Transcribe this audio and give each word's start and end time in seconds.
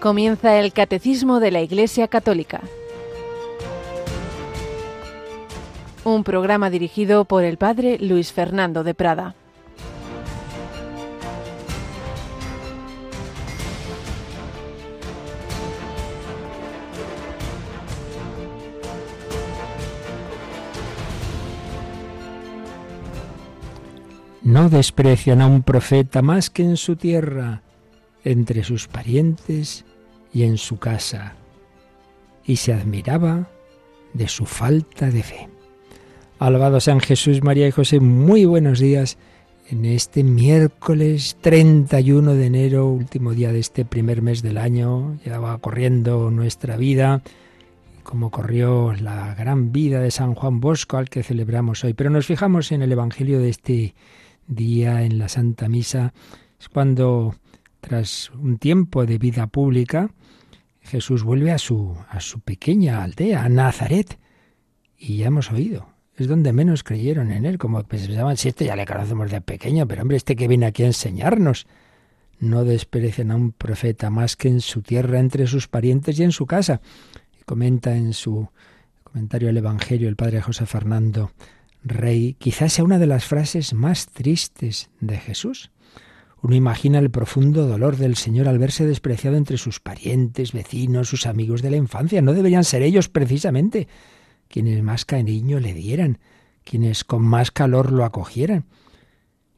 Comienza 0.00 0.58
el 0.58 0.72
Catecismo 0.72 1.40
de 1.40 1.50
la 1.50 1.60
Iglesia 1.60 2.08
Católica. 2.08 2.62
Un 6.04 6.24
programa 6.24 6.70
dirigido 6.70 7.26
por 7.26 7.44
el 7.44 7.58
Padre 7.58 7.98
Luis 8.00 8.32
Fernando 8.32 8.82
de 8.82 8.94
Prada. 8.94 9.34
No 24.42 24.70
desprecian 24.70 25.42
a 25.42 25.46
un 25.46 25.62
profeta 25.62 26.22
más 26.22 26.48
que 26.48 26.62
en 26.62 26.78
su 26.78 26.96
tierra, 26.96 27.60
entre 28.24 28.64
sus 28.64 28.88
parientes 28.88 29.84
y 30.32 30.44
en 30.44 30.58
su 30.58 30.78
casa, 30.78 31.34
y 32.44 32.56
se 32.56 32.72
admiraba 32.72 33.48
de 34.12 34.28
su 34.28 34.46
falta 34.46 35.10
de 35.10 35.22
fe. 35.22 35.48
Alabado 36.38 36.80
sean 36.80 37.00
Jesús, 37.00 37.42
María 37.42 37.68
y 37.68 37.70
José, 37.70 38.00
muy 38.00 38.44
buenos 38.44 38.78
días 38.78 39.18
en 39.68 39.84
este 39.84 40.24
miércoles 40.24 41.36
31 41.40 42.34
de 42.34 42.46
enero, 42.46 42.88
último 42.88 43.34
día 43.34 43.52
de 43.52 43.60
este 43.60 43.84
primer 43.84 44.20
mes 44.20 44.42
del 44.42 44.58
año. 44.58 45.18
Ya 45.24 45.38
va 45.38 45.58
corriendo 45.58 46.30
nuestra 46.30 46.76
vida, 46.76 47.22
como 48.02 48.30
corrió 48.30 48.92
la 48.94 49.34
gran 49.34 49.70
vida 49.70 50.00
de 50.00 50.10
San 50.10 50.34
Juan 50.34 50.58
Bosco 50.60 50.96
al 50.96 51.08
que 51.08 51.22
celebramos 51.22 51.84
hoy. 51.84 51.94
Pero 51.94 52.10
nos 52.10 52.26
fijamos 52.26 52.72
en 52.72 52.82
el 52.82 52.90
Evangelio 52.90 53.38
de 53.38 53.50
este 53.50 53.94
día, 54.48 55.04
en 55.04 55.18
la 55.18 55.28
Santa 55.28 55.68
Misa, 55.68 56.12
es 56.58 56.68
cuando 56.68 57.36
tras 57.80 58.30
un 58.30 58.58
tiempo 58.58 59.06
de 59.06 59.18
vida 59.18 59.46
pública, 59.46 60.10
Jesús 60.82 61.22
vuelve 61.22 61.52
a 61.52 61.58
su, 61.58 61.96
a 62.08 62.20
su 62.20 62.40
pequeña 62.40 63.02
aldea, 63.02 63.44
a 63.44 63.48
Nazaret. 63.48 64.18
Y 64.96 65.18
ya 65.18 65.28
hemos 65.28 65.50
oído, 65.50 65.88
es 66.16 66.28
donde 66.28 66.52
menos 66.52 66.82
creyeron 66.82 67.30
en 67.32 67.46
él, 67.46 67.58
como 67.58 67.82
pensaban, 67.84 68.36
si 68.36 68.48
este 68.48 68.66
ya 68.66 68.76
le 68.76 68.86
conocemos 68.86 69.30
de 69.30 69.40
pequeño, 69.40 69.86
pero 69.86 70.02
hombre, 70.02 70.16
este 70.16 70.36
que 70.36 70.48
viene 70.48 70.66
aquí 70.66 70.82
a 70.82 70.86
enseñarnos. 70.86 71.66
No 72.38 72.64
desprecien 72.64 73.30
a 73.30 73.36
un 73.36 73.52
profeta 73.52 74.10
más 74.10 74.36
que 74.36 74.48
en 74.48 74.60
su 74.60 74.82
tierra, 74.82 75.18
entre 75.18 75.46
sus 75.46 75.68
parientes 75.68 76.18
y 76.18 76.24
en 76.24 76.32
su 76.32 76.46
casa. 76.46 76.80
Y 77.38 77.44
comenta 77.44 77.96
en 77.96 78.12
su 78.14 78.48
comentario 79.04 79.48
del 79.48 79.58
Evangelio 79.58 80.08
el 80.08 80.16
padre 80.16 80.40
José 80.40 80.66
Fernando 80.66 81.32
Rey, 81.82 82.34
quizás 82.38 82.74
sea 82.74 82.84
una 82.84 82.98
de 82.98 83.06
las 83.06 83.24
frases 83.24 83.72
más 83.72 84.06
tristes 84.06 84.90
de 85.00 85.16
Jesús. 85.18 85.70
Uno 86.42 86.56
imagina 86.56 86.98
el 86.98 87.10
profundo 87.10 87.66
dolor 87.66 87.96
del 87.96 88.16
Señor 88.16 88.48
al 88.48 88.58
verse 88.58 88.86
despreciado 88.86 89.36
entre 89.36 89.58
sus 89.58 89.78
parientes, 89.78 90.52
vecinos, 90.52 91.08
sus 91.08 91.26
amigos 91.26 91.60
de 91.60 91.70
la 91.70 91.76
infancia. 91.76 92.22
No 92.22 92.32
deberían 92.32 92.64
ser 92.64 92.82
ellos 92.82 93.08
precisamente 93.08 93.88
quienes 94.48 94.82
más 94.82 95.04
cariño 95.04 95.60
le 95.60 95.74
dieran, 95.74 96.18
quienes 96.64 97.04
con 97.04 97.22
más 97.22 97.50
calor 97.50 97.92
lo 97.92 98.04
acogieran. 98.04 98.64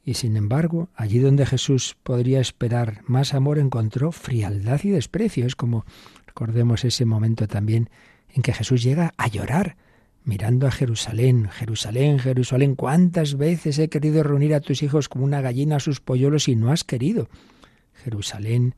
Y 0.04 0.14
sin 0.14 0.36
embargo, 0.36 0.88
allí 0.96 1.20
donde 1.20 1.46
Jesús 1.46 1.96
podría 2.02 2.40
esperar 2.40 3.02
más 3.06 3.34
amor, 3.34 3.58
encontró 3.60 4.10
frialdad 4.10 4.80
y 4.82 4.90
desprecio. 4.90 5.46
Es 5.46 5.54
como, 5.54 5.84
recordemos 6.26 6.84
ese 6.84 7.04
momento 7.04 7.46
también 7.46 7.90
en 8.34 8.42
que 8.42 8.52
Jesús 8.52 8.82
llega 8.82 9.14
a 9.16 9.28
llorar 9.28 9.76
mirando 10.24 10.66
a 10.66 10.70
Jerusalén, 10.70 11.48
Jerusalén, 11.48 12.18
Jerusalén, 12.18 12.74
¿cuántas 12.76 13.36
veces 13.36 13.78
he 13.78 13.88
querido 13.88 14.22
reunir 14.22 14.54
a 14.54 14.60
tus 14.60 14.82
hijos 14.82 15.08
como 15.08 15.24
una 15.24 15.40
gallina 15.40 15.76
a 15.76 15.80
sus 15.80 16.00
polluelos 16.00 16.48
y 16.48 16.56
no 16.56 16.70
has 16.70 16.84
querido? 16.84 17.28
Jerusalén, 17.92 18.74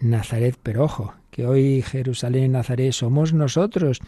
Nazaret, 0.00 0.58
pero 0.62 0.84
ojo, 0.84 1.14
que 1.30 1.46
hoy 1.46 1.82
Jerusalén 1.82 2.44
y 2.44 2.48
Nazaret 2.48 2.92
somos 2.92 3.32
nosotros. 3.32 4.00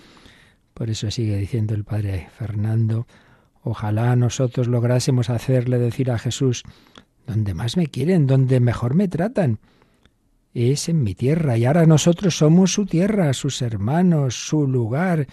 Por 0.74 0.90
eso 0.90 1.10
sigue 1.10 1.36
diciendo 1.36 1.74
el 1.74 1.84
padre 1.84 2.28
Fernando, 2.36 3.06
ojalá 3.62 4.16
nosotros 4.16 4.68
lográsemos 4.68 5.30
hacerle 5.30 5.78
decir 5.78 6.10
a 6.10 6.18
Jesús, 6.18 6.62
donde 7.26 7.54
más 7.54 7.76
me 7.76 7.86
quieren, 7.86 8.26
donde 8.26 8.60
mejor 8.60 8.94
me 8.94 9.08
tratan, 9.08 9.58
es 10.54 10.88
en 10.88 11.02
mi 11.02 11.14
tierra, 11.14 11.56
y 11.56 11.64
ahora 11.64 11.86
nosotros 11.86 12.36
somos 12.36 12.72
su 12.72 12.86
tierra, 12.86 13.32
sus 13.34 13.62
hermanos, 13.62 14.34
su 14.34 14.66
lugar, 14.66 15.26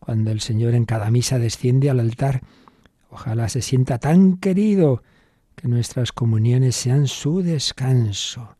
cuando 0.00 0.30
el 0.30 0.40
Señor 0.40 0.74
en 0.74 0.84
cada 0.84 1.10
misa 1.10 1.38
desciende 1.38 1.90
al 1.90 2.00
altar. 2.00 2.42
Ojalá 3.10 3.48
se 3.48 3.62
sienta 3.62 3.98
tan 3.98 4.36
querido 4.36 5.02
que 5.54 5.68
nuestras 5.68 6.12
comuniones 6.12 6.76
sean 6.76 7.06
su 7.06 7.42
descanso. 7.42 8.56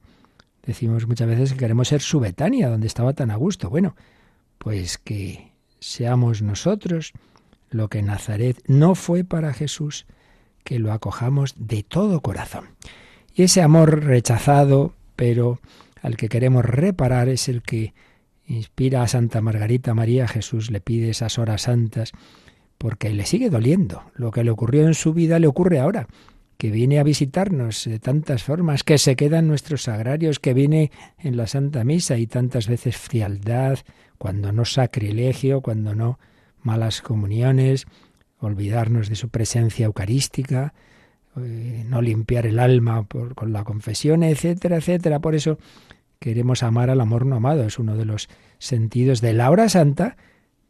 Decimos 0.64 1.06
muchas 1.06 1.28
veces 1.28 1.52
que 1.52 1.58
queremos 1.58 1.88
ser 1.88 2.00
su 2.00 2.20
Betania, 2.20 2.68
donde 2.68 2.86
estaba 2.86 3.12
tan 3.12 3.30
a 3.30 3.36
gusto. 3.36 3.70
Bueno, 3.70 3.94
pues 4.58 4.98
que 4.98 5.52
seamos 5.80 6.42
nosotros 6.42 7.12
lo 7.70 7.88
que 7.88 8.02
Nazaret 8.02 8.60
no 8.66 8.94
fue 8.94 9.24
para 9.24 9.52
Jesús, 9.52 10.06
que 10.64 10.78
lo 10.78 10.92
acojamos 10.92 11.54
de 11.56 11.82
todo 11.82 12.20
corazón. 12.20 12.66
Y 13.34 13.44
ese 13.44 13.62
amor 13.62 14.04
rechazado, 14.04 14.92
pero 15.16 15.60
al 16.02 16.16
que 16.16 16.28
queremos 16.28 16.64
reparar, 16.64 17.28
es 17.28 17.48
el 17.48 17.62
que 17.62 17.94
inspira 18.48 19.02
a 19.02 19.08
Santa 19.08 19.40
Margarita 19.40 19.94
María, 19.94 20.26
Jesús 20.26 20.70
le 20.70 20.80
pide 20.80 21.10
esas 21.10 21.38
horas 21.38 21.62
santas 21.62 22.12
porque 22.78 23.10
le 23.10 23.26
sigue 23.26 23.50
doliendo. 23.50 24.02
Lo 24.14 24.30
que 24.30 24.44
le 24.44 24.50
ocurrió 24.50 24.86
en 24.86 24.94
su 24.94 25.12
vida 25.12 25.38
le 25.38 25.46
ocurre 25.46 25.78
ahora, 25.78 26.08
que 26.56 26.70
viene 26.70 26.98
a 26.98 27.04
visitarnos 27.04 27.84
de 27.84 27.98
tantas 27.98 28.42
formas, 28.42 28.82
que 28.82 28.98
se 28.98 29.16
queda 29.16 29.38
en 29.40 29.48
nuestros 29.48 29.82
sagrarios, 29.82 30.38
que 30.38 30.54
viene 30.54 30.90
en 31.18 31.36
la 31.36 31.46
Santa 31.46 31.84
Misa 31.84 32.16
y 32.16 32.26
tantas 32.26 32.68
veces 32.68 32.96
frialdad, 32.96 33.78
cuando 34.16 34.50
no 34.50 34.64
sacrilegio, 34.64 35.60
cuando 35.60 35.94
no 35.94 36.18
malas 36.62 37.02
comuniones, 37.02 37.86
olvidarnos 38.40 39.08
de 39.08 39.14
su 39.14 39.28
presencia 39.28 39.86
eucarística, 39.86 40.74
eh, 41.36 41.84
no 41.86 42.02
limpiar 42.02 42.46
el 42.46 42.58
alma 42.58 43.04
por, 43.04 43.34
con 43.34 43.52
la 43.52 43.64
confesión, 43.64 44.22
etcétera, 44.22 44.76
etcétera. 44.76 45.20
Por 45.20 45.34
eso 45.34 45.58
queremos 46.18 46.62
amar 46.62 46.90
al 46.90 47.00
amor 47.00 47.26
no 47.26 47.36
amado. 47.36 47.64
Es 47.64 47.78
uno 47.78 47.96
de 47.96 48.04
los 48.04 48.28
sentidos 48.58 49.20
de 49.20 49.32
la 49.32 49.50
hora 49.50 49.68
santa 49.68 50.16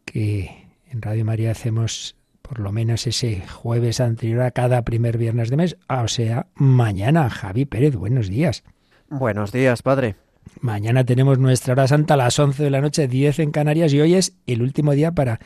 que 0.05 0.67
en 0.89 1.01
Radio 1.01 1.25
María 1.25 1.51
hacemos 1.51 2.15
por 2.41 2.59
lo 2.59 2.71
menos 2.71 3.05
ese 3.05 3.43
jueves 3.47 3.99
anterior 3.99 4.41
a 4.41 4.51
cada 4.51 4.83
primer 4.83 5.17
viernes 5.19 5.51
de 5.51 5.57
mes, 5.57 5.77
o 5.87 6.07
sea, 6.07 6.47
mañana. 6.55 7.29
Javi 7.29 7.65
Pérez, 7.65 7.95
buenos 7.95 8.27
días. 8.27 8.63
Buenos 9.07 9.51
días, 9.51 9.83
padre. 9.83 10.15
Mañana 10.61 11.03
tenemos 11.03 11.37
nuestra 11.37 11.73
hora 11.73 11.87
santa 11.87 12.15
a 12.15 12.17
las 12.17 12.39
11 12.39 12.63
de 12.63 12.69
la 12.71 12.81
noche, 12.81 13.07
10 13.07 13.39
en 13.39 13.51
Canarias, 13.51 13.93
y 13.93 14.01
hoy 14.01 14.15
es 14.15 14.35
el 14.47 14.63
último 14.63 14.93
día 14.93 15.11
para 15.11 15.39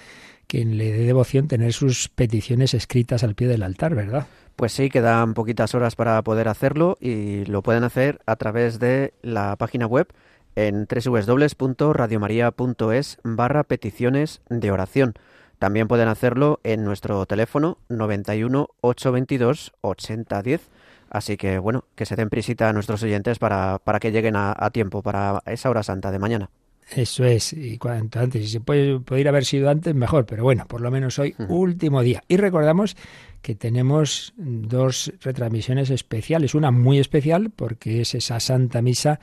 quien 0.48 0.78
le 0.78 0.92
dé 0.92 1.06
devoción 1.06 1.48
tener 1.48 1.74
sus 1.74 2.10
peticiones 2.10 2.74
escritas 2.74 3.24
al 3.24 3.36
pie 3.36 3.48
del 3.48 3.64
altar, 3.64 3.96
¿verdad? 3.96 4.28
Pues 4.56 4.72
sí, 4.72 4.90
quedan 4.90 5.34
poquitas 5.34 5.74
horas 5.74 5.96
para 5.96 6.22
poder 6.22 6.48
hacerlo 6.48 6.98
y 7.02 7.46
lo 7.46 7.64
pueden 7.64 7.84
hacer 7.84 8.20
a 8.26 8.36
través 8.36 8.80
de 8.80 9.14
la 9.22 9.56
página 9.56 9.88
web 9.88 10.08
en 10.56 10.88
www.radiomaria.es 10.88 13.18
barra 13.24 13.64
peticiones 13.64 14.42
de 14.50 14.72
oración. 14.72 15.14
También 15.58 15.88
pueden 15.88 16.08
hacerlo 16.08 16.60
en 16.64 16.84
nuestro 16.84 17.26
teléfono 17.26 17.80
91 17.90 18.68
822 18.82 19.74
8010. 19.82 20.70
Así 21.10 21.38
que 21.38 21.58
bueno, 21.58 21.86
que 21.96 22.06
se 22.06 22.16
den 22.16 22.30
prisita 22.30 22.70
a 22.70 22.74
nuestros 22.74 23.02
oyentes 23.04 23.40
para, 23.40 23.80
para 23.80 24.00
que 24.00 24.12
lleguen 24.12 24.36
a, 24.36 24.54
a 24.56 24.70
tiempo 24.72 25.02
para 25.02 25.42
esa 25.46 25.70
hora 25.70 25.84
santa 25.84 26.12
de 26.12 26.20
mañana. 26.20 26.50
Eso 26.92 27.24
es, 27.24 27.54
y 27.54 27.78
cuanto 27.78 28.20
antes, 28.20 28.44
si 28.44 28.52
se 28.52 28.60
puede, 28.60 29.00
puede 29.00 29.28
haber 29.28 29.46
sido 29.46 29.70
antes, 29.70 29.96
mejor, 29.96 30.26
pero 30.26 30.44
bueno, 30.44 30.66
por 30.68 30.82
lo 30.82 30.92
menos 30.92 31.18
hoy, 31.18 31.36
último 31.48 32.02
día. 32.02 32.24
Y 32.28 32.38
recordamos 32.38 32.96
que 33.42 33.56
tenemos 33.56 34.34
dos 34.38 35.12
retransmisiones 35.22 35.90
especiales, 35.90 36.56
una 36.56 36.72
muy 36.72 37.00
especial, 37.00 37.52
porque 37.56 38.02
es 38.02 38.16
esa 38.16 38.40
Santa 38.40 38.82
Misa 38.82 39.20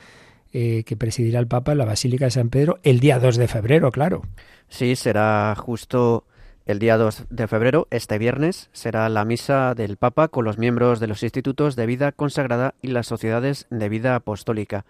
eh, 0.53 0.83
que 0.85 0.97
presidirá 0.97 1.39
el 1.39 1.47
Papa 1.47 1.71
en 1.71 1.77
la 1.77 1.85
Basílica 1.85 2.25
de 2.25 2.31
San 2.31 2.49
Pedro 2.49 2.79
el 2.83 2.99
día 2.99 3.19
2 3.19 3.37
de 3.37 3.47
febrero, 3.47 3.91
claro. 3.91 4.21
Sí, 4.67 4.95
será 4.95 5.55
justo 5.57 6.25
el 6.65 6.77
día 6.79 6.97
2 6.97 7.25
de 7.29 7.47
febrero, 7.47 7.87
este 7.89 8.17
viernes, 8.17 8.69
será 8.73 9.07
la 9.09 9.25
misa 9.25 9.73
del 9.75 9.97
Papa 9.97 10.27
con 10.27 10.45
los 10.45 10.57
miembros 10.57 10.99
de 10.99 11.07
los 11.07 11.23
institutos 11.23 11.75
de 11.75 11.85
vida 11.85 12.11
consagrada 12.11 12.75
y 12.81 12.87
las 12.87 13.07
sociedades 13.07 13.65
de 13.69 13.89
vida 13.89 14.15
apostólica 14.15 14.85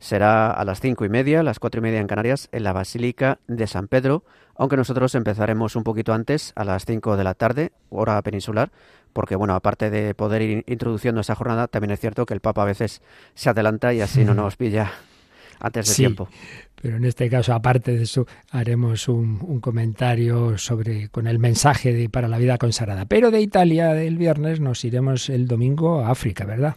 será 0.00 0.50
a 0.50 0.64
las 0.64 0.80
cinco 0.80 1.04
y 1.04 1.08
media, 1.08 1.44
las 1.44 1.60
cuatro 1.60 1.78
y 1.78 1.82
media 1.82 2.00
en 2.00 2.08
Canarias, 2.08 2.48
en 2.50 2.64
la 2.64 2.72
Basílica 2.72 3.38
de 3.46 3.66
San 3.66 3.86
Pedro, 3.86 4.24
aunque 4.56 4.76
nosotros 4.76 5.14
empezaremos 5.14 5.76
un 5.76 5.84
poquito 5.84 6.12
antes, 6.12 6.52
a 6.56 6.64
las 6.64 6.84
cinco 6.84 7.16
de 7.16 7.24
la 7.24 7.34
tarde, 7.34 7.72
hora 7.90 8.20
peninsular, 8.22 8.70
porque 9.12 9.36
bueno, 9.36 9.54
aparte 9.54 9.90
de 9.90 10.14
poder 10.14 10.42
ir 10.42 10.64
introduciendo 10.66 11.20
esa 11.20 11.34
jornada, 11.34 11.68
también 11.68 11.92
es 11.92 12.00
cierto 12.00 12.26
que 12.26 12.34
el 12.34 12.40
Papa 12.40 12.62
a 12.62 12.66
veces 12.66 13.02
se 13.34 13.50
adelanta 13.50 13.94
y 13.94 14.00
así 14.00 14.24
no 14.24 14.34
nos 14.34 14.56
pilla 14.56 14.92
antes 15.60 15.88
de 15.88 15.94
tiempo. 15.94 16.28
Pero 16.80 16.96
en 16.96 17.04
este 17.04 17.28
caso, 17.28 17.52
aparte 17.52 17.94
de 17.94 18.04
eso, 18.04 18.26
haremos 18.50 19.06
un, 19.08 19.38
un, 19.42 19.60
comentario 19.60 20.56
sobre 20.56 21.10
con 21.10 21.26
el 21.26 21.38
mensaje 21.38 21.92
de, 21.92 22.08
para 22.08 22.26
la 22.26 22.38
vida 22.38 22.56
consagrada. 22.56 23.04
Pero 23.04 23.30
de 23.30 23.42
Italia 23.42 23.92
del 23.92 24.16
viernes 24.16 24.60
nos 24.60 24.82
iremos 24.84 25.28
el 25.28 25.46
domingo 25.46 26.00
a 26.00 26.10
África, 26.10 26.46
¿verdad? 26.46 26.76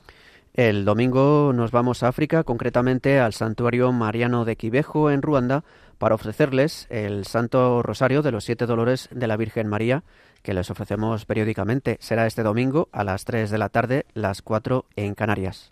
El 0.53 0.85
domingo 0.85 1.51
nos 1.51 1.71
vamos 1.71 2.03
a 2.03 2.09
África, 2.09 2.43
concretamente 2.43 3.19
al 3.19 3.33
santuario 3.33 3.91
mariano 3.91 4.45
de 4.45 4.55
Quibejo, 4.55 5.09
en 5.09 5.23
Ruanda, 5.23 5.63
para 5.97 6.13
ofrecerles 6.13 6.85
el 6.91 7.25
Santo 7.25 7.81
Rosario 7.81 8.21
de 8.21 8.31
los 8.31 8.43
Siete 8.43 8.67
Dolores 8.67 9.09
de 9.11 9.25
la 9.25 9.35
Virgen 9.35 9.67
María, 9.67 10.03
que 10.43 10.53
les 10.53 10.69
ofrecemos 10.69 11.25
periódicamente. 11.25 11.97
Será 11.99 12.27
este 12.27 12.43
domingo 12.43 12.87
a 12.91 13.03
las 13.03 13.25
3 13.25 13.49
de 13.49 13.57
la 13.57 13.69
tarde, 13.69 14.05
las 14.13 14.43
4 14.43 14.85
en 14.95 15.15
Canarias. 15.15 15.71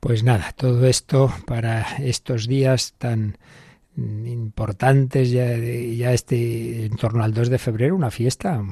Pues 0.00 0.24
nada, 0.24 0.54
todo 0.56 0.86
esto 0.86 1.30
para 1.44 1.82
estos 1.98 2.48
días 2.48 2.94
tan 2.96 3.36
importantes, 3.98 5.30
ya, 5.30 5.58
ya 5.58 6.14
este 6.14 6.86
en 6.86 6.96
torno 6.96 7.22
al 7.22 7.34
2 7.34 7.50
de 7.50 7.58
febrero, 7.58 7.96
una 7.96 8.10
fiesta 8.10 8.62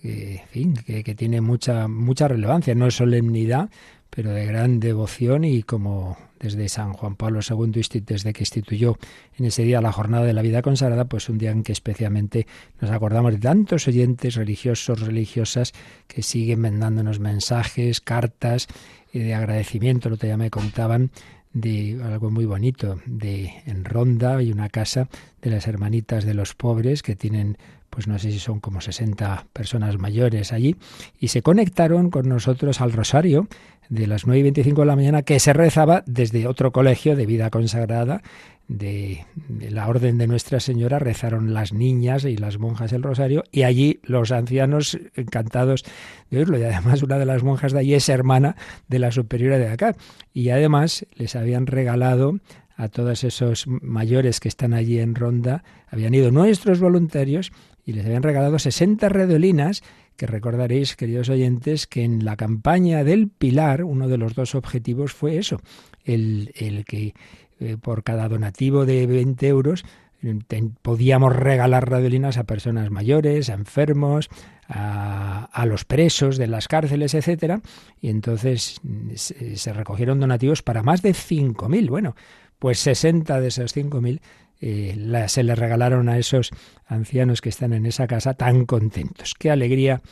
que, 0.00 0.44
fin, 0.50 0.74
que, 0.74 1.02
que 1.02 1.14
tiene 1.16 1.40
mucha, 1.40 1.88
mucha 1.88 2.28
relevancia, 2.28 2.76
no 2.76 2.86
es 2.86 2.94
solemnidad, 2.94 3.70
pero 4.10 4.32
de 4.32 4.46
gran 4.46 4.80
devoción 4.80 5.44
y 5.44 5.62
como 5.62 6.16
desde 6.40 6.68
San 6.68 6.92
Juan 6.92 7.16
Pablo 7.16 7.40
II, 7.48 7.82
desde 8.06 8.32
que 8.32 8.42
instituyó 8.42 8.96
en 9.38 9.46
ese 9.46 9.64
día 9.64 9.80
la 9.80 9.92
jornada 9.92 10.24
de 10.24 10.32
la 10.32 10.42
vida 10.42 10.62
consagrada, 10.62 11.06
pues 11.06 11.28
un 11.28 11.38
día 11.38 11.50
en 11.50 11.62
que 11.62 11.72
especialmente 11.72 12.46
nos 12.80 12.90
acordamos 12.90 13.32
de 13.32 13.38
tantos 13.38 13.88
oyentes 13.88 14.36
religiosos, 14.36 15.00
religiosas, 15.00 15.72
que 16.06 16.22
siguen 16.22 16.60
mandándonos 16.60 17.18
mensajes, 17.18 18.00
cartas 18.00 18.68
de 19.12 19.34
agradecimiento, 19.34 20.10
lo 20.10 20.16
que 20.16 20.28
ya 20.28 20.36
me 20.36 20.50
contaban 20.50 21.10
de 21.52 21.98
algo 22.04 22.30
muy 22.30 22.44
bonito, 22.44 23.00
de 23.06 23.52
en 23.66 23.84
Ronda 23.84 24.36
hay 24.36 24.52
una 24.52 24.68
casa 24.68 25.08
de 25.42 25.50
las 25.50 25.66
hermanitas 25.66 26.24
de 26.24 26.34
los 26.34 26.54
pobres 26.54 27.02
que 27.02 27.16
tienen 27.16 27.56
pues 27.90 28.06
no 28.06 28.18
sé 28.18 28.30
si 28.30 28.38
son 28.38 28.60
como 28.60 28.80
60 28.80 29.46
personas 29.52 29.98
mayores 29.98 30.52
allí, 30.52 30.76
y 31.18 31.28
se 31.28 31.42
conectaron 31.42 32.10
con 32.10 32.28
nosotros 32.28 32.80
al 32.80 32.92
rosario 32.92 33.48
de 33.88 34.06
las 34.06 34.26
9 34.26 34.40
y 34.40 34.42
25 34.42 34.82
de 34.82 34.86
la 34.86 34.96
mañana 34.96 35.22
que 35.22 35.40
se 35.40 35.52
rezaba 35.52 36.02
desde 36.06 36.46
otro 36.46 36.72
colegio 36.72 37.16
de 37.16 37.26
vida 37.26 37.50
consagrada 37.50 38.22
de, 38.68 39.24
la 39.70 39.88
Orden 39.88 40.18
de 40.18 40.26
Nuestra 40.26 40.60
Señora. 40.60 40.98
Rezaron 40.98 41.54
las 41.54 41.72
niñas 41.72 42.24
y 42.24 42.36
las 42.36 42.58
monjas 42.58 42.92
el 42.92 43.02
rosario 43.02 43.44
y 43.50 43.62
allí 43.62 44.00
los 44.02 44.30
ancianos 44.30 44.98
encantados 45.14 45.84
de 46.30 46.38
oírlo. 46.38 46.58
Y 46.58 46.64
además 46.64 47.02
una 47.02 47.18
de 47.18 47.26
las 47.26 47.42
monjas 47.42 47.72
de 47.72 47.80
allí 47.80 47.94
es 47.94 48.08
hermana 48.08 48.56
de 48.88 48.98
la 48.98 49.10
superiora 49.10 49.58
de 49.58 49.68
acá. 49.68 49.96
Y 50.32 50.50
además 50.50 51.06
les 51.14 51.34
habían 51.34 51.66
regalado 51.66 52.38
a 52.76 52.88
todos 52.88 53.24
esos 53.24 53.66
mayores 53.66 54.38
que 54.38 54.48
están 54.48 54.72
allí 54.72 55.00
en 55.00 55.16
Ronda, 55.16 55.64
habían 55.88 56.14
ido 56.14 56.30
nuestros 56.30 56.78
voluntarios 56.78 57.50
y 57.84 57.92
les 57.92 58.06
habían 58.06 58.22
regalado 58.22 58.56
60 58.56 59.08
redolinas 59.08 59.82
que 60.18 60.26
recordaréis, 60.26 60.96
queridos 60.96 61.28
oyentes, 61.30 61.86
que 61.86 62.02
en 62.02 62.24
la 62.24 62.36
campaña 62.36 63.04
del 63.04 63.28
Pilar 63.28 63.84
uno 63.84 64.08
de 64.08 64.18
los 64.18 64.34
dos 64.34 64.56
objetivos 64.56 65.12
fue 65.12 65.38
eso, 65.38 65.60
el, 66.04 66.52
que 66.86 67.14
eh, 67.60 67.76
por 67.80 68.02
cada 68.02 68.28
donativo 68.28 68.84
de 68.84 69.06
20 69.06 69.46
euros 69.46 69.84
podíamos 70.82 71.36
regalar 71.36 71.88
radolinas 71.88 72.36
a 72.36 72.44
personas 72.44 72.90
mayores, 72.90 73.48
a 73.48 73.54
enfermos, 73.54 74.28
a, 74.66 75.44
a, 75.52 75.66
los 75.66 75.84
presos 75.84 76.36
de 76.36 76.48
las 76.48 76.66
cárceles, 76.66 77.14
etcétera, 77.14 77.60
y 78.00 78.08
entonces 78.08 78.80
se, 79.14 79.56
se 79.56 79.72
recogieron 79.72 80.18
donativos 80.18 80.62
para 80.62 80.82
más 80.82 81.00
de 81.00 81.10
5.000. 81.10 81.88
Bueno, 81.88 82.16
pues 82.58 82.80
60 82.80 83.40
de 83.40 83.46
esos 83.46 83.76
5.000 83.76 84.20
eh, 84.60 85.24
se 85.28 85.42
le 85.42 85.54
regalaron 85.54 86.08
a 86.08 86.18
esos 86.18 86.50
ancianos 86.86 87.40
que 87.40 87.48
están 87.48 87.72
en 87.72 87.86
esa 87.86 88.06
casa 88.06 88.34
tan 88.34 88.66
contentos. 88.66 89.34
Qué 89.38 89.50
alegría 89.50 90.02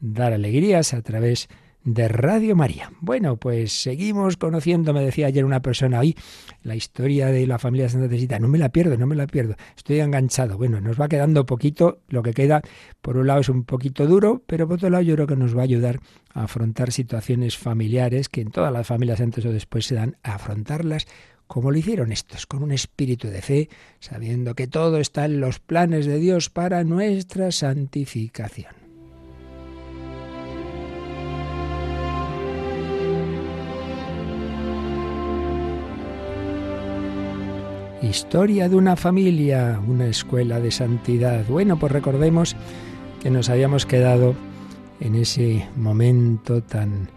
dar 0.00 0.32
alegrías 0.32 0.94
a 0.94 1.02
través 1.02 1.48
de 1.84 2.08
Radio 2.08 2.56
María. 2.56 2.90
Bueno, 3.00 3.36
pues 3.36 3.72
seguimos 3.72 4.38
conociendo, 4.38 4.94
me 4.94 5.04
decía 5.04 5.26
ayer 5.26 5.44
una 5.44 5.60
persona 5.60 6.00
ahí, 6.00 6.16
la 6.62 6.74
historia 6.74 7.26
de 7.26 7.46
la 7.46 7.58
familia 7.58 7.88
Santa 7.90 8.08
Teresita. 8.08 8.38
No 8.38 8.48
me 8.48 8.58
la 8.58 8.70
pierdo, 8.70 8.96
no 8.96 9.06
me 9.06 9.14
la 9.14 9.26
pierdo. 9.26 9.54
Estoy 9.76 10.00
enganchado. 10.00 10.56
Bueno, 10.56 10.80
nos 10.80 10.98
va 10.98 11.08
quedando 11.08 11.44
poquito. 11.44 12.00
Lo 12.08 12.22
que 12.22 12.32
queda, 12.32 12.62
por 13.02 13.18
un 13.18 13.26
lado, 13.26 13.40
es 13.40 13.50
un 13.50 13.64
poquito 13.64 14.06
duro, 14.06 14.42
pero 14.46 14.66
por 14.66 14.76
otro 14.76 14.90
lado, 14.90 15.02
yo 15.02 15.14
creo 15.14 15.26
que 15.26 15.36
nos 15.36 15.54
va 15.54 15.60
a 15.60 15.64
ayudar 15.64 16.00
a 16.32 16.44
afrontar 16.44 16.90
situaciones 16.90 17.58
familiares 17.58 18.30
que 18.30 18.40
en 18.40 18.50
todas 18.50 18.72
las 18.72 18.86
familias 18.86 19.20
antes 19.20 19.44
o 19.44 19.52
después 19.52 19.86
se 19.86 19.94
dan 19.94 20.16
a 20.22 20.36
afrontarlas 20.36 21.06
como 21.46 21.70
lo 21.70 21.78
hicieron 21.78 22.12
estos, 22.12 22.46
con 22.46 22.62
un 22.62 22.72
espíritu 22.72 23.28
de 23.28 23.42
fe, 23.42 23.68
sabiendo 24.00 24.54
que 24.54 24.66
todo 24.66 24.98
está 24.98 25.24
en 25.26 25.40
los 25.40 25.58
planes 25.58 26.06
de 26.06 26.18
Dios 26.18 26.50
para 26.50 26.84
nuestra 26.84 27.52
santificación. 27.52 28.72
Historia 38.02 38.68
de 38.68 38.76
una 38.76 38.96
familia, 38.96 39.80
una 39.86 40.06
escuela 40.06 40.60
de 40.60 40.70
santidad. 40.70 41.44
Bueno, 41.46 41.78
pues 41.78 41.90
recordemos 41.90 42.54
que 43.22 43.30
nos 43.30 43.48
habíamos 43.48 43.86
quedado 43.86 44.34
en 45.00 45.14
ese 45.14 45.66
momento 45.76 46.62
tan 46.62 47.08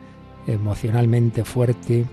emocionalmente 0.48 1.44
fuerte 1.44 2.06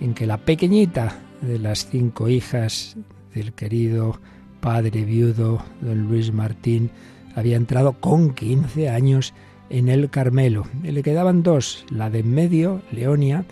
en 0.00 0.12
que 0.12 0.26
la 0.26 0.38
pequeñita 0.38 1.20
de 1.42 1.58
las 1.58 1.88
cinco 1.88 2.28
hijas 2.28 2.96
del 3.34 3.52
querido 3.52 4.18
padre 4.60 5.04
viudo 5.04 5.62
don 5.80 6.08
Luis 6.08 6.32
Martín, 6.32 6.90
había 7.34 7.56
entrado 7.56 7.94
con 8.00 8.34
15 8.34 8.88
años 8.88 9.34
en 9.70 9.88
el 9.88 10.10
Carmelo. 10.10 10.66
Y 10.82 10.90
le 10.90 11.02
quedaban 11.02 11.42
dos, 11.42 11.84
la 11.90 12.10
de 12.10 12.20
en 12.20 12.34
medio, 12.34 12.82
Leonia, 12.90 13.44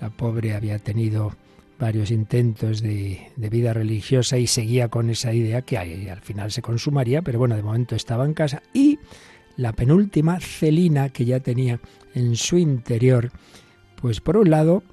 la 0.00 0.10
pobre 0.10 0.54
había 0.54 0.78
tenido 0.78 1.34
varios 1.78 2.10
intentos 2.10 2.80
de, 2.80 3.32
de, 3.34 3.48
vida 3.48 3.72
religiosa 3.72 4.38
y 4.38 4.46
seguía 4.46 4.88
con 4.88 5.10
esa 5.10 5.32
idea 5.32 5.62
que 5.62 5.78
al 5.78 6.20
final 6.20 6.52
se 6.52 6.62
consumaría, 6.62 7.22
pero 7.22 7.40
bueno, 7.40 7.56
de 7.56 7.62
momento 7.62 7.96
estaba 7.96 8.24
en 8.24 8.34
casa. 8.34 8.62
Y 8.72 9.00
la 9.56 9.72
penúltima, 9.72 10.38
Celina, 10.38 11.08
que 11.08 11.24
ya 11.24 11.40
tenía 11.40 11.80
en 12.14 12.36
su 12.36 12.58
interior, 12.58 13.32
pues 14.00 14.20
por 14.20 14.36
un 14.36 14.50
lado, 14.50 14.84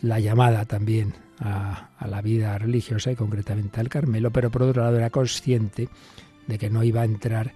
la 0.00 0.18
llamada 0.20 0.64
también 0.64 1.23
a, 1.40 1.90
la 2.06 2.22
vida 2.22 2.56
religiosa 2.58 3.12
y 3.12 3.16
concretamente 3.16 3.80
al 3.80 3.88
Carmelo, 3.88 4.30
pero 4.30 4.50
por 4.50 4.62
otro 4.62 4.82
lado 4.82 4.96
era 4.96 5.10
consciente 5.10 5.88
de 6.46 6.58
que 6.58 6.70
no 6.70 6.82
iba 6.82 7.02
a 7.02 7.04
entrar 7.04 7.52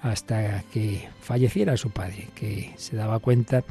hasta 0.00 0.62
que 0.72 1.08
falleciera 1.20 1.76
su 1.76 1.90
padre, 1.90 2.28
que 2.34 2.72
se 2.76 2.96
daba 2.96 3.20
cuenta 3.20 3.62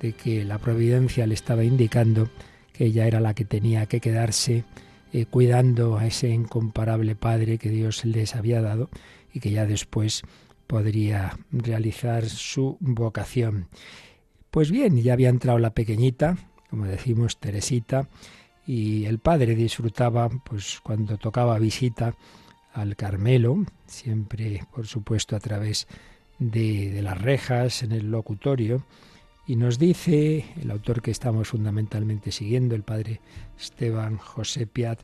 de 0.00 0.12
que 0.12 0.44
la 0.44 0.58
providencia 0.58 1.26
le 1.26 1.34
estaba 1.34 1.62
indicando 1.64 2.28
que 2.72 2.86
ella 2.86 3.06
era 3.06 3.20
la 3.20 3.34
que 3.34 3.44
tenía 3.44 3.86
que 3.86 4.00
quedarse 4.00 4.64
eh, 5.12 5.26
cuidando 5.26 5.98
a 5.98 6.06
ese 6.06 6.28
incomparable 6.28 7.14
padre 7.14 7.58
que 7.58 7.68
Dios 7.68 8.04
les 8.04 8.34
había 8.34 8.60
dado 8.62 8.90
y 9.32 9.40
que 9.40 9.50
ya 9.50 9.66
después 9.66 10.22
podría 10.66 11.38
realizar 11.52 12.26
su 12.26 12.76
vocación. 12.80 13.68
Pues 14.50 14.70
bien, 14.70 15.00
ya 15.00 15.12
había 15.12 15.28
entrado 15.28 15.58
la 15.58 15.74
pequeñita, 15.74 16.36
como 16.70 16.86
decimos, 16.86 17.38
Teresita, 17.38 18.08
y 18.66 19.04
el 19.06 19.18
padre 19.18 19.54
disfrutaba, 19.54 20.28
pues 20.28 20.80
cuando 20.82 21.16
tocaba 21.16 21.58
visita 21.58 22.14
al 22.72 22.96
Carmelo, 22.96 23.64
siempre, 23.86 24.64
por 24.74 24.86
supuesto, 24.86 25.36
a 25.36 25.40
través 25.40 25.86
de, 26.38 27.00
las 27.02 27.20
rejas 27.20 27.82
en 27.82 27.92
el 27.92 28.10
locutorio, 28.10 28.84
y 29.46 29.56
nos 29.56 29.78
dice 29.78 30.44
el 30.60 30.70
autor 30.70 31.02
que 31.02 31.10
estamos 31.10 31.48
fundamentalmente 31.48 32.30
siguiendo, 32.30 32.74
el 32.74 32.82
padre 32.82 33.20
Esteban 33.58 34.18
José 34.18 34.66
Piat, 34.66 35.00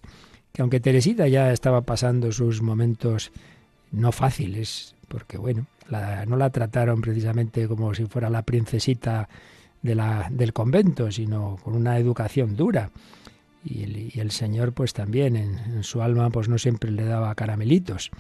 que 0.53 0.63
aunque 0.63 0.81
Teresita 0.81 1.27
ya 1.27 1.53
estaba 1.53 1.81
pasando 1.81 2.31
sus 2.31 2.63
momentos 2.63 3.33
no 3.91 4.13
fáciles, 4.13 4.95
porque 5.09 5.37
bueno, 5.37 5.67
no 6.27 6.37
la 6.37 6.51
trataron 6.51 7.01
precisamente 7.01 7.67
como 7.67 7.95
si 7.95 8.07
fuera 8.07 8.31
la 8.31 8.43
princesita 8.43 9.29
de 9.83 9.95
la, 9.95 10.29
del 10.31 10.53
convento, 10.53 11.11
sino 11.11 11.59
con 11.63 11.75
una 11.75 11.99
educación 11.99 12.57
dura 12.57 12.91
y 13.67 14.21
el, 14.21 14.31
Señor 14.31 14.73
pues 14.73 14.93
también 14.93 15.37
en, 15.37 15.83
su 15.83 16.01
alma 16.01 16.31
pues 16.31 16.49
no 16.49 16.57
siempre 16.57 16.91
le 16.91 17.05
daba 17.05 17.35
caramelitos. 17.35 18.11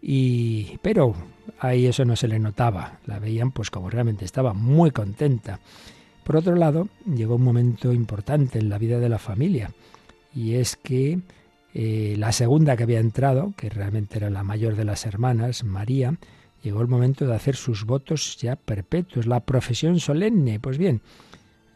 Y, 0.00 0.78
pero 0.82 1.14
ahí 1.60 1.86
eso 1.86 2.04
no 2.04 2.16
se 2.16 2.26
le 2.26 2.40
notaba, 2.40 2.98
la 3.06 3.20
veían 3.20 3.52
pues 3.52 3.70
como 3.70 3.88
realmente 3.88 4.24
estaba 4.24 4.52
muy 4.52 4.90
contenta. 4.90 5.60
Por 6.24 6.36
otro 6.36 6.56
lado, 6.56 6.88
llegó 7.06 7.36
un 7.36 7.42
momento 7.42 7.92
importante 7.92 8.58
en 8.58 8.68
la 8.68 8.78
vida 8.78 8.98
de 8.98 9.08
la 9.08 9.18
familia 9.18 9.70
y 10.34 10.54
es 10.54 10.76
que 10.76 11.20
eh, 11.74 12.16
la 12.18 12.32
segunda 12.32 12.76
que 12.76 12.82
había 12.82 13.00
entrado, 13.00 13.54
que 13.56 13.70
realmente 13.70 14.18
era 14.18 14.30
la 14.30 14.42
mayor 14.42 14.74
de 14.74 14.84
las 14.84 15.06
hermanas, 15.06 15.62
María, 15.64 16.18
llegó 16.62 16.80
el 16.80 16.88
momento 16.88 17.26
de 17.26 17.34
hacer 17.34 17.56
sus 17.56 17.84
votos 17.84 18.36
ya 18.38 18.56
perpetuos, 18.56 19.26
la 19.26 19.40
profesión 19.40 20.00
solemne. 20.00 20.60
Pues 20.60 20.78
bien, 20.78 21.00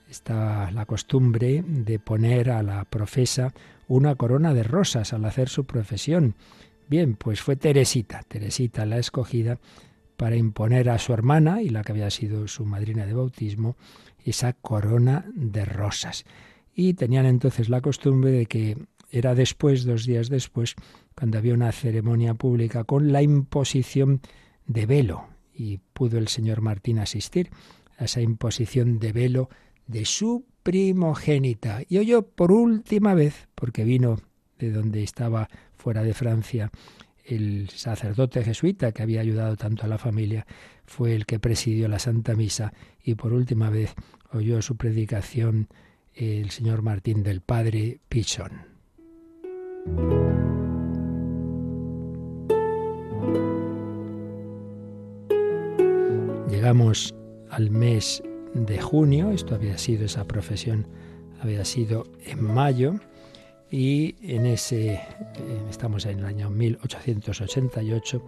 está 0.08 0.70
la 0.70 0.86
costumbre 0.86 1.64
de 1.66 1.98
poner 1.98 2.50
a 2.50 2.62
la 2.62 2.84
profesa 2.84 3.52
una 3.88 4.14
corona 4.14 4.54
de 4.54 4.62
rosas 4.62 5.12
al 5.12 5.24
hacer 5.24 5.48
su 5.48 5.64
profesión. 5.64 6.34
Bien, 6.88 7.16
pues 7.16 7.40
fue 7.40 7.56
Teresita, 7.56 8.22
Teresita 8.26 8.86
la 8.86 8.98
escogida 8.98 9.58
para 10.16 10.36
imponer 10.36 10.88
a 10.88 10.98
su 10.98 11.12
hermana 11.12 11.62
y 11.62 11.68
la 11.68 11.82
que 11.82 11.92
había 11.92 12.10
sido 12.10 12.48
su 12.48 12.64
madrina 12.64 13.06
de 13.06 13.14
bautismo 13.14 13.76
esa 14.24 14.52
corona 14.54 15.24
de 15.34 15.64
rosas. 15.64 16.24
y 16.78 16.92
tenían 16.92 17.24
entonces 17.24 17.70
la 17.70 17.80
costumbre 17.80 18.30
de 18.30 18.46
que 18.46 18.76
era 19.10 19.34
después, 19.34 19.84
dos 19.84 20.04
días 20.04 20.28
después, 20.28 20.74
cuando 21.14 21.38
había 21.38 21.54
una 21.54 21.72
ceremonia 21.72 22.34
pública 22.34 22.84
con 22.84 23.12
la 23.12 23.22
imposición 23.22 24.20
de 24.66 24.84
velo 24.84 25.26
y 25.54 25.78
pudo 25.78 26.18
el 26.18 26.28
señor 26.28 26.60
Martín 26.60 26.98
asistir 26.98 27.50
a 27.98 28.04
esa 28.04 28.20
imposición 28.20 28.98
de 28.98 29.12
velo 29.12 29.48
de 29.86 30.04
su 30.04 30.44
primogénita. 30.62 31.82
Y 31.88 31.98
oyó 31.98 32.22
por 32.22 32.52
última 32.52 33.14
vez, 33.14 33.48
porque 33.54 33.84
vino 33.84 34.18
de 34.58 34.70
donde 34.72 35.02
estaba 35.02 35.48
fuera 35.76 36.02
de 36.02 36.14
Francia 36.14 36.70
el 37.24 37.68
sacerdote 37.70 38.44
jesuita 38.44 38.92
que 38.92 39.02
había 39.02 39.20
ayudado 39.20 39.56
tanto 39.56 39.84
a 39.84 39.88
la 39.88 39.98
familia, 39.98 40.46
fue 40.86 41.14
el 41.14 41.26
que 41.26 41.40
presidió 41.40 41.88
la 41.88 41.98
Santa 41.98 42.34
Misa 42.34 42.72
y 43.02 43.16
por 43.16 43.32
última 43.32 43.70
vez 43.70 43.94
oyó 44.32 44.62
su 44.62 44.76
predicación 44.76 45.68
el 46.14 46.50
señor 46.50 46.82
Martín 46.82 47.22
del 47.22 47.40
Padre 47.40 48.00
Pichón. 48.08 48.76
Llegamos 56.48 57.14
al 57.50 57.70
mes 57.70 58.22
de 58.64 58.80
junio, 58.80 59.30
esto 59.30 59.54
había 59.54 59.76
sido, 59.76 60.04
esa 60.06 60.24
profesión 60.24 60.86
había 61.40 61.64
sido 61.64 62.04
en 62.24 62.42
mayo, 62.42 62.94
y 63.70 64.14
en 64.22 64.46
ese, 64.46 64.94
eh, 64.94 65.00
estamos 65.68 66.06
en 66.06 66.20
el 66.20 66.24
año 66.24 66.50
1888, 66.50 68.22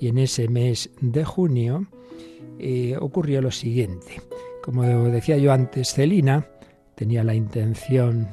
y 0.00 0.08
en 0.08 0.18
ese 0.18 0.48
mes 0.48 0.90
de 1.00 1.24
junio 1.24 1.86
eh, 2.58 2.96
ocurrió 3.00 3.40
lo 3.40 3.50
siguiente. 3.50 4.20
Como 4.62 4.82
decía 5.08 5.38
yo 5.38 5.52
antes, 5.52 5.94
Celina 5.94 6.46
tenía 6.94 7.24
la 7.24 7.34
intención 7.34 8.28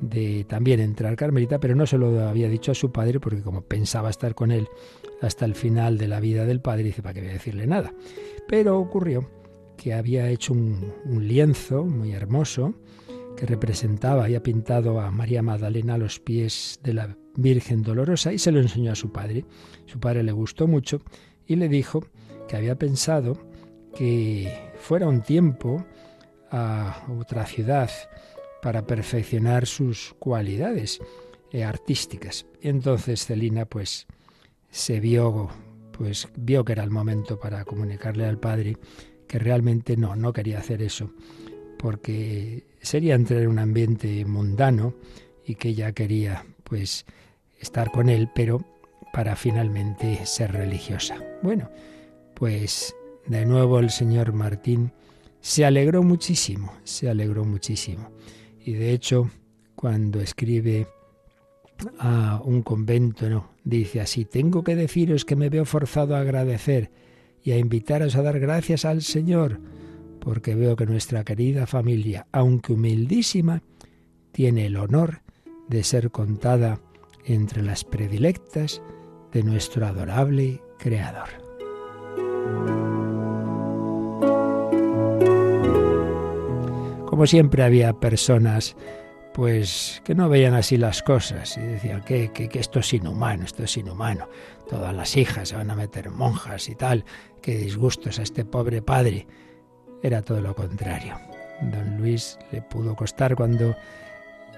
de 0.00 0.44
también 0.44 0.80
entrar 0.80 1.16
carmelita, 1.16 1.58
pero 1.58 1.74
no 1.74 1.86
se 1.86 1.98
lo 1.98 2.28
había 2.28 2.48
dicho 2.48 2.72
a 2.72 2.74
su 2.74 2.92
padre 2.92 3.20
porque 3.20 3.42
como 3.42 3.62
pensaba 3.62 4.10
estar 4.10 4.34
con 4.34 4.50
él 4.50 4.68
hasta 5.22 5.44
el 5.44 5.54
final 5.54 5.98
de 5.98 6.08
la 6.08 6.20
vida 6.20 6.44
del 6.44 6.60
padre, 6.60 6.84
dice, 6.84 7.02
¿para 7.02 7.14
qué 7.14 7.20
voy 7.20 7.30
a 7.30 7.34
decirle 7.34 7.66
nada? 7.66 7.94
Pero 8.48 8.78
ocurrió 8.78 9.43
que 9.76 9.94
había 9.94 10.28
hecho 10.28 10.52
un, 10.52 10.92
lienzo 11.26 11.84
muy 11.84 12.12
hermoso 12.12 12.74
que 13.36 13.46
representaba, 13.46 14.24
había 14.24 14.42
pintado 14.42 15.00
a 15.00 15.10
María 15.10 15.42
Magdalena 15.42 15.94
a 15.94 15.98
los 15.98 16.20
pies 16.20 16.78
de 16.82 16.94
la 16.94 17.16
Virgen 17.36 17.82
Dolorosa 17.82 18.32
y 18.32 18.38
se 18.38 18.52
lo 18.52 18.60
enseñó 18.60 18.92
a 18.92 18.96
su 18.96 19.10
padre. 19.10 19.44
Su 19.86 19.98
padre 19.98 20.22
le 20.22 20.32
gustó 20.32 20.68
mucho 20.68 21.00
y 21.46 21.56
le 21.56 21.68
dijo 21.68 22.04
que 22.48 22.56
había 22.56 22.78
pensado 22.78 23.36
que 23.94 24.72
fuera 24.76 25.08
un 25.08 25.22
tiempo 25.22 25.84
a 26.50 27.04
otra 27.18 27.46
ciudad 27.46 27.90
para 28.62 28.86
perfeccionar 28.86 29.66
sus 29.66 30.14
cualidades 30.18 31.00
eh, 31.52 31.64
artísticas. 31.64 32.46
Entonces 32.60 33.26
Celina 33.26 33.64
pues 33.66 34.06
se 34.70 35.00
vio 35.00 35.50
pues 35.96 36.28
vio 36.36 36.64
que 36.64 36.72
era 36.72 36.82
el 36.82 36.90
momento 36.90 37.38
para 37.38 37.64
comunicarle 37.64 38.26
al 38.26 38.38
padre 38.38 38.76
que 39.34 39.40
realmente 39.40 39.96
no, 39.96 40.14
no 40.14 40.32
quería 40.32 40.60
hacer 40.60 40.80
eso, 40.80 41.10
porque 41.76 42.68
sería 42.80 43.16
entrar 43.16 43.42
en 43.42 43.48
un 43.48 43.58
ambiente 43.58 44.24
mundano 44.24 44.94
y 45.44 45.56
que 45.56 45.70
ella 45.70 45.90
quería 45.90 46.46
pues 46.62 47.04
estar 47.58 47.90
con 47.90 48.08
él, 48.08 48.30
pero 48.32 48.64
para 49.12 49.34
finalmente 49.34 50.24
ser 50.24 50.52
religiosa. 50.52 51.18
Bueno, 51.42 51.68
pues 52.34 52.94
de 53.26 53.44
nuevo 53.44 53.80
el 53.80 53.90
señor 53.90 54.32
Martín 54.34 54.92
se 55.40 55.64
alegró 55.64 56.04
muchísimo, 56.04 56.72
se 56.84 57.10
alegró 57.10 57.44
muchísimo. 57.44 58.12
Y 58.64 58.74
de 58.74 58.92
hecho, 58.92 59.28
cuando 59.74 60.20
escribe 60.20 60.86
a 61.98 62.40
un 62.44 62.62
convento, 62.62 63.28
no, 63.28 63.50
dice 63.64 64.00
así, 64.00 64.26
tengo 64.26 64.62
que 64.62 64.76
deciros 64.76 65.24
que 65.24 65.34
me 65.34 65.48
veo 65.48 65.64
forzado 65.64 66.14
a 66.14 66.20
agradecer 66.20 66.92
y 67.44 67.52
a 67.52 67.58
invitaros 67.58 68.16
a 68.16 68.22
dar 68.22 68.40
gracias 68.40 68.86
al 68.86 69.02
Señor, 69.02 69.60
porque 70.18 70.54
veo 70.54 70.74
que 70.74 70.86
nuestra 70.86 71.22
querida 71.22 71.66
familia, 71.66 72.26
aunque 72.32 72.72
humildísima, 72.72 73.62
tiene 74.32 74.66
el 74.66 74.76
honor 74.76 75.20
de 75.68 75.84
ser 75.84 76.10
contada 76.10 76.80
entre 77.26 77.62
las 77.62 77.84
predilectas 77.84 78.82
de 79.32 79.42
nuestro 79.42 79.86
adorable 79.86 80.62
Creador. 80.78 81.28
Como 87.06 87.26
siempre 87.26 87.62
había 87.62 87.92
personas 87.92 88.74
pues 89.34 90.00
que 90.04 90.14
no 90.14 90.28
veían 90.28 90.54
así 90.54 90.76
las 90.76 91.02
cosas 91.02 91.58
y 91.58 91.60
decían 91.60 92.02
que, 92.02 92.30
que, 92.30 92.48
esto 92.58 92.78
es 92.78 92.94
inhumano, 92.94 93.44
esto 93.44 93.64
es 93.64 93.76
inhumano. 93.76 94.28
Todas 94.68 94.94
las 94.94 95.16
hijas 95.16 95.50
se 95.50 95.56
van 95.56 95.70
a 95.70 95.76
meter 95.76 96.10
monjas 96.10 96.68
y 96.68 96.74
tal, 96.74 97.04
qué 97.42 97.56
disgustos 97.56 98.18
a 98.18 98.22
este 98.22 98.44
pobre 98.44 98.82
padre. 98.82 99.26
Era 100.02 100.22
todo 100.22 100.40
lo 100.40 100.54
contrario. 100.54 101.16
Don 101.60 101.98
Luis 101.98 102.38
le 102.50 102.62
pudo 102.62 102.96
costar 102.96 103.36
cuando 103.36 103.76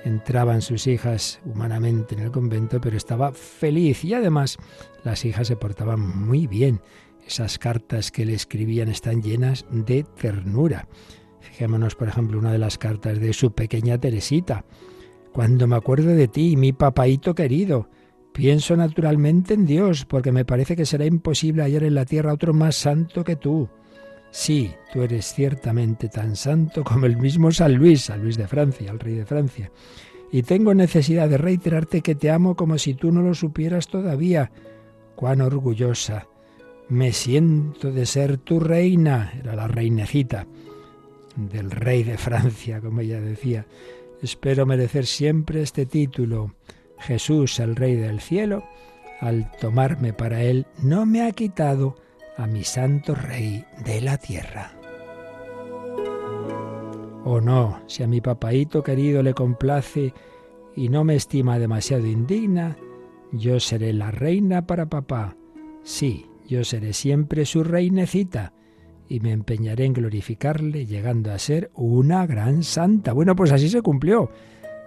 entraban 0.05 0.63
sus 0.63 0.87
hijas 0.87 1.41
humanamente 1.45 2.15
en 2.15 2.23
el 2.23 2.31
convento, 2.31 2.81
pero 2.81 2.97
estaba 2.97 3.33
feliz 3.33 4.05
y 4.05 4.15
además 4.15 4.57
las 5.05 5.25
hijas 5.25 5.49
se 5.49 5.57
portaban 5.57 6.01
muy 6.01 6.47
bien. 6.47 6.81
Esas 7.27 7.59
cartas 7.59 8.13
que 8.13 8.25
le 8.25 8.35
escribían 8.35 8.89
están 8.89 9.21
llenas 9.21 9.67
de 9.71 10.05
ternura. 10.05 10.87
Fijémonos, 11.41 11.97
por 11.97 12.09
ejemplo, 12.09 12.39
una 12.39 12.53
de 12.53 12.59
las 12.59 12.79
cartas 12.79 13.19
de 13.19 13.33
su 13.33 13.53
pequeña 13.53 13.99
Teresita. 13.99 14.65
Cuando 15.33 15.67
me 15.67 15.77
acuerdo 15.77 16.11
de 16.11 16.29
ti, 16.29 16.57
mi 16.57 16.73
papaito 16.73 17.35
querido, 17.35 17.89
pienso 18.37 18.77
naturalmente 18.77 19.55
en 19.55 19.65
Dios, 19.65 20.05
porque 20.05 20.31
me 20.31 20.45
parece 20.45 20.77
que 20.77 20.85
será 20.85 21.07
imposible 21.07 21.63
hallar 21.63 21.85
en 21.85 21.95
la 21.95 22.05
tierra 22.05 22.35
otro 22.35 22.53
más 22.53 22.77
santo 22.77 23.25
que 23.25 23.37
tú. 23.37 23.67
Sí, 24.31 24.71
tú 24.93 25.03
eres 25.03 25.33
ciertamente 25.33 26.11
tan 26.11 26.37
santo 26.37 26.85
como 26.85 27.07
el 27.07 27.17
mismo 27.17 27.51
San 27.51 27.75
Luis, 27.75 28.03
San 28.03 28.23
Luis 28.23 28.37
de 28.37 28.47
Francia, 28.47 28.91
el 28.91 29.01
rey 29.01 29.15
de 29.15 29.25
Francia. 29.25 29.73
Y 30.31 30.43
tengo 30.43 30.75
necesidad 30.75 31.31
de 31.31 31.39
reiterarte 31.39 32.03
que 32.03 32.15
te 32.15 32.31
amo 32.31 32.57
como 32.57 32.77
si 32.77 32.93
tú 32.93 33.11
no 33.11 33.23
lo 33.23 33.33
supieras 33.33 33.89
todavía. 33.89 34.51
Cuán 35.15 35.41
orgullosa 35.41 36.29
me 36.91 37.13
siento 37.13 37.91
de 37.91 38.05
ser 38.05 38.37
tu 38.37 38.61
reina, 38.61 39.33
era 39.41 39.57
la 39.57 39.67
reinecita 39.67 40.47
del 41.37 41.71
rey 41.71 42.03
de 42.03 42.19
Francia, 42.19 42.83
como 42.83 43.01
ella 43.01 43.19
decía. 43.19 43.67
Espero 44.21 44.67
merecer 44.67 45.07
siempre 45.07 45.63
este 45.63 45.87
título. 45.87 46.55
Jesús, 46.99 47.61
el 47.61 47.77
rey 47.77 47.97
del 47.97 48.21
cielo, 48.21 48.65
al 49.21 49.51
tomarme 49.61 50.13
para 50.13 50.43
él, 50.43 50.67
no 50.83 51.07
me 51.07 51.23
ha 51.27 51.33
quitado 51.33 51.97
a 52.37 52.47
mi 52.47 52.65
santo 52.65 53.15
rey 53.15 53.65
de 53.85 54.01
la 54.01 54.19
tierra. 54.19 54.73
O 57.25 57.41
no, 57.41 57.81
si 57.87 58.03
a 58.03 58.07
mi 58.07 58.21
papaito 58.21 58.83
querido 58.83 59.23
le 59.23 59.35
complace 59.35 60.15
y 60.77 60.89
no 60.89 61.03
me 61.03 61.17
estima 61.17 61.59
demasiado 61.59 62.07
indigna, 62.07 62.77
yo 63.33 63.59
seré 63.59 63.93
la 63.93 64.11
reina 64.11 64.67
para 64.67 64.87
papá. 64.87 65.37
Sí, 65.83 66.27
yo 66.47 66.63
seré 66.65 66.93
siempre 66.93 67.45
su 67.45 67.65
reinecita 67.65 68.53
y 69.09 69.21
me 69.21 69.33
empeñaré 69.33 69.85
en 69.85 69.93
glorificarle, 69.95 70.87
llegando 70.87 71.33
a 71.33 71.39
ser 71.39 71.71
una 71.75 72.27
gran 72.27 72.63
santa. 72.63 73.13
Bueno, 73.13 73.35
pues 73.35 73.53
así 73.53 73.69
se 73.69 73.83
cumplió. 73.83 74.31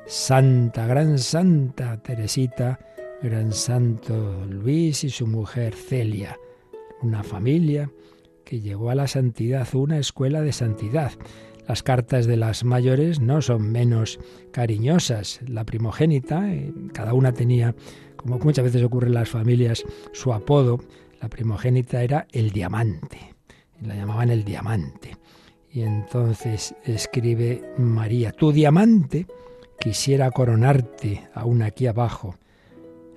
Santa, 0.10 0.88
gran 0.88 1.20
santa 1.20 2.02
Teresita, 2.02 2.80
gran 3.22 3.54
santo 3.54 4.46
Luis 4.50 5.04
y 5.04 5.10
su 5.10 5.28
mujer 5.28 5.76
Celia. 5.76 6.38
Una 7.02 7.24
familia 7.24 7.92
que 8.44 8.60
llegó 8.60 8.90
a 8.90 8.96
la 8.96 9.08
santidad, 9.08 9.68
una 9.76 10.00
escuela 10.00 10.42
de 10.42 10.52
santidad. 10.52 11.12
Las 11.68 11.84
cartas 11.84 12.26
de 12.26 12.38
las 12.38 12.64
mayores 12.64 13.22
no 13.22 13.42
son 13.42 13.72
menos 13.72 14.20
cariñosas. 14.52 15.40
La 15.48 15.64
primogénita, 15.64 16.52
eh, 16.52 16.74
cada 16.92 17.14
una 17.14 17.32
tenía, 17.32 17.76
como 18.16 18.40
muchas 18.40 18.66
veces 18.66 18.84
ocurre 18.84 19.08
en 19.08 19.14
las 19.14 19.30
familias, 19.30 19.84
su 20.12 20.34
apodo. 20.34 20.80
La 21.22 21.30
primogénita 21.30 22.02
era 22.02 22.28
el 22.32 22.50
diamante 22.50 23.36
la 23.82 23.96
llamaban 23.96 24.30
el 24.30 24.44
diamante. 24.44 25.18
Y 25.72 25.82
entonces 25.82 26.74
escribe 26.84 27.62
María, 27.78 28.32
tu 28.32 28.52
diamante 28.52 29.28
quisiera 29.80 30.30
coronarte 30.32 31.28
aún 31.34 31.62
aquí 31.62 31.88
abajo. 31.88 32.36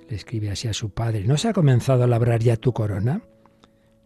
Le 0.09 0.15
escribe 0.15 0.49
así 0.49 0.67
a 0.67 0.73
su 0.73 0.89
padre, 0.89 1.23
¿no 1.25 1.37
se 1.37 1.49
ha 1.49 1.53
comenzado 1.53 2.03
a 2.03 2.07
labrar 2.07 2.41
ya 2.41 2.57
tu 2.57 2.73
corona? 2.73 3.21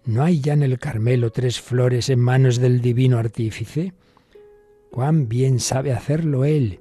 ¿No 0.05 0.23
hay 0.23 0.39
ya 0.39 0.53
en 0.53 0.63
el 0.63 0.79
Carmelo 0.79 1.31
tres 1.31 1.59
flores 1.59 2.09
en 2.09 2.19
manos 2.19 2.59
del 2.59 2.81
divino 2.81 3.17
artífice? 3.17 3.93
Cuán 4.89 5.27
bien 5.27 5.59
sabe 5.59 5.91
hacerlo 5.91 6.45
él. 6.45 6.79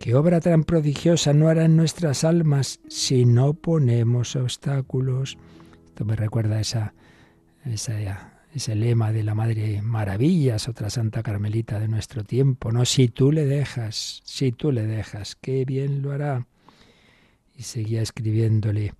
¿Qué 0.00 0.14
obra 0.14 0.40
tan 0.40 0.64
prodigiosa 0.64 1.32
no 1.32 1.48
hará 1.48 1.64
en 1.64 1.76
nuestras 1.76 2.24
almas 2.24 2.80
si 2.88 3.24
no 3.24 3.54
ponemos 3.54 4.36
obstáculos? 4.36 5.38
Esto 5.86 6.04
me 6.04 6.16
recuerda 6.16 6.56
a 6.56 6.60
esa, 6.60 6.94
esa 7.64 8.35
ese 8.56 8.74
lema 8.74 9.12
de 9.12 9.22
la 9.22 9.34
Madre 9.34 9.82
Maravillas, 9.82 10.66
otra 10.66 10.88
Santa 10.88 11.22
Carmelita 11.22 11.78
de 11.78 11.88
nuestro 11.88 12.24
tiempo, 12.24 12.72
¿no? 12.72 12.86
Si 12.86 13.08
tú 13.08 13.30
le 13.30 13.44
dejas, 13.44 14.22
si 14.24 14.50
tú 14.50 14.72
le 14.72 14.86
dejas, 14.86 15.36
qué 15.36 15.66
bien 15.66 16.00
lo 16.00 16.12
hará. 16.12 16.46
Y 17.54 17.64
seguía 17.64 18.00
escribiéndole 18.00 18.94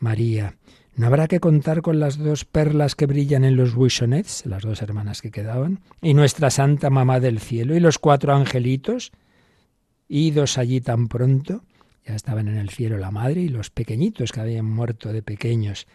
María, 0.00 0.56
¿no 0.96 1.06
habrá 1.06 1.28
que 1.28 1.38
contar 1.38 1.82
con 1.82 2.00
las 2.00 2.16
dos 2.16 2.46
perlas 2.46 2.94
que 2.94 3.04
brillan 3.04 3.44
en 3.44 3.56
los 3.56 3.74
buissonets, 3.74 4.46
las 4.46 4.62
dos 4.62 4.80
hermanas 4.80 5.20
que 5.20 5.30
quedaban, 5.30 5.80
y 6.00 6.14
nuestra 6.14 6.48
Santa 6.48 6.88
Mamá 6.88 7.20
del 7.20 7.40
Cielo, 7.40 7.76
y 7.76 7.80
los 7.80 7.98
cuatro 7.98 8.34
angelitos, 8.34 9.12
idos 10.08 10.56
allí 10.56 10.80
tan 10.80 11.08
pronto? 11.08 11.62
Ya 12.06 12.14
estaban 12.14 12.48
en 12.48 12.56
el 12.56 12.70
cielo 12.70 12.96
la 12.96 13.10
madre 13.10 13.42
y 13.42 13.48
los 13.48 13.68
pequeñitos 13.68 14.32
que 14.32 14.40
habían 14.40 14.66
muerto 14.66 15.12
de 15.12 15.22
pequeños. 15.22 15.86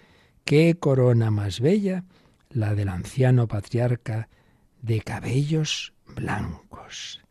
¡Qué 0.46 0.76
corona 0.80 1.32
más 1.32 1.60
bella! 1.60 2.04
La 2.50 2.74
del 2.74 2.90
anciano 2.90 3.48
patriarca 3.48 4.30
de 4.82 5.02
cabellos 5.02 5.94
blancos. 6.16 7.22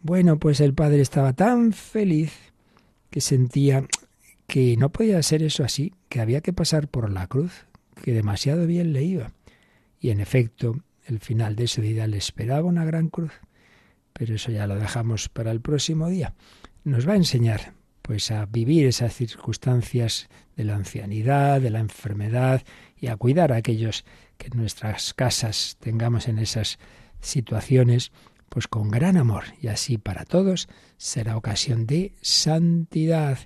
Bueno, 0.00 0.38
pues 0.38 0.60
el 0.60 0.74
padre 0.74 1.00
estaba 1.00 1.32
tan 1.32 1.72
feliz 1.72 2.32
que 3.10 3.20
sentía 3.20 3.86
que 4.46 4.76
no 4.76 4.90
podía 4.90 5.22
ser 5.22 5.42
eso 5.42 5.64
así, 5.64 5.94
que 6.08 6.20
había 6.20 6.40
que 6.40 6.52
pasar 6.52 6.88
por 6.88 7.10
la 7.10 7.26
cruz, 7.26 7.66
que 8.02 8.12
demasiado 8.12 8.66
bien 8.66 8.92
le 8.92 9.02
iba. 9.02 9.32
Y 10.00 10.10
en 10.10 10.20
efecto, 10.20 10.82
el 11.06 11.20
final 11.20 11.54
de 11.56 11.68
su 11.68 11.80
vida 11.80 12.06
le 12.06 12.16
esperaba 12.16 12.66
una 12.66 12.84
gran 12.84 13.08
cruz. 13.08 13.32
Pero 14.12 14.34
eso 14.34 14.50
ya 14.50 14.66
lo 14.66 14.76
dejamos 14.76 15.28
para 15.28 15.50
el 15.52 15.60
próximo 15.60 16.08
día. 16.08 16.34
Nos 16.84 17.08
va 17.08 17.12
a 17.12 17.16
enseñar 17.16 17.74
pues 18.02 18.32
a 18.32 18.46
vivir 18.46 18.86
esas 18.86 19.14
circunstancias 19.14 20.28
de 20.56 20.64
la 20.64 20.74
ancianidad, 20.74 21.60
de 21.60 21.70
la 21.70 21.78
enfermedad 21.78 22.62
y 23.02 23.08
a 23.08 23.16
cuidar 23.16 23.52
a 23.52 23.56
aquellos 23.56 24.04
que 24.38 24.46
en 24.46 24.58
nuestras 24.58 25.12
casas 25.12 25.76
tengamos 25.80 26.28
en 26.28 26.38
esas 26.38 26.78
situaciones, 27.20 28.12
pues 28.48 28.68
con 28.68 28.90
gran 28.90 29.16
amor 29.16 29.42
y 29.60 29.66
así 29.66 29.98
para 29.98 30.24
todos 30.24 30.68
será 30.98 31.36
ocasión 31.36 31.86
de 31.86 32.14
santidad 32.20 33.38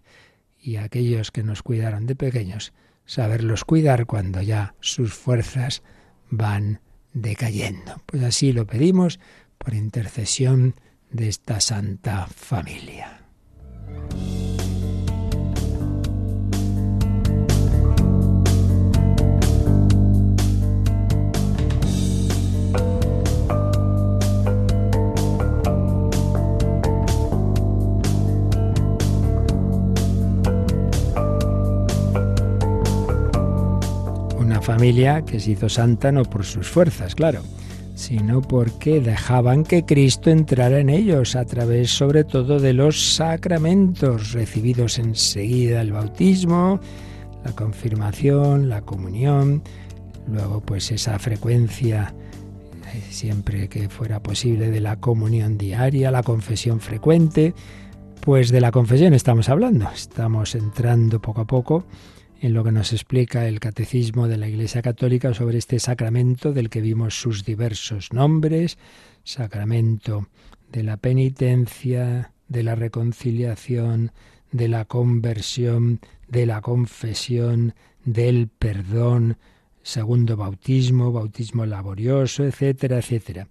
y 0.61 0.77
aquellos 0.77 1.31
que 1.31 1.43
nos 1.43 1.63
cuidaron 1.63 2.07
de 2.07 2.15
pequeños, 2.15 2.75
saberlos 3.07 3.65
cuidar 3.65 4.05
cuando 4.05 4.43
ya 4.43 4.75
sus 4.81 5.15
fuerzas 5.15 5.83
van 6.29 6.81
decayendo. 7.15 8.03
Pues 8.05 8.23
así 8.25 8.53
lo 8.53 8.67
pedimos 8.67 9.21
por 9.57 9.73
intercesión 9.73 10.75
de 11.11 11.29
esta 11.31 11.63
santa 11.63 12.27
familia. 12.27 13.23
Familia 34.67 35.25
que 35.25 35.39
se 35.39 35.53
hizo 35.53 35.69
santa 35.69 36.11
no 36.11 36.25
por 36.25 36.45
sus 36.45 36.67
fuerzas, 36.67 37.15
claro, 37.15 37.41
sino 37.95 38.43
porque 38.43 39.01
dejaban 39.01 39.63
que 39.63 39.85
Cristo 39.85 40.29
entrara 40.29 40.81
en 40.81 40.91
ellos 40.91 41.37
a 41.37 41.45
través 41.45 41.93
sobre 41.93 42.25
todo 42.25 42.59
de 42.59 42.73
los 42.73 43.15
sacramentos 43.15 44.33
recibidos 44.33 44.99
enseguida, 44.99 45.83
el 45.83 45.93
bautismo, 45.93 46.81
la 47.45 47.53
confirmación, 47.53 48.69
la 48.69 48.83
comunión, 48.83 49.63
luego 50.27 50.61
pues 50.63 50.91
esa 50.91 51.17
frecuencia 51.21 52.13
eh, 52.93 53.03
siempre 53.09 53.69
que 53.69 53.89
fuera 53.89 54.21
posible 54.21 54.73
de 54.73 54.81
la 54.81 54.97
comunión 54.97 55.59
diaria, 55.59 56.11
la 56.11 56.25
confesión 56.25 56.81
frecuente, 56.81 57.55
pues 58.21 58.51
de 58.51 58.61
la 58.61 58.73
confesión 58.73 59.15
estamos 59.15 59.49
hablando, 59.49 59.89
estamos 59.95 60.57
entrando 60.57 61.21
poco 61.21 61.43
a 61.43 61.47
poco 61.47 61.85
en 62.41 62.55
lo 62.55 62.65
que 62.65 62.73
nos 62.73 62.93
explica 62.93 63.49
el 63.49 63.61
Catecismo 63.61 64.29
de 64.29 64.37
la 64.37 64.49
Iglesia 64.49 64.83
Católica 64.83 65.33
sobre 65.35 65.59
este 65.59 65.79
sacramento 65.79 66.53
del 66.53 66.71
que 66.71 66.81
vimos 66.81 67.21
sus 67.21 67.45
diversos 67.45 68.13
nombres, 68.13 68.79
sacramento 69.25 70.29
de 70.71 70.83
la 70.83 70.97
penitencia, 70.97 72.33
de 72.49 72.63
la 72.63 72.75
reconciliación, 72.75 74.13
de 74.53 74.69
la 74.69 74.85
conversión, 74.85 76.01
de 76.29 76.47
la 76.47 76.61
confesión, 76.61 77.75
del 78.05 78.49
perdón, 78.49 79.39
segundo 79.83 80.37
bautismo, 80.37 81.13
bautismo 81.13 81.65
laborioso, 81.65 82.45
etcétera, 82.45 82.99
etcétera. 82.99 83.49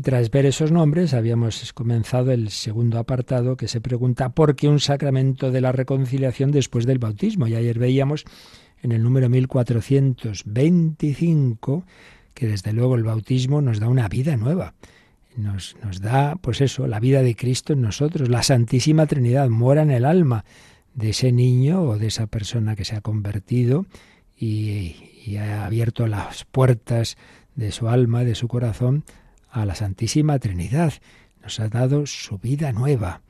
Y 0.00 0.02
tras 0.02 0.30
ver 0.30 0.46
esos 0.46 0.72
nombres 0.72 1.12
habíamos 1.12 1.74
comenzado 1.74 2.32
el 2.32 2.48
segundo 2.48 2.98
apartado 2.98 3.58
que 3.58 3.68
se 3.68 3.82
pregunta 3.82 4.30
¿por 4.30 4.56
qué 4.56 4.66
un 4.66 4.80
sacramento 4.80 5.50
de 5.50 5.60
la 5.60 5.72
reconciliación 5.72 6.52
después 6.52 6.86
del 6.86 6.98
bautismo? 6.98 7.46
Y 7.46 7.54
ayer 7.54 7.78
veíamos 7.78 8.24
en 8.82 8.92
el 8.92 9.02
número 9.02 9.28
1425 9.28 11.84
que 12.32 12.46
desde 12.46 12.72
luego 12.72 12.94
el 12.94 13.02
bautismo 13.02 13.60
nos 13.60 13.78
da 13.78 13.90
una 13.90 14.08
vida 14.08 14.38
nueva. 14.38 14.72
Nos, 15.36 15.76
nos 15.84 16.00
da, 16.00 16.36
pues 16.36 16.62
eso, 16.62 16.86
la 16.86 16.98
vida 16.98 17.20
de 17.20 17.36
Cristo 17.36 17.74
en 17.74 17.82
nosotros. 17.82 18.30
La 18.30 18.42
Santísima 18.42 19.04
Trinidad 19.04 19.50
mora 19.50 19.82
en 19.82 19.90
el 19.90 20.06
alma 20.06 20.46
de 20.94 21.10
ese 21.10 21.30
niño 21.30 21.82
o 21.82 21.98
de 21.98 22.06
esa 22.06 22.26
persona 22.26 22.74
que 22.74 22.86
se 22.86 22.96
ha 22.96 23.02
convertido 23.02 23.84
y, 24.34 24.96
y 25.26 25.36
ha 25.36 25.66
abierto 25.66 26.06
las 26.06 26.46
puertas 26.46 27.18
de 27.54 27.70
su 27.70 27.90
alma, 27.90 28.24
de 28.24 28.34
su 28.34 28.48
corazón, 28.48 29.04
a 29.50 29.64
la 29.64 29.74
Santísima 29.74 30.38
Trinidad. 30.38 30.94
Nos 31.42 31.60
ha 31.60 31.68
dado 31.68 32.06
su 32.06 32.38
vida 32.38 32.72
nueva. 32.72 33.22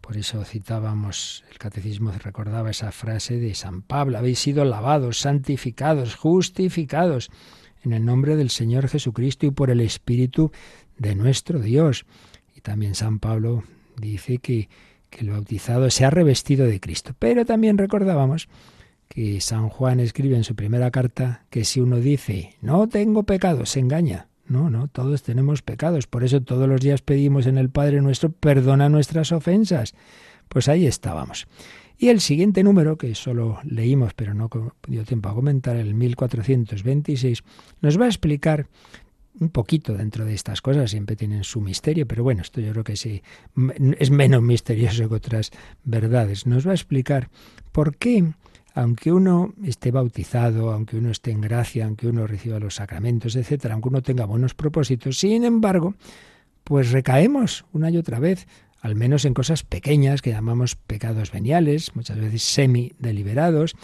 Por 0.00 0.16
eso 0.16 0.44
citábamos, 0.44 1.44
el 1.50 1.58
catecismo 1.58 2.12
recordaba 2.12 2.70
esa 2.70 2.92
frase 2.92 3.38
de 3.38 3.54
San 3.54 3.82
Pablo, 3.82 4.16
habéis 4.16 4.38
sido 4.38 4.64
lavados, 4.64 5.18
santificados, 5.18 6.14
justificados 6.14 7.30
en 7.82 7.92
el 7.92 8.04
nombre 8.04 8.36
del 8.36 8.50
Señor 8.50 8.88
Jesucristo 8.88 9.46
y 9.46 9.50
por 9.50 9.70
el 9.70 9.80
Espíritu 9.80 10.50
de 10.96 11.14
nuestro 11.14 11.58
Dios. 11.58 12.06
Y 12.54 12.60
también 12.60 12.94
San 12.94 13.18
Pablo 13.18 13.64
dice 14.00 14.38
que, 14.38 14.68
el 15.10 15.30
bautizado 15.30 15.90
se 15.90 16.04
ha 16.04 16.10
revestido 16.10 16.66
de 16.66 16.80
Cristo. 16.80 17.14
Pero 17.18 17.44
también 17.44 17.78
recordábamos 17.78 18.48
que 19.08 19.40
San 19.40 19.68
Juan 19.68 20.00
escribe 20.00 20.36
en 20.36 20.44
su 20.44 20.54
primera 20.54 20.90
carta 20.90 21.44
que 21.50 21.64
si 21.64 21.80
uno 21.80 21.96
dice 21.96 22.54
no 22.60 22.88
tengo 22.88 23.24
pecado, 23.24 23.66
se 23.66 23.80
engaña. 23.80 24.28
No, 24.48 24.70
no, 24.70 24.88
todos 24.88 25.22
tenemos 25.22 25.62
pecados. 25.62 26.06
Por 26.06 26.24
eso 26.24 26.40
todos 26.42 26.68
los 26.68 26.80
días 26.80 27.02
pedimos 27.02 27.46
en 27.46 27.58
el 27.58 27.68
Padre 27.68 28.00
nuestro, 28.00 28.32
perdona 28.32 28.88
nuestras 28.88 29.30
ofensas. 29.32 29.94
Pues 30.48 30.68
ahí 30.68 30.86
estábamos. 30.86 31.46
Y 31.98 32.08
el 32.08 32.20
siguiente 32.20 32.62
número, 32.62 32.96
que 32.96 33.14
solo 33.14 33.58
leímos, 33.64 34.14
pero 34.14 34.32
no 34.32 34.48
dio 34.86 35.04
tiempo 35.04 35.28
a 35.28 35.34
comentar, 35.34 35.76
el 35.76 35.94
1426, 35.94 37.42
nos 37.82 38.00
va 38.00 38.04
a 38.04 38.08
explicar 38.08 38.68
un 39.40 39.50
poquito 39.50 39.94
dentro 39.94 40.24
de 40.24 40.34
estas 40.34 40.60
cosas, 40.62 40.90
siempre 40.90 41.16
tienen 41.16 41.44
su 41.44 41.60
misterio, 41.60 42.06
pero 42.06 42.22
bueno, 42.22 42.42
esto 42.42 42.60
yo 42.60 42.72
creo 42.72 42.84
que 42.84 42.96
sí 42.96 43.22
es 43.98 44.10
menos 44.10 44.42
misterioso 44.44 45.08
que 45.08 45.14
otras 45.14 45.50
verdades. 45.84 46.46
Nos 46.46 46.66
va 46.66 46.70
a 46.70 46.74
explicar 46.74 47.30
por 47.72 47.96
qué 47.96 48.32
aunque 48.78 49.10
uno 49.10 49.54
esté 49.64 49.90
bautizado, 49.90 50.70
aunque 50.70 50.96
uno 50.96 51.10
esté 51.10 51.32
en 51.32 51.40
gracia, 51.40 51.84
aunque 51.84 52.06
uno 52.06 52.28
reciba 52.28 52.60
los 52.60 52.76
sacramentos, 52.76 53.34
etcétera, 53.34 53.74
aunque 53.74 53.88
uno 53.88 54.02
tenga 54.02 54.24
buenos 54.24 54.54
propósitos, 54.54 55.18
sin 55.18 55.44
embargo, 55.44 55.96
pues 56.62 56.92
recaemos 56.92 57.64
una 57.72 57.90
y 57.90 57.96
otra 57.96 58.20
vez, 58.20 58.46
al 58.80 58.94
menos 58.94 59.24
en 59.24 59.34
cosas 59.34 59.64
pequeñas 59.64 60.22
que 60.22 60.30
llamamos 60.30 60.76
pecados 60.76 61.32
veniales, 61.32 61.96
muchas 61.96 62.20
veces 62.20 62.44
semi 62.44 62.92
deliberados, 63.00 63.74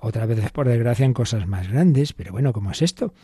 otras 0.00 0.26
veces 0.26 0.50
por 0.50 0.66
desgracia 0.66 1.06
en 1.06 1.14
cosas 1.14 1.46
más 1.46 1.68
grandes, 1.68 2.12
pero 2.12 2.32
bueno, 2.32 2.52
¿cómo 2.52 2.72
es 2.72 2.82
esto? 2.82 3.14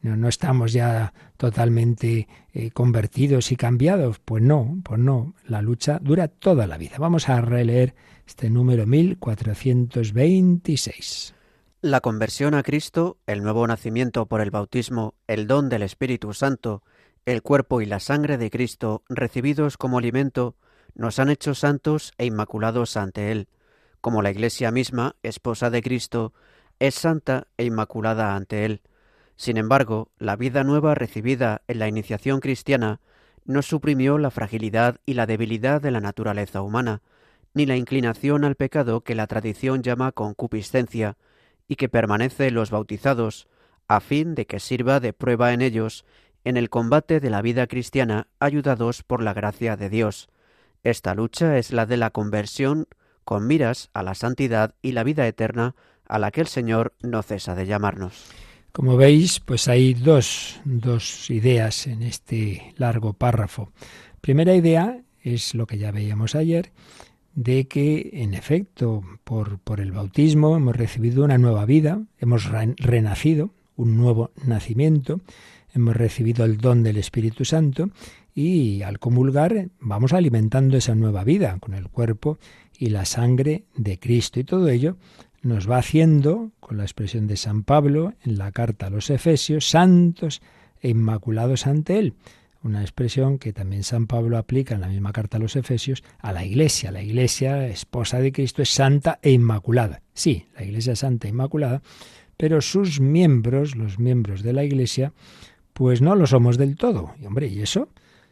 No, 0.00 0.28
estamos 0.28 0.72
ya 0.72 1.12
totalmente 1.36 2.28
eh, 2.54 2.70
convertidos 2.70 3.50
y 3.50 3.56
cambiados. 3.56 4.20
Pues 4.20 4.44
no, 4.44 4.78
pues 4.84 5.00
no. 5.00 5.34
La 5.44 5.60
lucha 5.60 5.98
dura 6.00 6.28
toda 6.28 6.68
la 6.68 6.78
vida. 6.78 6.98
Vamos 7.00 7.28
a 7.28 7.40
releer 7.40 7.96
este 8.28 8.48
número 8.50 8.86
1426. 8.86 11.34
La 11.80 12.02
conversión 12.02 12.54
a 12.54 12.62
Cristo, 12.62 13.16
el 13.26 13.42
nuevo 13.42 13.66
nacimiento 13.66 14.26
por 14.26 14.42
el 14.42 14.50
bautismo, 14.50 15.14
el 15.26 15.46
don 15.46 15.70
del 15.70 15.82
Espíritu 15.82 16.34
Santo, 16.34 16.82
el 17.24 17.40
cuerpo 17.40 17.80
y 17.80 17.86
la 17.86 18.00
sangre 18.00 18.36
de 18.36 18.50
Cristo 18.50 19.02
recibidos 19.08 19.78
como 19.78 19.96
alimento, 19.96 20.56
nos 20.94 21.18
han 21.18 21.30
hecho 21.30 21.54
santos 21.54 22.12
e 22.18 22.26
inmaculados 22.26 22.98
ante 22.98 23.32
Él, 23.32 23.48
como 24.02 24.20
la 24.20 24.30
Iglesia 24.30 24.70
misma, 24.70 25.16
esposa 25.22 25.70
de 25.70 25.80
Cristo, 25.80 26.34
es 26.80 26.96
santa 26.96 27.46
e 27.56 27.64
inmaculada 27.64 28.36
ante 28.36 28.66
Él. 28.66 28.82
Sin 29.36 29.56
embargo, 29.56 30.10
la 30.18 30.36
vida 30.36 30.64
nueva 30.64 30.94
recibida 30.94 31.62
en 31.66 31.78
la 31.78 31.88
iniciación 31.88 32.40
cristiana 32.40 33.00
no 33.46 33.62
suprimió 33.62 34.18
la 34.18 34.30
fragilidad 34.30 35.00
y 35.06 35.14
la 35.14 35.24
debilidad 35.24 35.80
de 35.80 35.92
la 35.92 36.02
naturaleza 36.02 36.60
humana, 36.60 37.00
ni 37.54 37.66
la 37.66 37.76
inclinación 37.76 38.44
al 38.44 38.54
pecado 38.54 39.02
que 39.02 39.14
la 39.14 39.26
tradición 39.26 39.82
llama 39.82 40.12
concupiscencia, 40.12 41.16
y 41.68 41.76
que 41.76 41.88
permanece 41.88 42.48
en 42.48 42.54
los 42.54 42.70
bautizados, 42.70 43.46
a 43.88 44.00
fin 44.00 44.34
de 44.34 44.46
que 44.46 44.60
sirva 44.60 45.00
de 45.00 45.12
prueba 45.12 45.52
en 45.52 45.62
ellos 45.62 46.04
en 46.44 46.56
el 46.56 46.70
combate 46.70 47.20
de 47.20 47.30
la 47.30 47.42
vida 47.42 47.66
cristiana 47.66 48.28
ayudados 48.38 49.02
por 49.02 49.22
la 49.22 49.34
gracia 49.34 49.76
de 49.76 49.90
Dios. 49.90 50.28
Esta 50.82 51.14
lucha 51.14 51.58
es 51.58 51.72
la 51.72 51.86
de 51.86 51.96
la 51.96 52.10
conversión 52.10 52.86
con 53.24 53.46
miras 53.46 53.90
a 53.92 54.02
la 54.02 54.14
santidad 54.14 54.74
y 54.80 54.92
la 54.92 55.04
vida 55.04 55.26
eterna 55.26 55.74
a 56.06 56.18
la 56.18 56.30
que 56.30 56.40
el 56.40 56.46
Señor 56.46 56.94
no 57.02 57.22
cesa 57.22 57.54
de 57.54 57.66
llamarnos. 57.66 58.24
Como 58.72 58.96
veis, 58.96 59.40
pues 59.40 59.68
hay 59.68 59.94
dos, 59.94 60.60
dos 60.64 61.28
ideas 61.30 61.86
en 61.86 62.02
este 62.02 62.74
largo 62.76 63.12
párrafo. 63.12 63.72
Primera 64.20 64.54
idea 64.54 65.02
es 65.20 65.54
lo 65.54 65.66
que 65.66 65.78
ya 65.78 65.90
veíamos 65.90 66.34
ayer, 66.34 66.72
de 67.38 67.68
que 67.68 68.10
en 68.14 68.34
efecto 68.34 69.04
por, 69.22 69.60
por 69.60 69.78
el 69.78 69.92
bautismo 69.92 70.56
hemos 70.56 70.74
recibido 70.74 71.24
una 71.24 71.38
nueva 71.38 71.66
vida, 71.66 72.02
hemos 72.18 72.48
renacido, 72.78 73.50
un 73.76 73.96
nuevo 73.96 74.32
nacimiento, 74.44 75.20
hemos 75.72 75.96
recibido 75.96 76.44
el 76.44 76.58
don 76.58 76.82
del 76.82 76.96
Espíritu 76.96 77.44
Santo 77.44 77.90
y 78.34 78.82
al 78.82 78.98
comulgar 78.98 79.68
vamos 79.78 80.12
alimentando 80.14 80.76
esa 80.76 80.96
nueva 80.96 81.22
vida 81.22 81.56
con 81.60 81.74
el 81.74 81.88
cuerpo 81.88 82.38
y 82.76 82.88
la 82.88 83.04
sangre 83.04 83.66
de 83.76 84.00
Cristo 84.00 84.40
y 84.40 84.44
todo 84.44 84.68
ello 84.68 84.96
nos 85.40 85.70
va 85.70 85.78
haciendo, 85.78 86.50
con 86.58 86.76
la 86.78 86.82
expresión 86.82 87.28
de 87.28 87.36
San 87.36 87.62
Pablo 87.62 88.14
en 88.24 88.36
la 88.36 88.50
carta 88.50 88.88
a 88.88 88.90
los 88.90 89.10
Efesios, 89.10 89.70
santos 89.70 90.42
e 90.80 90.88
inmaculados 90.88 91.68
ante 91.68 92.00
Él. 92.00 92.14
Una 92.62 92.80
expresión 92.82 93.38
que 93.38 93.52
también 93.52 93.84
San 93.84 94.06
Pablo 94.06 94.36
aplica 94.36 94.74
en 94.74 94.80
la 94.80 94.88
misma 94.88 95.12
carta 95.12 95.36
a 95.36 95.40
los 95.40 95.54
Efesios 95.54 96.02
a 96.18 96.32
la 96.32 96.44
Iglesia. 96.44 96.90
La 96.90 97.02
Iglesia, 97.02 97.68
esposa 97.68 98.18
de 98.18 98.32
Cristo, 98.32 98.62
es 98.62 98.70
santa 98.70 99.20
e 99.22 99.30
inmaculada. 99.30 100.02
Sí, 100.12 100.46
la 100.56 100.64
Iglesia 100.64 100.94
es 100.94 100.98
santa 100.98 101.28
e 101.28 101.30
inmaculada, 101.30 101.82
pero 102.36 102.60
sus 102.60 103.00
miembros, 103.00 103.76
los 103.76 103.98
miembros 103.98 104.42
de 104.42 104.52
la 104.52 104.64
Iglesia, 104.64 105.12
pues 105.72 106.02
no 106.02 106.16
lo 106.16 106.26
somos 106.26 106.58
del 106.58 106.76
todo. 106.76 107.14
Y 107.20 107.26
hombre, 107.26 107.46
¿y 107.46 107.60
eso? 107.60 107.88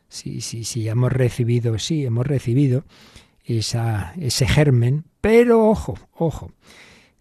Sí, 0.09 0.41
sí, 0.41 0.65
sí, 0.65 0.89
hemos 0.89 1.12
recibido, 1.12 1.79
sí, 1.79 2.05
hemos 2.05 2.27
recibido 2.27 2.85
esa, 3.45 4.12
ese 4.19 4.47
germen, 4.47 5.05
pero 5.21 5.69
ojo, 5.69 5.99
ojo, 6.12 6.51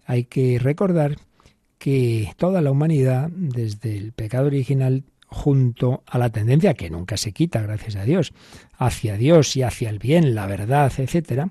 hay 0.06 0.26
que 0.26 0.60
recordar 0.60 1.18
que 1.78 2.32
toda 2.38 2.62
la 2.62 2.72
humanidad, 2.72 3.30
desde 3.32 3.98
el 3.98 4.12
pecado 4.12 4.48
original 4.48 5.04
junto 5.28 6.04
a 6.06 6.18
la 6.18 6.30
tendencia 6.30 6.74
que 6.74 6.90
nunca 6.90 7.18
se 7.18 7.32
quita, 7.32 7.62
gracias 7.62 7.96
a 7.96 8.04
Dios, 8.04 8.34
hacia 8.78 9.18
Dios 9.18 9.56
y 9.56 9.64
hacia 9.64 9.90
el 9.90 10.00
bien, 10.00 10.36
la 10.36 10.48
verdad, 10.48 10.92
etcétera, 10.98 11.50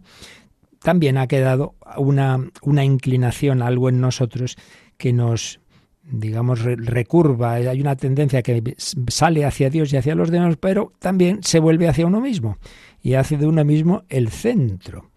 también 0.81 1.17
ha 1.19 1.27
quedado 1.27 1.75
una, 1.97 2.39
una 2.63 2.85
inclinación, 2.85 3.63
algo 3.63 3.89
en 3.89 4.01
nosotros 4.01 4.57
que 4.97 5.13
nos 5.13 5.61
digamos, 6.07 6.63
recurva, 6.63 7.55
hay 7.55 7.81
una 7.81 7.97
tendencia 7.97 8.43
que 8.43 8.77
sale 9.09 9.45
hacia 9.45 9.71
Dios 9.71 9.93
y 9.93 9.97
hacia 9.97 10.15
los 10.15 10.31
demás, 10.31 10.57
pero 10.59 10.93
también 10.99 11.43
se 11.43 11.61
vuelve 11.61 11.89
hacia 11.89 12.07
uno 12.07 12.21
mismo 12.21 12.59
y 13.03 13.15
hace 13.15 13.39
de 13.39 13.47
uno 13.47 13.65
mismo 13.65 14.05
el 14.09 14.29
centro. 14.29 15.11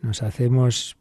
Nos 0.00 0.22
hacemos 0.22 0.96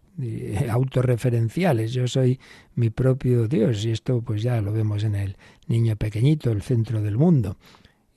autorreferenciales, 0.70 1.94
yo 1.94 2.08
soy 2.08 2.40
mi 2.76 2.90
propio 2.90 3.48
Dios 3.48 3.86
y 3.86 3.92
esto 3.92 4.22
pues 4.22 4.44
ya 4.44 4.62
lo 4.62 4.74
vemos 4.74 5.04
en 5.04 5.16
el 5.16 5.38
niño 5.68 5.96
pequeñito, 5.96 6.52
el 6.52 6.62
centro 6.62 7.02
del 7.02 7.18
mundo. 7.18 7.58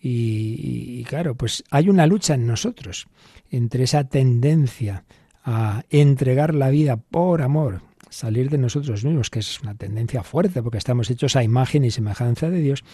Y, 0.00 1.00
y 1.00 1.04
claro, 1.04 1.34
pues 1.34 1.64
hay 1.70 1.88
una 1.88 2.06
lucha 2.06 2.34
en 2.34 2.46
nosotros 2.46 3.06
entre 3.50 3.84
esa 3.84 4.04
tendencia 4.04 5.04
a 5.44 5.84
entregar 5.90 6.54
la 6.54 6.70
vida 6.70 6.96
por 6.96 7.42
amor, 7.42 7.82
salir 8.10 8.50
de 8.50 8.58
nosotros 8.58 9.04
mismos, 9.04 9.30
que 9.30 9.40
es 9.40 9.60
una 9.60 9.74
tendencia 9.74 10.22
fuerte 10.22 10.62
porque 10.62 10.78
estamos 10.78 11.10
hechos 11.10 11.36
a 11.36 11.42
imagen 11.42 11.84
y 11.84 11.90
semejanza 11.90 12.50
de 12.50 12.60
Dios, 12.60 12.84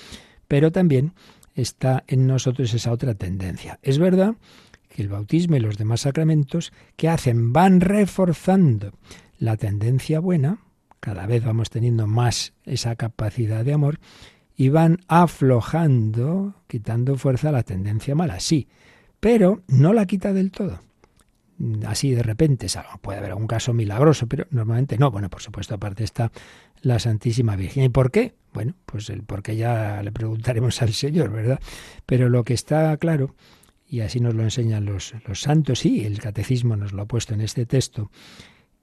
pero 0.49 0.73
también 0.73 1.13
está 1.55 2.05
en 2.07 2.27
nosotros 2.27 2.73
esa 2.75 2.93
otra 2.93 3.15
tendencia. 3.15 3.79
Es 3.83 3.99
verdad 3.99 4.35
el 5.01 5.09
bautismo 5.09 5.57
y 5.57 5.61
los 5.61 5.79
demás 5.79 6.03
sacramentos 6.03 6.73
que 6.97 7.09
hacen 7.09 7.53
van 7.53 7.81
reforzando 7.81 8.93
la 9.39 9.57
tendencia 9.57 10.21
buena, 10.21 10.59
cada 11.01 11.27
vez 11.27 11.45
vamos 11.45 11.71
teniendo 11.71 12.07
más 12.07 12.53
esa 12.65 12.97
capacidad 12.97 13.65
de 13.65 13.73
amor, 13.73 13.99
y 14.57 14.69
van 14.69 14.99
aflojando, 15.09 16.55
quitando 16.67 17.17
fuerza 17.17 17.49
a 17.49 17.53
la 17.53 17.63
tendencia 17.63 18.15
mala, 18.15 18.41
sí, 18.41 18.69
pero 19.19 19.63
no 19.69 19.93
la 19.93 20.07
quita 20.07 20.33
del 20.33 20.51
todo 20.51 20.81
así 21.87 22.13
de 22.13 22.23
repente. 22.23 22.67
Puede 23.01 23.19
haber 23.19 23.31
algún 23.31 23.47
caso 23.47 23.73
milagroso, 23.73 24.27
pero 24.27 24.47
normalmente 24.51 24.99
no. 24.99 25.11
Bueno, 25.11 25.29
por 25.29 25.43
supuesto, 25.43 25.75
aparte 25.75 26.05
está 26.05 26.33
la 26.83 26.99
Santísima 26.99 27.57
Virgen. 27.57 27.85
¿Y 27.85 27.89
por 27.89 28.11
qué? 28.11 28.35
Bueno, 28.53 28.75
pues 28.87 29.11
el 29.11 29.23
por 29.23 29.43
qué 29.43 29.57
ya 29.57 30.03
le 30.03 30.13
preguntaremos 30.13 30.81
al 30.83 30.93
Señor, 30.93 31.31
¿verdad? 31.31 31.61
Pero 32.07 32.29
lo 32.29 32.45
que 32.45 32.55
está 32.55 32.97
claro, 32.97 33.35
y 33.91 34.01
así 34.01 34.21
nos 34.21 34.35
lo 34.35 34.45
enseñan 34.45 34.85
los, 34.85 35.15
los 35.27 35.41
santos, 35.41 35.85
y 35.85 36.05
el 36.05 36.21
catecismo 36.21 36.77
nos 36.77 36.93
lo 36.93 37.03
ha 37.03 37.07
puesto 37.07 37.35
en 37.35 37.41
este 37.41 37.67
texto, 37.67 38.11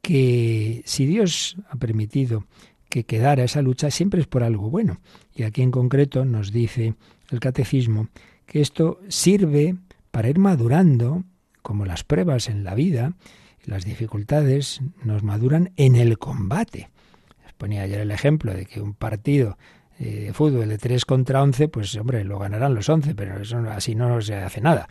que 0.02 0.84
si 0.86 1.06
Dios 1.06 1.56
ha 1.70 1.78
permitido 1.78 2.46
que 2.90 3.06
quedara 3.06 3.44
esa 3.44 3.62
lucha, 3.62 3.90
siempre 3.90 4.20
es 4.20 4.28
por 4.28 4.44
algo 4.44 4.70
bueno. 4.70 5.00
Y 5.34 5.44
aquí 5.44 5.62
en 5.62 5.72
concreto 5.72 6.26
nos 6.26 6.52
dice 6.52 6.96
el 7.32 7.40
catecismo 7.40 8.10
que 8.46 8.62
esto 8.62 9.00
sirve 9.08 9.76
para 10.12 10.30
ir 10.30 10.40
madurando 10.40 11.24
como 11.62 11.86
las 11.86 12.04
pruebas 12.04 12.50
en 12.50 12.64
la 12.64 12.76
vida, 12.76 13.14
las 13.66 13.84
dificultades 13.84 14.82
nos 15.04 15.24
maduran 15.24 15.72
en 15.76 15.96
el 15.96 16.18
combate. 16.18 16.90
Les 17.44 17.54
ponía 17.54 17.84
ayer 17.84 18.00
el 18.00 18.12
ejemplo 18.12 18.54
de 18.54 18.66
que 18.66 18.82
un 18.82 18.94
partido 18.94 19.58
eh, 20.00 20.32
fútbol 20.34 20.70
de 20.70 20.78
3 20.78 21.06
contra 21.06 21.42
11, 21.42 21.70
pues 21.70 21.96
hombre, 21.96 22.24
lo 22.24 22.40
ganarán 22.40 22.76
los 22.76 22.88
11, 22.88 23.16
pero 23.16 23.42
eso 23.42 23.58
así 23.70 23.96
no 23.96 24.22
se 24.22 24.36
hace 24.36 24.62
nada. 24.62 24.88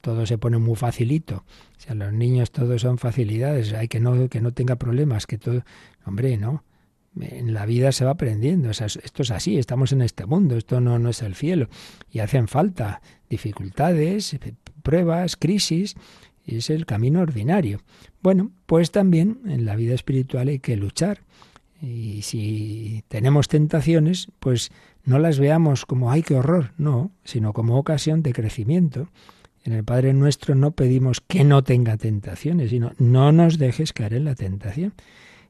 Todo 0.00 0.26
se 0.26 0.38
pone 0.38 0.58
muy 0.58 0.76
facilito. 0.76 1.44
O 1.76 1.80
sea, 1.80 1.94
los 1.94 2.12
niños 2.12 2.50
todos 2.50 2.82
son 2.82 2.98
facilidades, 2.98 3.72
hay 3.72 3.88
que 3.88 4.00
no, 4.00 4.28
que 4.28 4.40
no 4.40 4.52
tenga 4.52 4.76
problemas, 4.76 5.26
que 5.26 5.38
todo... 5.38 5.62
Hombre, 6.04 6.36
no. 6.36 6.64
En 7.20 7.54
la 7.54 7.64
vida 7.64 7.92
se 7.92 8.04
va 8.04 8.12
aprendiendo. 8.12 8.70
esto 8.70 9.22
es 9.22 9.30
así, 9.30 9.56
estamos 9.56 9.92
en 9.92 10.02
este 10.02 10.26
mundo, 10.26 10.56
esto 10.56 10.80
no, 10.80 10.98
no 10.98 11.10
es 11.10 11.22
el 11.22 11.36
cielo. 11.36 11.68
Y 12.10 12.18
hacen 12.18 12.48
falta 12.48 13.00
dificultades, 13.28 14.36
pruebas, 14.82 15.36
crisis, 15.36 15.94
es 16.44 16.70
el 16.70 16.86
camino 16.86 17.20
ordinario. 17.20 17.80
Bueno, 18.22 18.50
pues 18.66 18.90
también 18.90 19.40
en 19.46 19.64
la 19.64 19.76
vida 19.76 19.94
espiritual 19.94 20.48
hay 20.48 20.58
que 20.58 20.76
luchar. 20.76 21.20
Y 21.80 22.22
si 22.22 23.04
tenemos 23.08 23.48
tentaciones, 23.48 24.28
pues 24.40 24.70
no 25.04 25.18
las 25.18 25.38
veamos 25.38 25.86
como 25.86 26.10
¡ay, 26.10 26.22
qué 26.22 26.36
horror! 26.36 26.72
No, 26.78 27.10
sino 27.24 27.52
como 27.52 27.78
ocasión 27.78 28.22
de 28.22 28.32
crecimiento. 28.32 29.08
En 29.64 29.72
el 29.72 29.84
Padre 29.84 30.12
Nuestro 30.12 30.54
no 30.54 30.72
pedimos 30.72 31.20
que 31.20 31.44
no 31.44 31.64
tenga 31.64 31.96
tentaciones, 31.96 32.70
sino 32.70 32.92
no 32.98 33.32
nos 33.32 33.58
dejes 33.58 33.92
caer 33.92 34.14
en 34.14 34.24
la 34.24 34.34
tentación. 34.34 34.94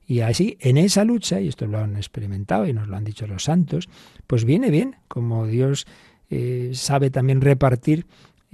Y 0.07 0.21
así, 0.21 0.59
en 0.61 0.77
esa 0.77 1.05
lucha, 1.05 1.41
y 1.41 1.49
esto 1.49 1.67
lo 1.67 1.79
han 1.79 1.97
experimentado 1.97 2.67
y 2.67 2.73
nos 2.73 2.89
lo 2.89 2.97
han 2.97 3.05
dicho 3.05 3.27
los 3.27 3.45
santos, 3.45 3.89
pues 4.27 4.45
viene 4.45 4.71
bien, 4.71 4.97
como 5.09 5.47
Dios 5.47 5.87
eh, 6.31 6.71
sabe 6.75 7.11
también 7.11 7.41
repartir 7.41 8.07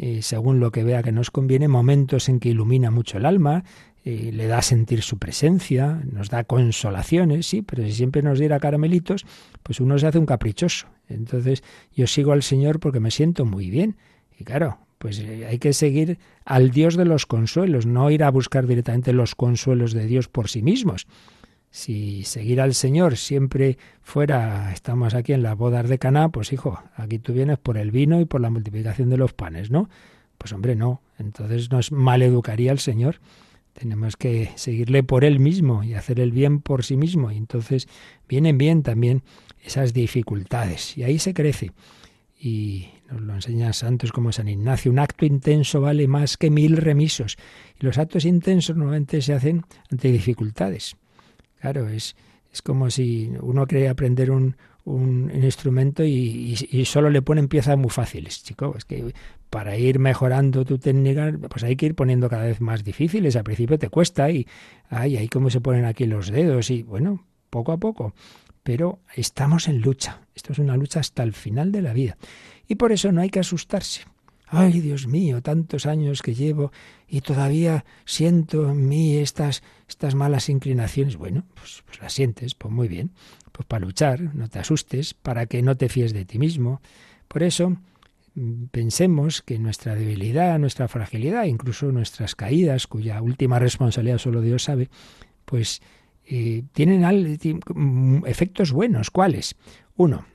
eh, 0.02 0.22
según 0.22 0.60
lo 0.60 0.70
que 0.70 0.82
vea 0.82 1.02
que 1.02 1.12
nos 1.12 1.30
conviene, 1.30 1.68
momentos 1.68 2.30
en 2.30 2.40
que 2.40 2.48
ilumina 2.48 2.90
mucho 2.90 3.18
el 3.18 3.26
alma, 3.26 3.64
le 4.04 4.46
da 4.46 4.58
a 4.58 4.62
sentir 4.62 5.02
su 5.02 5.18
presencia, 5.18 6.00
nos 6.10 6.30
da 6.30 6.44
consolaciones, 6.44 7.46
sí, 7.46 7.62
pero 7.62 7.82
si 7.84 7.92
siempre 7.92 8.22
nos 8.22 8.38
diera 8.38 8.60
caramelitos, 8.60 9.26
pues 9.62 9.80
uno 9.80 9.98
se 9.98 10.06
hace 10.06 10.18
un 10.18 10.26
caprichoso. 10.26 10.86
Entonces 11.08 11.62
yo 11.94 12.06
sigo 12.06 12.32
al 12.32 12.42
Señor 12.42 12.80
porque 12.80 13.00
me 13.00 13.10
siento 13.10 13.44
muy 13.44 13.70
bien. 13.70 13.96
Y 14.38 14.44
claro, 14.44 14.78
pues 14.98 15.18
eh, 15.18 15.46
hay 15.46 15.58
que 15.58 15.72
seguir 15.72 16.18
al 16.44 16.70
Dios 16.70 16.96
de 16.96 17.04
los 17.04 17.26
consuelos, 17.26 17.86
no 17.86 18.10
ir 18.10 18.22
a 18.22 18.30
buscar 18.30 18.66
directamente 18.66 19.12
los 19.12 19.34
consuelos 19.34 19.92
de 19.92 20.06
Dios 20.06 20.28
por 20.28 20.48
sí 20.48 20.62
mismos. 20.62 21.06
Si 21.70 22.24
seguir 22.24 22.60
al 22.60 22.74
Señor 22.74 23.16
siempre 23.16 23.78
fuera, 24.02 24.72
estamos 24.72 25.14
aquí 25.14 25.32
en 25.32 25.42
las 25.42 25.56
bodas 25.56 25.88
de 25.88 25.98
Caná, 25.98 26.28
pues 26.30 26.52
hijo, 26.52 26.82
aquí 26.96 27.18
tú 27.18 27.32
vienes 27.32 27.58
por 27.58 27.78
el 27.78 27.92
vino 27.92 28.20
y 28.20 28.24
por 28.24 28.40
la 28.40 28.50
multiplicación 28.50 29.08
de 29.08 29.16
los 29.16 29.32
panes, 29.32 29.70
¿no? 29.70 29.88
Pues 30.36 30.52
hombre, 30.52 30.74
no. 30.74 31.00
Entonces 31.18 31.70
nos 31.70 31.92
maleducaría 31.92 32.72
al 32.72 32.78
Señor. 32.78 33.20
Tenemos 33.72 34.16
que 34.16 34.50
seguirle 34.56 35.02
por 35.02 35.24
Él 35.24 35.40
mismo 35.40 35.82
y 35.82 35.94
hacer 35.94 36.20
el 36.20 36.32
bien 36.32 36.60
por 36.60 36.84
sí 36.84 36.96
mismo. 36.96 37.30
Y 37.30 37.36
entonces 37.36 37.88
vienen 38.28 38.58
bien 38.58 38.82
también 38.82 39.22
esas 39.64 39.92
dificultades. 39.92 40.96
Y 40.96 41.04
ahí 41.04 41.18
se 41.18 41.34
crece. 41.34 41.72
Y 42.38 42.88
nos 43.10 43.20
lo 43.20 43.34
enseñan 43.34 43.74
santos 43.74 44.12
como 44.12 44.32
San 44.32 44.48
Ignacio. 44.48 44.90
Un 44.90 44.98
acto 44.98 45.24
intenso 45.24 45.80
vale 45.80 46.08
más 46.08 46.36
que 46.36 46.50
mil 46.50 46.76
remisos. 46.76 47.36
Y 47.78 47.84
los 47.84 47.98
actos 47.98 48.24
intensos 48.24 48.76
normalmente 48.76 49.20
se 49.22 49.34
hacen 49.34 49.64
ante 49.90 50.10
dificultades. 50.10 50.96
Claro, 51.60 51.88
es, 51.88 52.16
es 52.52 52.62
como 52.62 52.90
si 52.90 53.30
uno 53.40 53.66
quiere 53.66 53.88
aprender 53.88 54.30
un, 54.30 54.56
un, 54.84 55.30
instrumento 55.42 56.02
y, 56.04 56.56
y, 56.70 56.84
solo 56.86 57.10
le 57.10 57.22
ponen 57.22 57.48
piezas 57.48 57.76
muy 57.76 57.90
fáciles, 57.90 58.42
chico. 58.42 58.74
Es 58.76 58.84
que 58.84 59.12
para 59.50 59.76
ir 59.76 59.98
mejorando 59.98 60.64
tu 60.64 60.78
técnica, 60.78 61.32
pues 61.48 61.64
hay 61.64 61.76
que 61.76 61.86
ir 61.86 61.94
poniendo 61.96 62.30
cada 62.30 62.44
vez 62.44 62.60
más 62.60 62.84
difíciles. 62.84 63.34
Al 63.36 63.44
principio 63.44 63.78
te 63.78 63.88
cuesta 63.88 64.30
y 64.30 64.46
ay, 64.88 65.16
ahí 65.16 65.28
cómo 65.28 65.50
se 65.50 65.60
ponen 65.60 65.84
aquí 65.84 66.06
los 66.06 66.30
dedos 66.30 66.70
y 66.70 66.84
bueno, 66.84 67.26
poco 67.50 67.72
a 67.72 67.76
poco. 67.76 68.14
pero 68.62 69.00
estamos 69.16 69.68
en 69.68 69.80
lucha. 69.80 70.20
Esto 70.34 70.52
es 70.52 70.58
una 70.58 70.76
lucha 70.76 71.00
hasta 71.00 71.22
el 71.22 71.32
final 71.32 71.72
de 71.72 71.82
la 71.82 71.92
vida. 71.92 72.16
Y 72.68 72.76
por 72.76 72.92
eso 72.92 73.10
no 73.10 73.20
hay 73.20 73.30
que 73.30 73.40
asustarse. 73.40 74.02
Ay, 74.46 74.80
Dios 74.80 75.06
mío, 75.06 75.42
tantos 75.42 75.86
años 75.86 76.22
que 76.22 76.34
llevo 76.34 76.72
y 77.08 77.20
todavía 77.20 77.84
siento 78.04 78.70
en 78.70 78.88
mí 78.88 79.16
estas, 79.16 79.62
estas 79.88 80.14
malas 80.14 80.48
inclinaciones. 80.48 81.16
Bueno, 81.16 81.44
pues, 81.54 81.82
pues 81.86 82.00
las 82.00 82.12
sientes, 82.12 82.54
pues 82.54 82.72
muy 82.72 82.86
bien. 82.86 83.12
Pues 83.52 83.66
para 83.66 83.84
luchar, 83.84 84.34
no 84.34 84.48
te 84.48 84.58
asustes, 84.58 85.14
para 85.14 85.46
que 85.46 85.62
no 85.62 85.76
te 85.76 85.88
fíes 85.88 86.12
de 86.12 86.24
ti 86.24 86.38
mismo. 86.38 86.80
Por 87.28 87.44
eso, 87.44 87.76
pensemos 88.70 89.42
que 89.42 89.58
nuestra 89.58 89.94
debilidad, 89.94 90.58
nuestra 90.58 90.88
fragilidad, 90.88 91.44
incluso 91.44 91.92
nuestras 91.92 92.34
caídas, 92.34 92.86
cuya 92.86 93.20
última 93.22 93.58
responsabilidad 93.58 94.18
solo 94.18 94.40
Dios 94.40 94.64
sabe, 94.64 94.88
pues 95.44 95.82
eh, 96.24 96.62
tienen 96.72 97.02
mm, 97.74 98.26
efectos 98.26 98.72
buenos. 98.72 99.10
¿Cuáles? 99.10 99.56
Uno, 99.96 100.26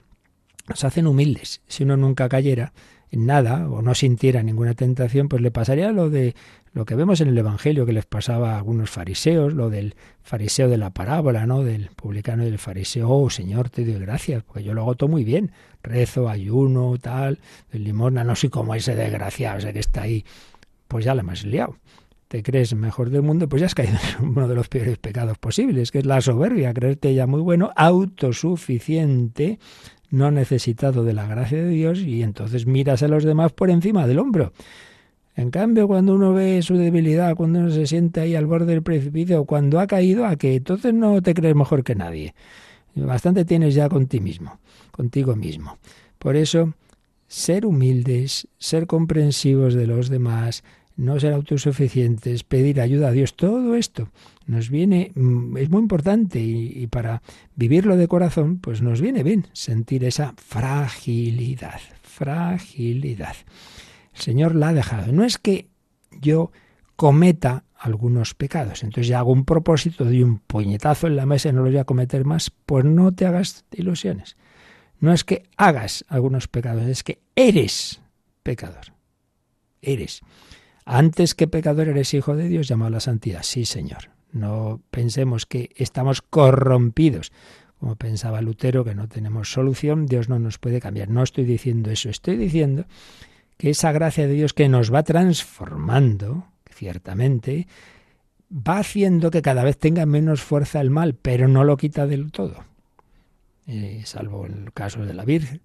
nos 0.68 0.84
hacen 0.84 1.08
humildes. 1.08 1.62
Si 1.68 1.84
uno 1.84 1.98
nunca 1.98 2.28
cayera 2.28 2.74
en 3.12 3.26
nada 3.26 3.70
o 3.70 3.82
no 3.82 3.96
sintiera 3.96 4.44
ninguna 4.44 4.74
tentación, 4.74 5.30
pues 5.30 5.42
le 5.42 5.52
pasaría 5.52 5.92
lo 5.92 6.10
de 6.10 6.36
lo 6.76 6.84
que 6.84 6.96
vemos 6.96 7.22
en 7.22 7.30
el 7.30 7.38
Evangelio 7.38 7.86
que 7.86 7.94
les 7.94 8.06
pasaba 8.06 8.52
a 8.52 8.58
algunos 8.58 8.90
fariseos, 8.90 9.54
lo 9.54 9.70
del 9.70 9.96
fariseo 10.22 10.68
de 10.68 10.78
la 10.78 10.90
parábola, 10.90 11.46
¿no? 11.46 11.64
Del 11.64 11.88
publicano 11.96 12.44
y 12.44 12.48
del 12.48 12.60
fariseo, 12.60 13.10
oh 13.10 13.30
Señor, 13.30 13.70
te 13.70 13.86
doy 13.86 13.98
gracias, 13.98 14.44
porque 14.44 14.62
yo 14.62 14.74
lo 14.74 14.82
hago 14.82 14.96
todo 14.96 15.10
muy 15.10 15.24
bien, 15.24 15.54
rezo, 15.82 16.28
ayuno, 16.28 16.98
tal, 17.02 17.40
el 17.72 17.86
limosna, 17.86 18.26
no 18.26 18.36
soy 18.36 18.50
como 18.50 18.76
ese 18.76 18.94
desgraciado, 18.94 19.60
ese 19.60 19.72
que 19.72 19.80
está 19.80 20.02
ahí, 20.02 20.26
pues 20.90 21.06
ya 21.06 21.16
la 21.16 21.22
hemos 21.22 21.46
liado 21.46 21.78
te 22.28 22.42
crees 22.44 22.74
mejor 22.76 23.12
del 23.12 23.22
mundo, 23.22 23.48
pues 23.48 23.62
ya 23.62 23.68
has 23.68 23.76
caído 23.76 23.98
en 24.20 24.26
uno 24.30 24.50
de 24.50 24.56
los 24.56 24.68
peores 24.68 24.98
pecados 24.98 25.38
posibles, 25.38 25.92
que 25.92 26.00
es 26.00 26.06
la 26.06 26.20
soberbia, 26.20 26.74
creerte 26.74 27.14
ya 27.14 27.26
muy 27.26 27.40
bueno, 27.40 27.72
autosuficiente, 27.78 29.60
no 30.10 30.30
necesitado 30.32 31.06
de 31.06 31.14
la 31.14 31.26
gracia 31.28 31.64
de 31.64 31.70
Dios, 31.70 32.00
y 32.00 32.24
entonces 32.24 32.66
miras 32.66 33.02
a 33.04 33.08
los 33.08 33.24
demás 33.24 33.54
por 33.54 33.70
encima 33.70 34.08
del 34.08 34.20
hombro. 34.20 34.52
En 35.36 35.52
cambio, 35.52 35.88
cuando 35.88 36.16
uno 36.16 36.34
ve 36.34 36.62
su 36.62 36.78
debilidad, 36.78 37.36
cuando 37.36 37.60
uno 37.60 37.70
se 37.70 37.88
siente 37.88 38.22
ahí 38.22 38.36
al 38.36 38.46
borde 38.46 38.72
del 38.74 38.84
precipicio, 38.84 39.46
cuando 39.46 39.80
ha 39.80 39.88
caído, 39.88 40.26
a 40.26 40.38
que 40.38 40.56
entonces 40.56 40.94
no 40.94 41.22
te 41.22 41.34
crees 41.34 41.56
mejor 41.56 41.84
que 41.84 41.96
nadie. 41.96 42.34
Bastante 42.96 43.44
tienes 43.44 43.76
ya 43.76 43.90
con 43.90 44.08
ti 44.08 44.22
mismo, 44.22 44.60
contigo 44.92 45.36
mismo. 45.36 45.78
Por 46.18 46.38
eso, 46.38 46.74
ser 47.28 47.66
humildes, 47.66 48.48
ser 48.58 48.88
comprensivos 48.88 49.74
de 49.74 49.88
los 49.88 50.08
demás, 50.08 50.64
no 50.96 51.20
ser 51.20 51.34
autosuficientes, 51.34 52.44
pedir 52.44 52.80
ayuda 52.80 53.10
a 53.10 53.12
Dios, 53.12 53.36
todo 53.36 53.76
esto 53.76 54.10
nos 54.48 54.70
viene, 54.70 55.12
mm, 55.16 55.58
es 55.58 55.70
muy 55.70 55.82
importante 55.82 56.40
y, 56.40 56.88
para 56.88 57.22
vivirlo 57.56 57.98
de 57.98 58.08
corazón, 58.08 58.60
pues 58.60 58.82
nos 58.82 59.02
viene 59.02 59.24
bien 59.24 59.48
sentir 59.54 60.06
esa 60.06 60.34
fragilidad, 60.38 61.82
fragilidad. 62.02 63.36
El 64.16 64.22
Señor 64.22 64.56
la 64.56 64.70
ha 64.70 64.74
dejado. 64.74 65.12
No 65.12 65.24
es 65.24 65.38
que 65.38 65.68
yo 66.12 66.52
cometa 66.96 67.66
algunos 67.78 68.34
pecados, 68.34 68.84
entonces 68.84 69.08
ya 69.08 69.20
hago 69.20 69.32
un 69.32 69.46
propósito, 69.46 70.06
de 70.06 70.24
un 70.24 70.40
puñetazo 70.40 71.08
en 71.08 71.18
la 71.18 71.26
mesa 71.26 71.50
y 71.50 71.54
no 71.54 71.62
lo 71.62 71.70
voy 71.70 71.78
a 71.78 71.84
cometer 71.84 72.26
más, 72.26 72.50
pues 72.50 72.86
no 72.86 73.14
te 73.14 73.26
hagas 73.26 73.66
ilusiones. 73.72 74.38
No 75.00 75.14
es 75.14 75.24
que 75.24 75.44
hagas 75.58 76.06
algunos 76.08 76.48
pecados, 76.48 76.88
es 76.88 77.04
que 77.04 77.20
eres 77.36 78.02
pecador. 78.44 78.94
Eres. 79.82 80.22
Antes 80.86 81.36
que 81.36 81.48
pecador 81.48 81.90
eres 81.90 82.14
hijo 82.14 82.36
de 82.36 82.48
Dios, 82.48 82.68
llamado 82.68 82.88
a 82.88 82.92
la 82.92 83.00
santidad. 83.02 83.44
Sí, 83.44 83.66
Señor. 83.66 84.10
No 84.32 84.82
pensemos 84.90 85.46
que 85.46 85.72
estamos 85.76 86.22
corrompidos. 86.22 87.32
Como 87.80 87.98
pensaba 87.98 88.42
Lutero, 88.42 88.84
que 88.84 88.96
no 88.96 89.08
tenemos 89.08 89.52
solución, 89.52 90.06
Dios 90.06 90.30
no 90.30 90.40
nos 90.40 90.58
puede 90.58 90.80
cambiar. 90.80 91.10
No 91.10 91.24
estoy 91.24 91.44
diciendo 91.44 91.92
eso, 91.92 92.10
estoy 92.10 92.38
diciendo 92.38 92.86
que 93.58 93.70
esa 93.70 93.92
gracia 93.92 94.28
de 94.28 94.34
Dios 94.34 94.54
que 94.54 94.70
nos 94.70 94.94
va 94.94 95.04
transformando, 95.04 96.48
ciertamente, 96.70 97.68
va 98.52 98.80
haciendo 98.80 99.32
que 99.32 99.42
cada 99.42 99.64
vez 99.64 99.78
tenga 99.78 100.06
menos 100.06 100.42
fuerza 100.42 100.82
el 100.82 100.90
mal, 100.90 101.16
pero 101.16 101.48
no 101.48 101.64
lo 101.64 101.78
quita 101.78 102.08
del 102.08 102.32
todo. 102.32 102.64
Eh, 103.68 104.02
salvo 104.06 104.46
el 104.46 104.72
caso 104.74 105.06
de 105.06 105.14
la 105.14 105.26
Virgen, 105.26 105.62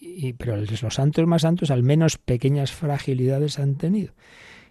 y, 0.00 0.32
pero 0.32 0.56
los 0.56 0.94
santos 0.94 1.26
más 1.26 1.42
santos 1.42 1.70
al 1.70 1.82
menos 1.82 2.18
pequeñas 2.18 2.72
fragilidades 2.72 3.58
han 3.58 3.76
tenido. 3.76 4.12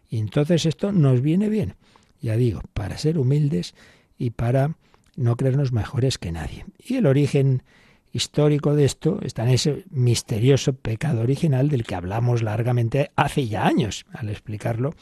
Y 0.10 0.18
entonces 0.18 0.66
esto 0.66 0.92
nos 0.92 1.22
viene 1.22 1.48
bien, 1.48 1.76
ya 2.22 2.36
digo, 2.36 2.62
para 2.74 2.98
ser 2.98 3.18
humildes 3.18 3.74
y 4.18 4.32
para 4.32 4.76
no 5.16 5.38
creernos 5.38 5.72
mejores 5.72 6.18
que 6.18 6.34
nadie. 6.34 6.66
Y 6.78 6.96
el 6.96 7.06
origen 7.06 7.64
histórico 8.12 8.76
de 8.76 8.86
esto 8.86 9.20
está 9.22 9.44
en 9.44 9.50
ese 9.50 9.86
misterioso 9.90 10.74
pecado 10.74 11.22
original 11.22 11.70
del 11.70 11.84
que 11.84 11.96
hablamos 11.96 12.44
largamente 12.44 13.12
hace 13.16 13.48
ya 13.48 13.66
años, 13.66 14.06
al 14.14 14.30
explicarlo 14.30 14.94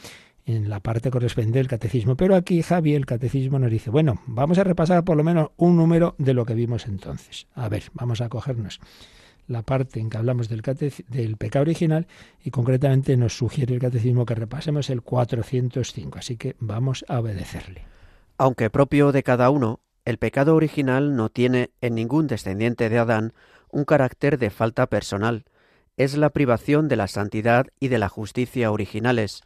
en 0.45 0.69
la 0.69 0.79
parte 0.79 1.11
correspondiente 1.11 1.59
del 1.59 1.67
catecismo. 1.67 2.15
Pero 2.15 2.35
aquí 2.35 2.61
Javi, 2.61 2.95
el 2.95 3.05
catecismo, 3.05 3.59
nos 3.59 3.71
dice, 3.71 3.89
bueno, 3.89 4.21
vamos 4.25 4.57
a 4.57 4.63
repasar 4.63 5.03
por 5.03 5.17
lo 5.17 5.23
menos 5.23 5.49
un 5.57 5.75
número 5.75 6.15
de 6.17 6.33
lo 6.33 6.45
que 6.45 6.55
vimos 6.55 6.87
entonces. 6.87 7.47
A 7.53 7.69
ver, 7.69 7.83
vamos 7.93 8.21
a 8.21 8.29
cogernos 8.29 8.79
la 9.47 9.63
parte 9.63 9.99
en 9.99 10.09
que 10.09 10.17
hablamos 10.17 10.47
del, 10.47 10.61
del 11.07 11.37
pecado 11.37 11.63
original 11.63 12.07
y 12.43 12.51
concretamente 12.51 13.17
nos 13.17 13.35
sugiere 13.35 13.73
el 13.73 13.79
catecismo 13.79 14.25
que 14.25 14.35
repasemos 14.35 14.89
el 14.89 15.01
405. 15.01 16.19
Así 16.19 16.37
que 16.37 16.55
vamos 16.59 17.03
a 17.07 17.19
obedecerle. 17.19 17.85
Aunque 18.37 18.69
propio 18.69 19.11
de 19.11 19.23
cada 19.23 19.49
uno, 19.49 19.81
el 20.09 20.17
pecado 20.17 20.55
original 20.55 21.15
no 21.15 21.29
tiene 21.29 21.69
en 21.81 21.93
ningún 21.93 22.25
descendiente 22.25 22.89
de 22.89 22.97
Adán 22.97 23.31
un 23.69 23.85
carácter 23.85 24.39
de 24.39 24.49
falta 24.49 24.87
personal. 24.87 25.45
Es 25.97 26.17
la 26.17 26.31
privación 26.31 26.87
de 26.87 26.95
la 26.95 27.07
santidad 27.07 27.67
y 27.79 27.89
de 27.89 27.99
la 27.99 28.09
justicia 28.09 28.71
originales. 28.71 29.43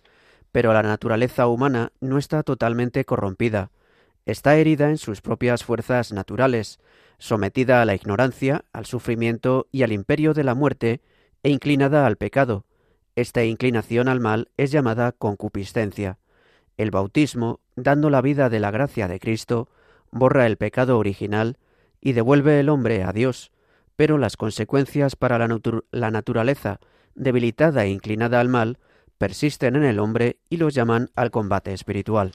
Pero 0.53 0.71
la 0.71 0.81
naturaleza 0.81 1.47
humana 1.47 1.91
no 1.99 2.17
está 2.17 2.43
totalmente 2.43 3.03
corrompida. 3.03 3.71
Está 4.25 4.55
herida 4.55 4.89
en 4.89 4.97
sus 4.97 5.19
propias 5.19 5.65
fuerzas 5.65 6.13
naturales, 6.13 6.79
sometida 7.17 7.81
a 7.81 7.85
la 7.85 7.95
ignorancia, 7.95 8.63
al 8.71 8.85
sufrimiento 8.85 9.67
y 9.69 9.83
al 9.83 9.91
imperio 9.91 10.33
de 10.33 10.45
la 10.45 10.55
muerte, 10.55 11.01
e 11.43 11.49
inclinada 11.49 12.05
al 12.05 12.15
pecado. 12.15 12.63
Esta 13.17 13.43
inclinación 13.43 14.07
al 14.07 14.21
mal 14.21 14.47
es 14.55 14.71
llamada 14.71 15.11
concupiscencia. 15.11 16.19
El 16.77 16.89
bautismo, 16.89 17.59
dando 17.75 18.09
la 18.09 18.21
vida 18.21 18.49
de 18.49 18.61
la 18.61 18.71
gracia 18.71 19.09
de 19.09 19.19
Cristo, 19.19 19.67
borra 20.13 20.45
el 20.45 20.57
pecado 20.57 20.97
original 20.97 21.57
y 21.99 22.13
devuelve 22.13 22.59
el 22.59 22.69
hombre 22.69 23.03
a 23.03 23.11
Dios, 23.11 23.51
pero 23.95 24.17
las 24.17 24.37
consecuencias 24.37 25.15
para 25.15 25.37
la, 25.37 26.11
naturaleza, 26.11 26.79
debilitada 27.15 27.85
e 27.85 27.89
inclinada 27.89 28.39
al 28.39 28.49
mal, 28.49 28.77
persisten 29.17 29.75
en 29.75 29.83
el 29.83 29.99
hombre 29.99 30.37
y 30.49 30.57
los 30.57 30.73
llaman 30.73 31.09
al 31.15 31.31
combate 31.31 31.73
espiritual. 31.73 32.31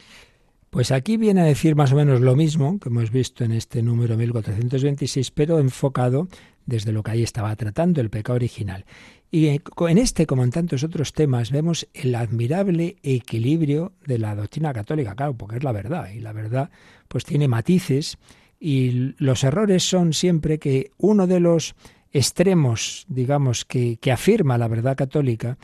Pues 0.71 0.91
aquí 0.93 1.17
viene 1.17 1.41
a 1.41 1.45
decir 1.45 1.77
más 1.77 1.93
o 1.93 1.97
menos 1.97 2.21
lo 2.21 2.37
mismo 2.37 2.79
que 2.79 2.91
hemos 2.91 3.11
visto 3.11 3.43
en 3.43 3.53
este 3.53 3.83
número 3.83 4.17
1426, 4.17 5.31
pero 5.31 5.59
enfocado 5.59 6.29
desde 6.67 6.93
lo 6.93 7.03
que 7.03 7.13
ahí 7.13 7.23
estaba 7.23 7.57
tratando, 7.57 8.03
el 8.03 8.11
pecado 8.11 8.37
original. 8.37 8.85
Y 9.31 9.49
en 9.49 9.99
este, 9.99 10.27
como 10.27 10.43
en 10.43 10.51
tantos 10.51 10.85
otros 10.85 11.13
temas, 11.13 11.51
vemos 11.51 11.87
el 11.93 12.15
admirable 12.15 12.97
equilibrio 13.03 13.93
de 14.07 14.19
la 14.19 14.35
doctrina 14.35 14.73
católica, 14.73 15.15
claro, 15.15 15.35
porque 15.35 15.57
es 15.57 15.65
la 15.65 15.73
verdad, 15.73 16.11
y 16.11 16.21
la 16.21 16.33
verdad 16.33 16.71
pues 17.09 17.25
tiene 17.25 17.47
matices, 17.47 18.17
y 18.59 19.15
los 19.19 19.45
errores 19.45 19.89
son 19.89 20.13
siempre 20.15 20.59
que 20.59 20.91
uno 20.97 21.27
de 21.27 21.41
los 21.41 21.75
extremos, 22.11 23.05
digamos, 23.09 23.65
que, 23.65 23.99
que 23.99 24.13
afirma 24.13 24.57
la 24.57 24.69
verdad 24.69 24.97
católica, 24.97 25.59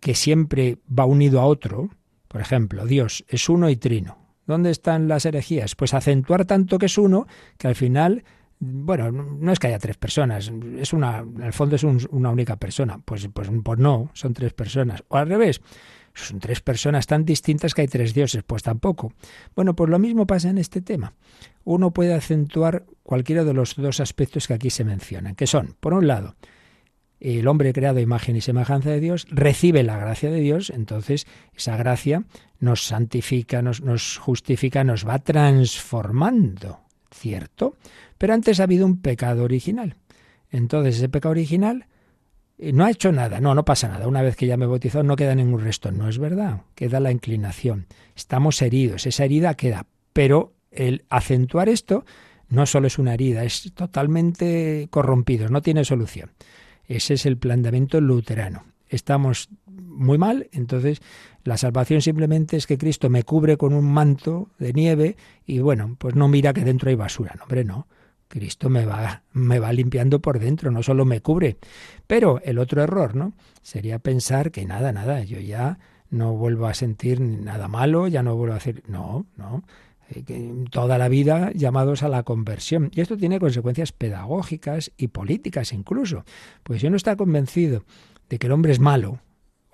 que 0.00 0.14
siempre 0.14 0.78
va 0.86 1.04
unido 1.04 1.40
a 1.40 1.46
otro, 1.46 1.90
por 2.26 2.40
ejemplo, 2.40 2.84
Dios 2.84 3.24
es 3.28 3.48
uno 3.48 3.70
y 3.70 3.76
trino, 3.76 4.24
¿Dónde 4.46 4.70
están 4.70 5.08
las 5.08 5.24
herejías? 5.24 5.74
Pues 5.74 5.94
acentuar 5.94 6.44
tanto 6.44 6.78
que 6.78 6.86
es 6.86 6.98
uno 6.98 7.26
que 7.56 7.68
al 7.68 7.74
final, 7.74 8.24
bueno, 8.58 9.10
no 9.12 9.52
es 9.52 9.58
que 9.58 9.66
haya 9.66 9.78
tres 9.78 9.96
personas, 9.96 10.50
es 10.78 10.92
una, 10.92 11.18
en 11.18 11.42
el 11.42 11.52
fondo 11.52 11.76
es 11.76 11.84
una 11.84 12.30
única 12.30 12.56
persona. 12.56 13.00
Pues, 13.04 13.28
pues, 13.32 13.50
pues 13.62 13.78
no, 13.78 14.10
son 14.14 14.32
tres 14.32 14.52
personas. 14.52 15.04
O 15.08 15.16
al 15.16 15.28
revés, 15.28 15.60
son 16.14 16.38
tres 16.38 16.60
personas 16.60 17.06
tan 17.06 17.24
distintas 17.24 17.74
que 17.74 17.82
hay 17.82 17.88
tres 17.88 18.14
dioses, 18.14 18.42
pues 18.46 18.62
tampoco. 18.62 19.12
Bueno, 19.54 19.74
pues 19.74 19.90
lo 19.90 19.98
mismo 19.98 20.26
pasa 20.26 20.48
en 20.48 20.58
este 20.58 20.80
tema. 20.80 21.14
Uno 21.64 21.92
puede 21.92 22.14
acentuar 22.14 22.84
cualquiera 23.02 23.44
de 23.44 23.54
los 23.54 23.74
dos 23.76 24.00
aspectos 24.00 24.46
que 24.46 24.54
aquí 24.54 24.70
se 24.70 24.84
mencionan, 24.84 25.34
que 25.34 25.46
son, 25.46 25.76
por 25.80 25.92
un 25.92 26.06
lado, 26.06 26.36
el 27.20 27.48
hombre 27.48 27.72
creado 27.72 27.98
a 27.98 28.02
imagen 28.02 28.36
y 28.36 28.40
semejanza 28.40 28.90
de 28.90 29.00
Dios 29.00 29.26
recibe 29.30 29.82
la 29.82 29.98
gracia 29.98 30.30
de 30.30 30.40
Dios, 30.40 30.70
entonces 30.70 31.26
esa 31.54 31.76
gracia 31.76 32.24
nos 32.60 32.84
santifica, 32.84 33.62
nos, 33.62 33.80
nos 33.80 34.18
justifica, 34.18 34.84
nos 34.84 35.08
va 35.08 35.18
transformando, 35.18 36.80
¿cierto? 37.14 37.76
Pero 38.18 38.34
antes 38.34 38.60
ha 38.60 38.64
habido 38.64 38.86
un 38.86 39.00
pecado 39.00 39.44
original. 39.44 39.96
Entonces 40.50 40.96
ese 40.96 41.08
pecado 41.08 41.30
original 41.32 41.86
eh, 42.58 42.72
no 42.72 42.84
ha 42.84 42.90
hecho 42.90 43.12
nada, 43.12 43.40
no, 43.40 43.54
no 43.54 43.64
pasa 43.64 43.88
nada. 43.88 44.06
Una 44.08 44.22
vez 44.22 44.36
que 44.36 44.46
ya 44.46 44.56
me 44.56 44.64
he 44.64 44.68
bautizado 44.68 45.04
no 45.04 45.16
queda 45.16 45.34
ningún 45.34 45.60
resto, 45.60 45.90
no 45.90 46.08
es 46.08 46.18
verdad, 46.18 46.62
queda 46.74 47.00
la 47.00 47.10
inclinación. 47.10 47.86
Estamos 48.14 48.60
heridos, 48.62 49.06
esa 49.06 49.24
herida 49.24 49.54
queda, 49.54 49.86
pero 50.12 50.54
el 50.70 51.04
acentuar 51.08 51.68
esto 51.68 52.04
no 52.48 52.66
solo 52.66 52.86
es 52.86 52.98
una 52.98 53.14
herida, 53.14 53.44
es 53.44 53.72
totalmente 53.74 54.88
corrompido, 54.90 55.48
no 55.48 55.62
tiene 55.62 55.84
solución. 55.84 56.32
Ese 56.86 57.14
es 57.14 57.26
el 57.26 57.38
planteamiento 57.38 58.00
luterano. 58.00 58.64
Estamos 58.88 59.48
muy 59.76 60.18
mal, 60.18 60.48
entonces 60.52 61.00
la 61.44 61.56
salvación 61.56 62.00
simplemente 62.00 62.56
es 62.56 62.66
que 62.66 62.78
Cristo 62.78 63.10
me 63.10 63.22
cubre 63.22 63.56
con 63.56 63.74
un 63.74 63.92
manto 63.92 64.48
de 64.58 64.72
nieve 64.72 65.16
y 65.46 65.58
bueno, 65.58 65.96
pues 65.98 66.14
no 66.14 66.28
mira 66.28 66.52
que 66.52 66.64
dentro 66.64 66.90
hay 66.90 66.96
basura, 66.96 67.34
no, 67.36 67.44
hombre, 67.44 67.64
no. 67.64 67.86
Cristo 68.28 68.68
me 68.68 68.84
va, 68.84 69.22
me 69.32 69.60
va 69.60 69.72
limpiando 69.72 70.20
por 70.20 70.40
dentro, 70.40 70.70
no 70.70 70.82
solo 70.82 71.04
me 71.04 71.20
cubre. 71.20 71.58
Pero 72.06 72.40
el 72.42 72.58
otro 72.58 72.82
error, 72.82 73.14
¿no? 73.14 73.34
Sería 73.62 74.00
pensar 74.00 74.50
que 74.50 74.64
nada, 74.64 74.92
nada, 74.92 75.22
yo 75.22 75.38
ya 75.38 75.78
no 76.10 76.34
vuelvo 76.34 76.66
a 76.66 76.74
sentir 76.74 77.20
nada 77.20 77.68
malo, 77.68 78.08
ya 78.08 78.22
no 78.22 78.34
vuelvo 78.34 78.54
a 78.54 78.58
hacer. 78.58 78.82
No, 78.88 79.26
no. 79.36 79.62
Eh, 80.10 80.64
toda 80.70 80.98
la 80.98 81.08
vida 81.08 81.50
llamados 81.52 82.02
a 82.02 82.08
la 82.08 82.22
conversión. 82.22 82.90
Y 82.94 83.00
esto 83.00 83.16
tiene 83.16 83.40
consecuencias 83.40 83.92
pedagógicas 83.92 84.92
y 84.96 85.08
políticas 85.08 85.72
incluso. 85.72 86.24
Pues 86.62 86.80
si 86.80 86.86
uno 86.86 86.96
está 86.96 87.16
convencido 87.16 87.84
de 88.28 88.38
que 88.38 88.46
el 88.46 88.52
hombre 88.52 88.72
es 88.72 88.80
malo, 88.80 89.20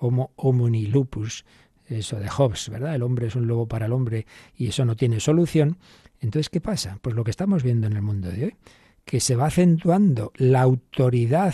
homo 0.01 0.31
homini 0.35 0.87
lupus, 0.87 1.45
eso 1.85 2.19
de 2.19 2.29
Hobbes, 2.29 2.69
¿verdad? 2.69 2.95
El 2.95 3.03
hombre 3.03 3.27
es 3.27 3.35
un 3.35 3.47
lobo 3.47 3.67
para 3.67 3.85
el 3.85 3.93
hombre 3.93 4.25
y 4.55 4.67
eso 4.67 4.85
no 4.85 4.95
tiene 4.95 5.19
solución. 5.19 5.77
Entonces, 6.19 6.49
¿qué 6.49 6.61
pasa? 6.61 6.97
Pues 7.01 7.15
lo 7.15 7.23
que 7.23 7.31
estamos 7.31 7.63
viendo 7.63 7.87
en 7.87 7.93
el 7.93 8.01
mundo 8.01 8.29
de 8.29 8.45
hoy, 8.45 8.55
que 9.05 9.19
se 9.19 9.35
va 9.35 9.47
acentuando 9.47 10.31
la 10.35 10.61
autoridad 10.61 11.53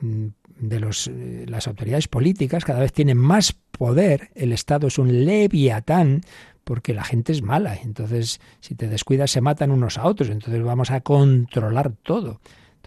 mm, 0.00 0.26
de 0.60 0.80
los, 0.80 1.08
eh, 1.08 1.44
las 1.48 1.68
autoridades 1.68 2.08
políticas, 2.08 2.64
cada 2.64 2.80
vez 2.80 2.92
tienen 2.92 3.18
más 3.18 3.52
poder, 3.52 4.30
el 4.34 4.52
Estado 4.52 4.88
es 4.88 4.98
un 4.98 5.24
leviatán, 5.24 6.22
porque 6.64 6.92
la 6.92 7.04
gente 7.04 7.32
es 7.32 7.42
mala, 7.42 7.76
entonces 7.76 8.40
si 8.60 8.74
te 8.74 8.88
descuidas 8.88 9.30
se 9.30 9.40
matan 9.40 9.70
unos 9.70 9.96
a 9.96 10.04
otros, 10.04 10.28
entonces 10.28 10.62
vamos 10.62 10.90
a 10.90 11.00
controlar 11.00 11.92
todo 12.02 12.40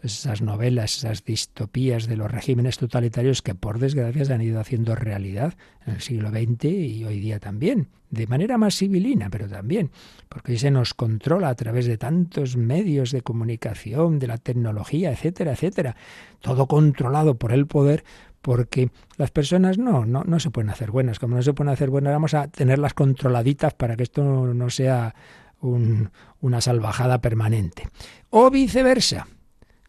esas 0.04 0.42
novelas, 0.42 0.98
esas 0.98 1.24
distopías 1.24 2.08
de 2.08 2.18
los 2.18 2.30
regímenes 2.30 2.78
totalitarios 2.78 3.42
que 3.42 3.56
por 3.56 3.80
desgracia 3.80 4.26
se 4.26 4.34
han 4.34 4.42
ido 4.42 4.60
haciendo 4.60 4.96
realidad 4.96 5.54
en 5.86 5.96
el 5.96 6.02
siglo 6.02 6.30
XX 6.30 6.66
y 6.66 7.06
hoy 7.06 7.20
día 7.20 7.40
también, 7.40 7.90
de 8.10 8.28
manera 8.28 8.58
más 8.58 8.76
civilina, 8.76 9.30
pero 9.30 9.48
también, 9.48 9.92
porque 10.28 10.58
se 10.58 10.72
nos 10.72 10.94
controla 10.94 11.50
a 11.50 11.56
través 11.56 11.86
de 11.86 11.98
tantos 11.98 12.58
medios 12.58 13.12
de 13.12 13.22
comunicación, 13.22 14.20
de 14.20 14.28
la 14.28 14.38
tecnología, 14.38 15.12
etcétera, 15.12 15.54
etcétera, 15.54 15.96
todo 16.40 16.68
controlado 16.68 17.36
por 17.36 17.52
el 17.52 17.68
poder, 17.68 18.04
porque 18.42 18.90
las 19.18 19.30
personas 19.30 19.78
no, 19.78 20.06
no, 20.06 20.24
no 20.24 20.40
se 20.40 20.50
pueden 20.50 20.72
hacer 20.72 20.90
buenas. 20.90 21.20
Como 21.20 21.36
no 21.36 21.44
se 21.44 21.54
pueden 21.54 21.72
hacer 21.72 21.92
buenas, 21.92 22.12
vamos 22.12 22.34
a 22.34 22.48
tenerlas 22.48 22.96
controladitas 22.96 23.76
para 23.76 23.96
que 23.96 24.04
esto 24.04 24.24
no 24.24 24.70
sea 24.72 25.14
una 25.62 26.60
salvajada 26.60 27.22
permanente. 27.22 27.88
O 28.32 28.50
viceversa 28.50 29.28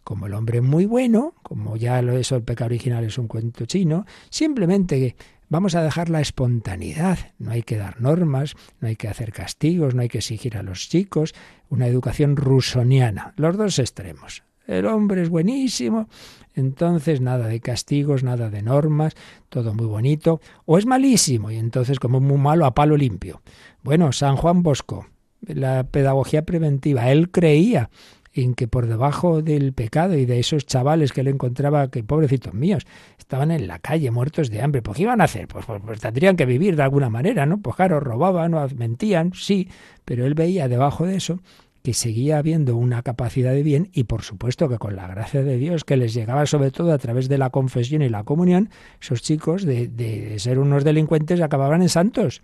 como 0.04 0.26
el 0.26 0.34
hombre 0.34 0.60
muy 0.60 0.86
bueno, 0.86 1.34
como 1.42 1.76
ya 1.76 2.02
lo 2.02 2.16
es 2.16 2.32
el 2.32 2.42
pecado 2.42 2.66
original 2.66 3.04
es 3.04 3.18
un 3.18 3.28
cuento 3.28 3.66
chino, 3.66 4.04
simplemente 4.30 5.16
vamos 5.48 5.74
a 5.74 5.82
dejar 5.82 6.08
la 6.08 6.20
espontaneidad, 6.20 7.18
no 7.38 7.50
hay 7.50 7.62
que 7.62 7.76
dar 7.76 8.00
normas, 8.00 8.54
no 8.80 8.88
hay 8.88 8.96
que 8.96 9.08
hacer 9.08 9.32
castigos, 9.32 9.94
no 9.94 10.02
hay 10.02 10.08
que 10.08 10.18
exigir 10.18 10.56
a 10.56 10.62
los 10.62 10.88
chicos, 10.88 11.34
una 11.68 11.86
educación 11.86 12.36
rusoniana, 12.36 13.34
los 13.36 13.56
dos 13.56 13.78
extremos. 13.78 14.42
El 14.66 14.86
hombre 14.86 15.22
es 15.22 15.28
buenísimo, 15.28 16.08
entonces 16.54 17.20
nada 17.20 17.48
de 17.48 17.60
castigos, 17.60 18.22
nada 18.22 18.48
de 18.48 18.62
normas, 18.62 19.14
todo 19.48 19.74
muy 19.74 19.86
bonito, 19.86 20.40
o 20.64 20.78
es 20.78 20.86
malísimo 20.86 21.50
y 21.50 21.56
entonces 21.56 21.98
como 21.98 22.20
muy 22.20 22.38
malo 22.38 22.64
a 22.64 22.74
palo 22.74 22.96
limpio. 22.96 23.42
Bueno, 23.82 24.12
San 24.12 24.36
Juan 24.36 24.62
Bosco, 24.62 25.06
la 25.40 25.84
pedagogía 25.84 26.44
preventiva, 26.44 27.10
él 27.10 27.30
creía 27.30 27.90
en 28.34 28.54
que 28.54 28.68
por 28.68 28.86
debajo 28.86 29.42
del 29.42 29.72
pecado 29.72 30.16
y 30.16 30.24
de 30.24 30.38
esos 30.38 30.66
chavales 30.66 31.12
que 31.12 31.20
él 31.20 31.28
encontraba, 31.28 31.88
que 31.88 32.02
pobrecitos 32.02 32.54
míos, 32.54 32.84
estaban 33.18 33.50
en 33.50 33.66
la 33.66 33.78
calle 33.78 34.10
muertos 34.10 34.50
de 34.50 34.62
hambre, 34.62 34.82
pues 34.82 34.96
¿qué 34.96 35.02
iban 35.02 35.20
a 35.20 35.24
hacer? 35.24 35.48
Pues, 35.48 35.66
pues, 35.66 35.82
pues 35.84 36.00
tendrían 36.00 36.36
que 36.36 36.46
vivir 36.46 36.76
de 36.76 36.82
alguna 36.82 37.10
manera, 37.10 37.46
¿no? 37.46 37.60
Pues 37.60 37.76
claro, 37.76 38.00
robaban 38.00 38.54
o 38.54 38.66
mentían, 38.76 39.32
sí, 39.34 39.68
pero 40.04 40.26
él 40.26 40.34
veía 40.34 40.68
debajo 40.68 41.06
de 41.06 41.16
eso 41.16 41.40
que 41.82 41.94
seguía 41.94 42.38
habiendo 42.38 42.76
una 42.76 43.02
capacidad 43.02 43.52
de 43.52 43.64
bien 43.64 43.90
y 43.92 44.04
por 44.04 44.22
supuesto 44.22 44.68
que 44.68 44.78
con 44.78 44.94
la 44.94 45.08
gracia 45.08 45.42
de 45.42 45.56
Dios 45.56 45.84
que 45.84 45.96
les 45.96 46.14
llegaba 46.14 46.46
sobre 46.46 46.70
todo 46.70 46.92
a 46.92 46.98
través 46.98 47.28
de 47.28 47.38
la 47.38 47.50
confesión 47.50 48.02
y 48.02 48.08
la 48.08 48.22
comunión, 48.22 48.70
esos 49.00 49.20
chicos 49.20 49.64
de, 49.64 49.88
de 49.88 50.38
ser 50.38 50.60
unos 50.60 50.84
delincuentes 50.84 51.40
acababan 51.40 51.82
en 51.82 51.88
santos 51.88 52.42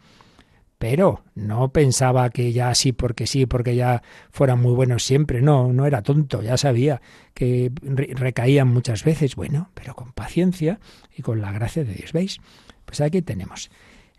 pero 0.78 1.24
no 1.34 1.72
pensaba 1.72 2.30
que 2.30 2.52
ya 2.52 2.74
sí 2.74 2.92
porque 2.92 3.26
sí, 3.26 3.46
porque 3.46 3.74
ya 3.74 4.02
fueran 4.30 4.60
muy 4.60 4.72
buenos 4.72 5.02
siempre, 5.02 5.42
no, 5.42 5.72
no 5.72 5.86
era 5.86 6.02
tonto, 6.02 6.40
ya 6.40 6.56
sabía 6.56 7.02
que 7.34 7.72
recaían 7.82 8.68
muchas 8.68 9.04
veces, 9.04 9.34
bueno, 9.34 9.70
pero 9.74 9.94
con 9.94 10.12
paciencia 10.12 10.78
y 11.16 11.22
con 11.22 11.40
la 11.40 11.52
gracia 11.52 11.84
de 11.84 11.94
Dios, 11.94 12.12
¿veis? 12.12 12.38
Pues 12.84 13.00
aquí 13.00 13.22
tenemos. 13.22 13.70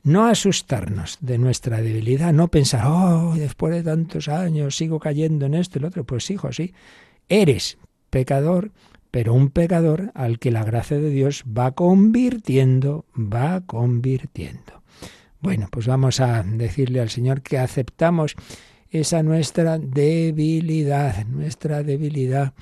No 0.03 0.25
asustarnos 0.25 1.17
de 1.21 1.37
nuestra 1.37 1.81
debilidad, 1.81 2.31
no 2.33 2.49
pensar, 2.49 2.85
oh, 2.87 3.33
después 3.35 3.73
de 3.73 3.83
tantos 3.83 4.27
años 4.27 4.77
sigo 4.77 4.99
cayendo 4.99 5.45
en 5.45 5.53
esto 5.53 5.77
y 5.77 5.81
lo 5.81 5.89
otro. 5.89 6.05
Pues 6.05 6.29
hijo, 6.29 6.51
sí, 6.53 6.73
eres 7.27 7.77
pecador, 8.09 8.71
pero 9.11 9.33
un 9.33 9.49
pecador 9.49 10.11
al 10.13 10.39
que 10.39 10.51
la 10.51 10.63
gracia 10.63 10.97
de 10.99 11.09
Dios 11.09 11.43
va 11.45 11.71
convirtiendo, 11.71 13.05
va 13.15 13.61
convirtiendo. 13.61 14.78
Bueno, 15.41 15.67
pues 15.71 15.87
vamos 15.87 16.19
a 16.19 16.43
decirle 16.43 16.99
al 16.99 17.09
Señor 17.09 17.41
que 17.41 17.57
aceptamos 17.57 18.35
esa 18.89 19.23
nuestra 19.23 19.77
debilidad, 19.77 21.25
nuestra 21.25 21.83
debilidad, 21.83 22.53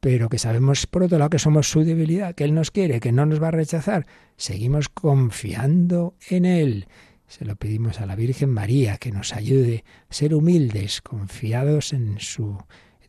pero 0.00 0.28
que 0.28 0.38
sabemos 0.38 0.86
por 0.86 1.02
otro 1.02 1.18
lado 1.18 1.30
que 1.30 1.38
somos 1.38 1.68
su 1.68 1.82
debilidad, 1.82 2.34
que 2.34 2.44
Él 2.44 2.54
nos 2.54 2.70
quiere, 2.70 3.00
que 3.00 3.12
no 3.12 3.26
nos 3.26 3.42
va 3.42 3.48
a 3.48 3.52
rechazar. 3.52 4.06
Seguimos 4.36 4.88
confiando 4.88 6.14
en 6.28 6.44
Él. 6.44 6.86
Se 7.26 7.44
lo 7.44 7.56
pedimos 7.56 8.00
a 8.00 8.06
la 8.06 8.14
Virgen 8.14 8.50
María 8.50 8.98
que 8.98 9.10
nos 9.10 9.34
ayude 9.34 9.84
a 10.08 10.14
ser 10.14 10.34
humildes, 10.34 11.00
confiados 11.00 11.92
en 11.92 12.20
su 12.20 12.56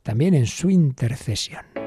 también 0.01 0.33
en 0.33 0.47
su 0.47 0.69
intercesión. 0.69 1.86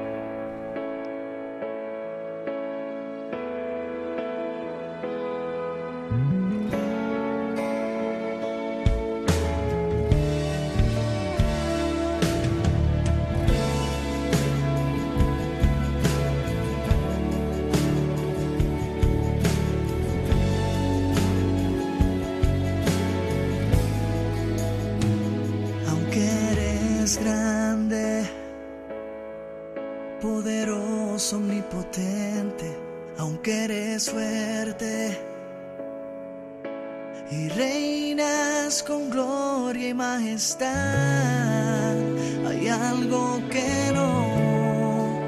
hay 42.47 42.67
algo 42.67 43.39
que 43.51 43.91
no 43.93 45.21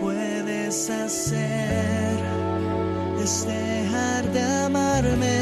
puedes 0.00 0.88
hacer, 0.88 2.16
es 3.22 3.46
dejar 3.46 4.24
de 4.32 4.42
amarme. 4.42 5.41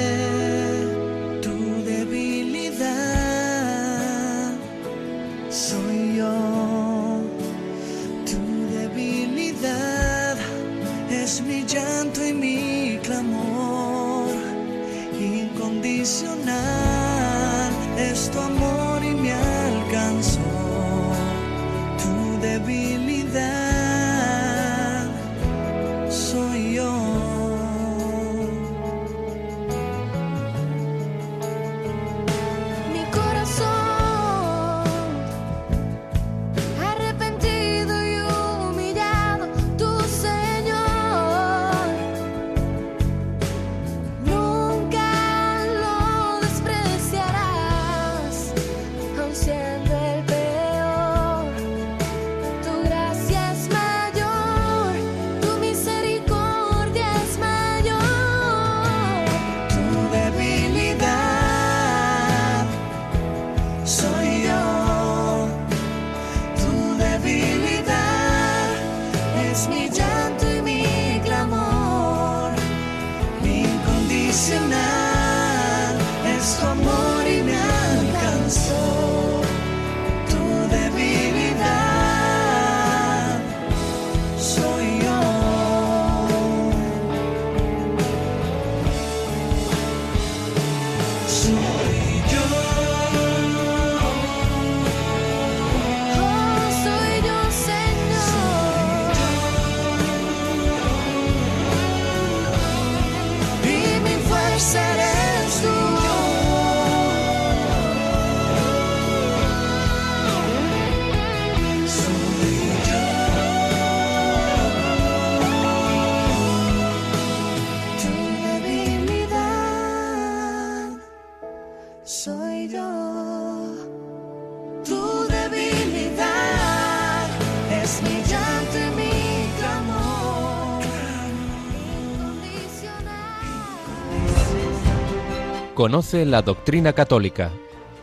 Conoce 135.81 136.27
la 136.27 136.43
doctrina 136.43 136.93
católica. 136.93 137.51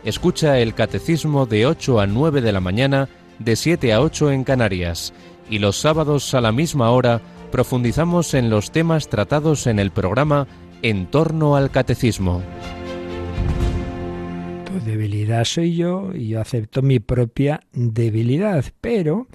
Escucha 0.03 0.57
el 0.57 0.73
catecismo 0.73 1.45
de 1.45 1.67
8 1.67 1.99
a 1.99 2.07
9 2.07 2.41
de 2.41 2.51
la 2.51 2.59
mañana, 2.59 3.07
de 3.37 3.55
7 3.55 3.93
a 3.93 4.01
8 4.01 4.31
en 4.31 4.43
Canarias. 4.43 5.13
Y 5.47 5.59
los 5.59 5.77
sábados 5.77 6.33
a 6.33 6.41
la 6.41 6.51
misma 6.51 6.89
hora 6.89 7.21
profundizamos 7.51 8.33
en 8.33 8.49
los 8.49 8.71
temas 8.71 9.09
tratados 9.09 9.67
en 9.67 9.77
el 9.77 9.91
programa 9.91 10.47
En 10.81 11.05
torno 11.05 11.55
al 11.55 11.69
catecismo. 11.69 12.41
Tu 14.65 14.83
debilidad 14.83 15.45
soy 15.45 15.75
yo 15.75 16.15
y 16.15 16.29
yo 16.29 16.41
acepto 16.41 16.81
mi 16.81 16.99
propia 16.99 17.61
debilidad, 17.73 18.65
pero 18.81 19.27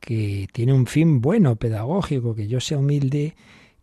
que 0.00 0.48
tiene 0.52 0.72
un 0.72 0.88
fin 0.88 1.20
bueno, 1.20 1.54
pedagógico, 1.54 2.34
que 2.34 2.48
yo 2.48 2.58
sea 2.58 2.78
humilde 2.78 3.36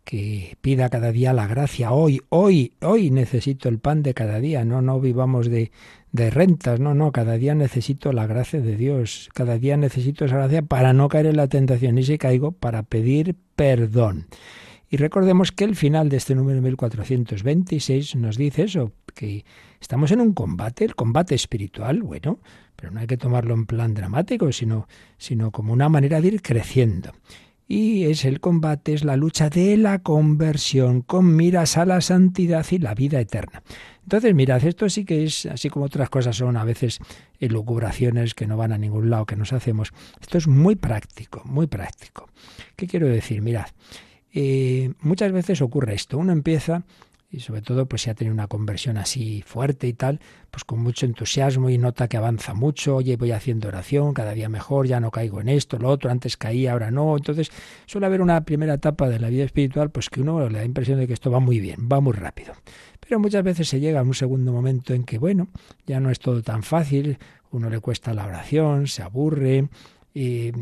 que 0.04 0.56
pida 0.60 0.88
cada 0.88 1.12
día 1.12 1.32
la 1.32 1.46
gracia. 1.46 1.92
Hoy, 1.92 2.20
hoy, 2.28 2.72
hoy 2.80 3.10
necesito 3.10 3.68
el 3.68 3.78
pan 3.78 4.02
de 4.02 4.14
cada 4.14 4.40
día. 4.40 4.64
No, 4.64 4.82
no 4.82 5.00
vivamos 5.00 5.48
de, 5.48 5.70
de 6.10 6.30
rentas. 6.30 6.80
No, 6.80 6.94
no, 6.94 7.12
cada 7.12 7.38
día 7.38 7.54
necesito 7.54 8.12
la 8.12 8.26
gracia 8.26 8.60
de 8.60 8.76
Dios. 8.76 9.30
Cada 9.34 9.58
día 9.58 9.76
necesito 9.76 10.24
esa 10.24 10.36
gracia 10.36 10.62
para 10.62 10.92
no 10.92 11.08
caer 11.08 11.26
en 11.26 11.36
la 11.36 11.48
tentación. 11.48 11.98
Y 11.98 12.02
si 12.02 12.18
caigo, 12.18 12.52
para 12.52 12.82
pedir 12.82 13.36
perdón. 13.56 14.26
Y 14.90 14.98
recordemos 14.98 15.52
que 15.52 15.64
el 15.64 15.74
final 15.74 16.08
de 16.10 16.18
este 16.18 16.34
número 16.34 16.60
1426 16.60 18.16
nos 18.16 18.36
dice 18.36 18.64
eso, 18.64 18.92
que 19.14 19.44
estamos 19.80 20.10
en 20.10 20.20
un 20.20 20.34
combate, 20.34 20.84
el 20.84 20.94
combate 20.94 21.34
espiritual, 21.34 22.02
bueno, 22.02 22.40
pero 22.76 22.92
no 22.92 23.00
hay 23.00 23.06
que 23.06 23.16
tomarlo 23.16 23.54
en 23.54 23.64
plan 23.64 23.94
dramático, 23.94 24.52
sino, 24.52 24.86
sino 25.16 25.50
como 25.50 25.72
una 25.72 25.88
manera 25.88 26.20
de 26.20 26.28
ir 26.28 26.42
creciendo 26.42 27.12
y 27.68 28.04
es 28.04 28.24
el 28.24 28.40
combate, 28.40 28.92
es 28.92 29.04
la 29.04 29.16
lucha 29.16 29.48
de 29.48 29.76
la 29.76 30.00
conversión 30.00 31.02
con 31.02 31.36
miras 31.36 31.76
a 31.76 31.86
la 31.86 32.00
santidad 32.00 32.66
y 32.70 32.78
la 32.78 32.94
vida 32.94 33.20
eterna. 33.20 33.62
Entonces, 34.02 34.34
mirad, 34.34 34.64
esto 34.64 34.88
sí 34.88 35.04
que 35.04 35.24
es, 35.24 35.46
así 35.46 35.70
como 35.70 35.86
otras 35.86 36.10
cosas 36.10 36.36
son 36.36 36.56
a 36.56 36.64
veces 36.64 36.98
elucubraciones 37.38 38.34
que 38.34 38.46
no 38.46 38.56
van 38.56 38.72
a 38.72 38.78
ningún 38.78 39.10
lado, 39.10 39.26
que 39.26 39.36
nos 39.36 39.52
hacemos, 39.52 39.92
esto 40.20 40.38
es 40.38 40.48
muy 40.48 40.76
práctico, 40.76 41.42
muy 41.44 41.66
práctico. 41.66 42.28
¿Qué 42.76 42.86
quiero 42.86 43.06
decir? 43.06 43.42
Mirad, 43.42 43.66
eh, 44.34 44.92
muchas 45.00 45.30
veces 45.32 45.62
ocurre 45.62 45.94
esto, 45.94 46.18
uno 46.18 46.32
empieza 46.32 46.82
y 47.32 47.40
sobre 47.40 47.62
todo 47.62 47.86
pues 47.86 48.02
si 48.02 48.10
ha 48.10 48.14
tenido 48.14 48.34
una 48.34 48.46
conversión 48.46 48.98
así 48.98 49.42
fuerte 49.44 49.88
y 49.88 49.94
tal, 49.94 50.20
pues 50.50 50.64
con 50.64 50.80
mucho 50.80 51.06
entusiasmo 51.06 51.70
y 51.70 51.78
nota 51.78 52.06
que 52.06 52.18
avanza 52.18 52.52
mucho, 52.52 52.96
oye, 52.96 53.16
voy 53.16 53.32
haciendo 53.32 53.68
oración, 53.68 54.12
cada 54.12 54.32
día 54.32 54.50
mejor, 54.50 54.86
ya 54.86 55.00
no 55.00 55.10
caigo 55.10 55.40
en 55.40 55.48
esto, 55.48 55.78
lo 55.78 55.88
otro, 55.88 56.10
antes 56.10 56.36
caía, 56.36 56.72
ahora 56.72 56.90
no, 56.90 57.16
entonces 57.16 57.50
suele 57.86 58.06
haber 58.06 58.20
una 58.20 58.44
primera 58.44 58.74
etapa 58.74 59.08
de 59.08 59.18
la 59.18 59.30
vida 59.30 59.44
espiritual 59.44 59.90
pues 59.90 60.10
que 60.10 60.20
uno 60.20 60.46
le 60.46 60.58
da 60.58 60.64
impresión 60.64 61.00
de 61.00 61.06
que 61.06 61.14
esto 61.14 61.30
va 61.30 61.40
muy 61.40 61.58
bien, 61.58 61.88
va 61.90 62.00
muy 62.00 62.12
rápido. 62.12 62.52
Pero 63.00 63.18
muchas 63.18 63.42
veces 63.42 63.66
se 63.66 63.80
llega 63.80 64.00
a 64.00 64.02
un 64.02 64.14
segundo 64.14 64.52
momento 64.52 64.92
en 64.92 65.04
que, 65.04 65.18
bueno, 65.18 65.48
ya 65.86 66.00
no 66.00 66.10
es 66.10 66.20
todo 66.20 66.42
tan 66.42 66.62
fácil, 66.62 67.18
uno 67.50 67.70
le 67.70 67.80
cuesta 67.80 68.12
la 68.12 68.26
oración, 68.26 68.86
se 68.86 69.02
aburre, 69.02 69.68
y 70.14 70.52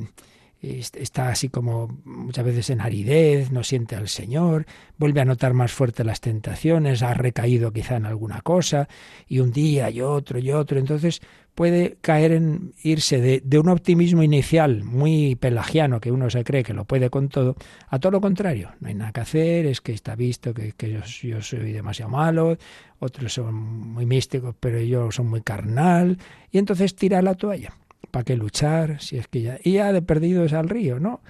está 0.62 1.28
así 1.28 1.48
como 1.48 1.88
muchas 2.04 2.44
veces 2.44 2.70
en 2.70 2.80
aridez, 2.80 3.50
no 3.50 3.64
siente 3.64 3.96
al 3.96 4.08
Señor, 4.08 4.66
vuelve 4.98 5.20
a 5.20 5.24
notar 5.24 5.54
más 5.54 5.72
fuerte 5.72 6.04
las 6.04 6.20
tentaciones, 6.20 7.02
ha 7.02 7.14
recaído 7.14 7.72
quizá 7.72 7.96
en 7.96 8.06
alguna 8.06 8.42
cosa, 8.42 8.88
y 9.26 9.40
un 9.40 9.52
día 9.52 9.90
y 9.90 10.02
otro 10.02 10.38
y 10.38 10.52
otro, 10.52 10.78
entonces 10.78 11.22
puede 11.54 11.96
caer 12.00 12.32
en 12.32 12.74
irse 12.82 13.20
de, 13.20 13.58
un 13.58 13.70
optimismo 13.70 14.22
inicial 14.22 14.84
muy 14.84 15.34
pelagiano, 15.34 16.00
que 16.00 16.12
uno 16.12 16.28
se 16.28 16.44
cree 16.44 16.62
que 16.62 16.74
lo 16.74 16.84
puede 16.84 17.08
con 17.08 17.28
todo, 17.28 17.56
a 17.88 17.98
todo 17.98 18.12
lo 18.12 18.20
contrario, 18.20 18.72
no 18.80 18.88
hay 18.88 18.94
nada 18.94 19.12
que 19.12 19.20
hacer, 19.20 19.66
es 19.66 19.80
que 19.80 19.92
está 19.92 20.14
visto 20.14 20.52
que, 20.52 20.74
yo, 20.78 21.00
yo 21.22 21.40
soy 21.42 21.72
demasiado 21.72 22.10
malo, 22.10 22.58
otros 22.98 23.32
son 23.32 23.54
muy 23.54 24.04
místicos, 24.04 24.54
pero 24.60 24.78
yo 24.80 25.10
soy 25.10 25.24
muy 25.24 25.40
carnal, 25.40 26.18
y 26.50 26.58
entonces 26.58 26.94
tira 26.94 27.22
la 27.22 27.34
toalla 27.34 27.72
¿Para 28.10 28.24
qué 28.24 28.36
luchar? 28.36 29.00
Si 29.00 29.16
es 29.16 29.28
que 29.28 29.42
ya. 29.42 29.58
Y 29.62 29.74
ya 29.74 29.92
de 29.92 30.02
perdidos 30.02 30.52
al 30.52 30.68
río, 30.68 30.98
¿no? 31.00 31.20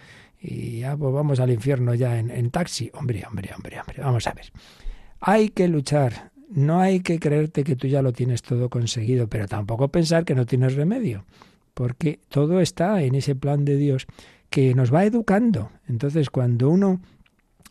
Y 0.40 0.80
ya 0.80 0.96
pues 0.96 1.12
vamos 1.12 1.40
al 1.40 1.50
infierno 1.50 1.94
ya 1.94 2.18
en, 2.18 2.30
en 2.30 2.50
taxi. 2.50 2.90
Hombre, 2.94 3.24
hombre, 3.28 3.50
hombre, 3.54 3.78
hombre. 3.80 3.96
Vamos 4.02 4.26
a 4.26 4.32
ver. 4.32 4.52
Hay 5.20 5.50
que 5.50 5.68
luchar. 5.68 6.30
No 6.48 6.80
hay 6.80 7.00
que 7.00 7.20
creerte 7.20 7.62
que 7.62 7.76
tú 7.76 7.86
ya 7.86 8.02
lo 8.02 8.12
tienes 8.12 8.42
todo 8.42 8.70
conseguido, 8.70 9.28
pero 9.28 9.46
tampoco 9.46 9.88
pensar 9.88 10.24
que 10.24 10.34
no 10.34 10.46
tienes 10.46 10.74
remedio. 10.74 11.24
Porque 11.74 12.18
todo 12.28 12.60
está 12.60 13.02
en 13.02 13.14
ese 13.14 13.36
plan 13.36 13.64
de 13.64 13.76
Dios 13.76 14.06
que 14.48 14.74
nos 14.74 14.92
va 14.92 15.04
educando. 15.04 15.70
Entonces, 15.88 16.28
cuando 16.28 16.68
uno 16.68 17.00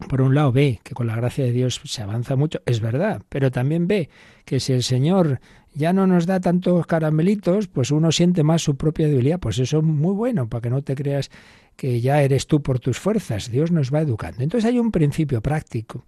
por 0.07 0.21
un 0.21 0.33
lado 0.33 0.51
ve 0.51 0.79
que 0.83 0.93
con 0.93 1.07
la 1.07 1.15
gracia 1.15 1.43
de 1.43 1.51
Dios 1.51 1.81
se 1.83 2.01
avanza 2.01 2.35
mucho, 2.35 2.61
es 2.65 2.79
verdad, 2.79 3.21
pero 3.29 3.51
también 3.51 3.87
ve 3.87 4.09
que 4.45 4.59
si 4.59 4.73
el 4.73 4.83
Señor 4.83 5.41
ya 5.73 5.93
no 5.93 6.07
nos 6.07 6.25
da 6.25 6.39
tantos 6.39 6.85
caramelitos, 6.87 7.67
pues 7.67 7.91
uno 7.91 8.11
siente 8.11 8.43
más 8.43 8.61
su 8.61 8.75
propia 8.75 9.07
debilidad. 9.07 9.39
Pues 9.39 9.59
eso 9.59 9.79
es 9.79 9.83
muy 9.83 10.13
bueno, 10.13 10.49
para 10.49 10.61
que 10.61 10.69
no 10.69 10.81
te 10.81 10.95
creas 10.95 11.29
que 11.75 12.01
ya 12.01 12.21
eres 12.21 12.47
tú 12.47 12.61
por 12.61 12.79
tus 12.79 12.97
fuerzas. 12.97 13.51
Dios 13.51 13.71
nos 13.71 13.93
va 13.93 14.01
educando. 14.01 14.43
Entonces 14.43 14.67
hay 14.67 14.79
un 14.79 14.91
principio 14.91 15.41
práctico 15.41 16.05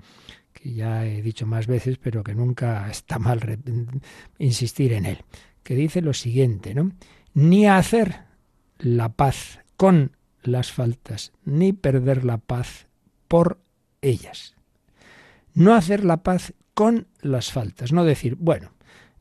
que 0.51 0.73
ya 0.73 1.05
he 1.05 1.21
dicho 1.21 1.45
más 1.45 1.67
veces, 1.67 1.97
pero 1.97 2.23
que 2.23 2.35
nunca 2.35 2.89
está 2.89 3.19
mal 3.19 3.39
insistir 4.37 4.93
en 4.93 5.05
él, 5.05 5.19
que 5.63 5.75
dice 5.75 6.01
lo 6.01 6.13
siguiente, 6.13 6.73
¿no? 6.73 6.91
Ni 7.33 7.67
hacer 7.67 8.21
la 8.79 9.09
paz 9.09 9.59
con 9.77 10.17
las 10.43 10.71
faltas, 10.71 11.31
ni 11.45 11.71
perder 11.71 12.25
la 12.25 12.37
paz 12.37 12.87
por 13.27 13.59
ellas. 14.01 14.55
No 15.53 15.73
hacer 15.73 16.03
la 16.03 16.23
paz 16.23 16.53
con 16.73 17.07
las 17.21 17.51
faltas, 17.51 17.91
no 17.91 18.03
decir, 18.03 18.35
bueno, 18.35 18.71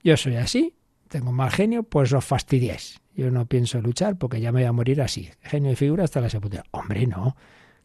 yo 0.02 0.16
soy 0.16 0.36
así, 0.36 0.74
tengo 1.08 1.32
mal 1.32 1.50
genio, 1.50 1.82
pues 1.82 2.12
os 2.12 2.24
fastidiáis. 2.24 3.00
Yo 3.14 3.30
no 3.30 3.46
pienso 3.46 3.80
luchar 3.80 4.16
porque 4.16 4.40
ya 4.40 4.52
me 4.52 4.60
voy 4.60 4.68
a 4.68 4.72
morir 4.72 5.02
así. 5.02 5.28
Genio 5.42 5.72
y 5.72 5.76
figura 5.76 6.04
hasta 6.04 6.20
la 6.20 6.30
sepultura. 6.30 6.64
Hombre, 6.70 7.06
no. 7.06 7.36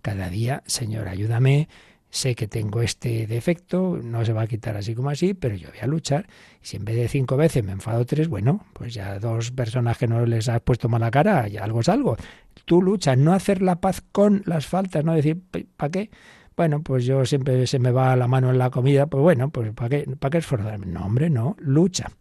Cada 0.02 0.30
día, 0.30 0.64
Señor, 0.68 1.08
ayúdame. 1.08 1.68
Sé 2.10 2.36
que 2.36 2.48
tengo 2.48 2.82
este 2.82 3.28
defecto, 3.28 4.00
no 4.02 4.24
se 4.24 4.32
va 4.32 4.44
a 4.44 4.48
quitar 4.48 4.78
así 4.78 4.96
como 4.96 5.10
así, 5.10 5.34
pero 5.34 5.56
yo 5.56 5.70
voy 5.70 5.80
a 5.82 5.88
luchar. 5.88 6.28
Si 6.62 6.78
en 6.78 6.86
vez 6.86 6.96
de 6.96 7.10
cinco 7.10 7.36
veces 7.36 7.64
me 7.66 7.74
enfado 7.74 8.06
tres, 8.06 8.30
bueno, 8.30 8.64
pues 8.72 8.94
ya 8.94 9.20
dos 9.20 9.52
personas 9.52 9.98
que 9.98 10.08
no 10.08 10.26
les 10.26 10.48
has 10.48 10.62
puesto 10.62 10.88
mala 10.88 11.12
cara, 11.12 11.48
ya 11.50 11.64
algo 11.66 11.82
es 11.82 11.90
algo. 11.90 12.16
Tú 12.64 12.82
luchas, 12.82 13.18
no 13.18 13.34
hacer 13.34 13.62
la 13.62 13.82
paz 13.82 14.02
con 14.14 14.44
las 14.46 14.66
faltas, 14.66 15.04
no 15.04 15.14
decir, 15.14 15.42
¿para 15.76 15.92
qué? 15.92 16.10
Bueno, 16.56 16.82
pues 16.82 17.06
yo 17.06 17.26
siempre 17.26 17.68
se 17.68 17.80
me 17.80 17.92
va 17.92 18.16
la 18.16 18.28
mano 18.28 18.50
en 18.50 18.58
la 18.58 18.70
comida, 18.70 19.08
pues 19.08 19.22
bueno, 19.22 19.50
pues 19.50 19.74
¿para 19.74 19.90
qué, 19.90 20.06
para 20.20 20.32
qué 20.32 20.38
esforzarme? 20.38 20.86
No, 20.86 21.06
hombre, 21.06 21.30
no, 21.30 21.56
lucha. 21.60 22.12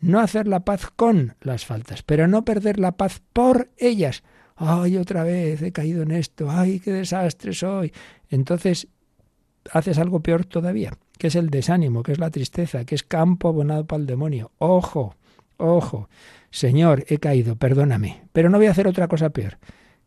No 0.00 0.20
hacer 0.20 0.46
la 0.48 0.60
paz 0.60 0.90
con 0.94 1.34
las 1.40 1.66
faltas, 1.66 2.02
pero 2.02 2.26
no 2.26 2.44
perder 2.44 2.78
la 2.78 2.92
paz 2.92 3.22
por 3.32 3.70
ellas. 3.76 4.22
Ay, 4.56 4.96
otra 4.96 5.24
vez 5.24 5.60
he 5.60 5.72
caído 5.72 6.02
en 6.02 6.10
esto, 6.10 6.50
ay, 6.50 6.80
qué 6.80 6.92
desastre 6.92 7.52
soy. 7.52 7.92
Entonces, 8.30 8.88
haces 9.72 9.98
algo 9.98 10.20
peor 10.20 10.46
todavía, 10.46 10.92
que 11.18 11.26
es 11.26 11.34
el 11.34 11.50
desánimo, 11.50 12.02
que 12.02 12.12
es 12.12 12.18
la 12.18 12.30
tristeza, 12.30 12.84
que 12.84 12.94
es 12.94 13.02
campo 13.02 13.48
abonado 13.48 13.86
para 13.86 14.00
el 14.00 14.06
demonio. 14.06 14.52
Ojo, 14.58 15.16
ojo, 15.58 16.08
Señor, 16.50 17.04
he 17.08 17.18
caído, 17.18 17.56
perdóname, 17.56 18.22
pero 18.32 18.48
no 18.48 18.56
voy 18.58 18.68
a 18.68 18.70
hacer 18.70 18.88
otra 18.88 19.08
cosa 19.08 19.30
peor, 19.30 19.58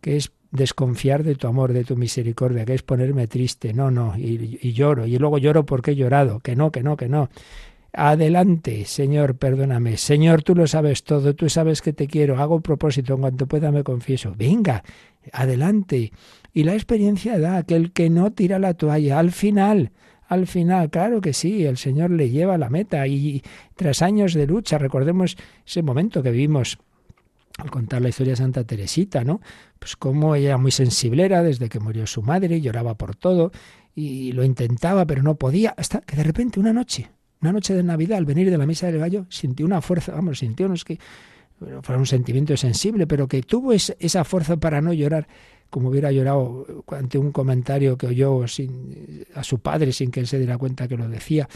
que 0.01 0.17
es 0.17 0.31
desconfiar 0.51 1.23
de 1.23 1.35
tu 1.35 1.47
amor, 1.47 1.73
de 1.73 1.83
tu 1.83 1.95
misericordia, 1.95 2.65
que 2.65 2.73
es 2.73 2.83
ponerme 2.83 3.27
triste, 3.27 3.73
no, 3.73 3.91
no, 3.91 4.13
y, 4.17 4.73
lloro, 4.73 5.05
y 5.05 5.17
luego 5.17 5.37
lloro 5.37 5.65
porque 5.65 5.91
he 5.91 5.95
llorado, 5.95 6.39
que 6.39 6.55
no, 6.55 6.71
que 6.71 6.83
no, 6.83 6.97
que 6.97 7.09
no. 7.09 7.29
Adelante, 7.91 8.85
Señor, 8.85 9.35
perdóname. 9.37 9.97
Señor, 9.97 10.43
tú 10.43 10.53
lo 10.53 10.67
sabes 10.67 11.03
todo, 11.03 11.33
tú 11.33 11.49
sabes 11.49 11.81
que 11.81 11.91
te 11.91 12.07
quiero, 12.07 12.39
hago 12.39 12.61
propósito, 12.61 13.15
en 13.15 13.21
cuanto 13.21 13.47
pueda 13.47 13.71
me 13.71 13.83
confieso. 13.83 14.33
Venga, 14.37 14.83
adelante. 15.33 16.11
Y 16.53 16.63
la 16.63 16.75
experiencia 16.75 17.39
da 17.39 17.63
que 17.63 17.75
el 17.75 17.91
que 17.91 18.09
no 18.09 18.31
tira 18.31 18.59
la 18.59 18.75
toalla, 18.75 19.17
al 19.17 19.31
final, 19.31 19.91
al 20.27 20.45
final, 20.45 20.91
claro 20.91 21.21
que 21.21 21.33
sí, 21.33 21.65
el 21.65 21.77
Señor 21.77 22.11
le 22.11 22.29
lleva 22.29 22.55
a 22.55 22.59
la 22.59 22.69
meta 22.69 23.07
y 23.07 23.41
tras 23.75 24.03
años 24.03 24.35
de 24.35 24.45
lucha, 24.45 24.77
recordemos 24.77 25.35
ese 25.65 25.81
momento 25.81 26.21
que 26.21 26.29
vivimos 26.29 26.77
al 27.59 27.69
contar 27.69 28.01
la 28.01 28.09
historia 28.09 28.33
de 28.33 28.37
Santa 28.37 28.63
Teresita, 28.63 29.23
¿no? 29.23 29.41
Pues 29.77 29.95
como 29.95 30.35
ella 30.35 30.57
muy 30.57 30.71
sensiblera 30.71 31.43
desde 31.43 31.69
que 31.69 31.79
murió 31.79 32.07
su 32.07 32.21
madre, 32.21 32.61
lloraba 32.61 32.95
por 32.95 33.15
todo 33.15 33.51
y 33.93 34.31
lo 34.31 34.43
intentaba 34.43 35.05
pero 35.05 35.23
no 35.23 35.35
podía, 35.35 35.73
hasta 35.77 36.01
que 36.01 36.15
de 36.15 36.23
repente 36.23 36.59
una 36.59 36.73
noche, 36.73 37.09
una 37.41 37.51
noche 37.51 37.73
de 37.73 37.83
Navidad, 37.83 38.17
al 38.17 38.25
venir 38.25 38.49
de 38.49 38.57
la 38.57 38.65
misa 38.65 38.87
del 38.87 38.99
gallo, 38.99 39.25
sintió 39.29 39.65
una 39.65 39.81
fuerza, 39.81 40.13
vamos, 40.13 40.39
sintió, 40.39 40.67
no 40.67 40.73
es 40.73 40.85
que 40.85 40.99
fuera 41.81 41.99
un 41.99 42.05
sentimiento 42.05 42.55
sensible, 42.55 43.05
pero 43.05 43.27
que 43.27 43.41
tuvo 43.41 43.73
esa 43.73 44.23
fuerza 44.23 44.57
para 44.57 44.79
no 44.81 44.93
llorar 44.93 45.27
como 45.69 45.89
hubiera 45.89 46.11
llorado 46.11 46.65
ante 46.87 47.17
un 47.17 47.31
comentario 47.31 47.97
que 47.97 48.07
oyó 48.07 48.47
sin, 48.47 49.25
a 49.35 49.43
su 49.43 49.59
padre 49.59 49.91
sin 49.91 50.09
que 50.09 50.21
él 50.21 50.27
se 50.27 50.39
diera 50.39 50.57
cuenta 50.57 50.87
que 50.87 50.97
lo 50.97 51.07
decía, 51.09 51.49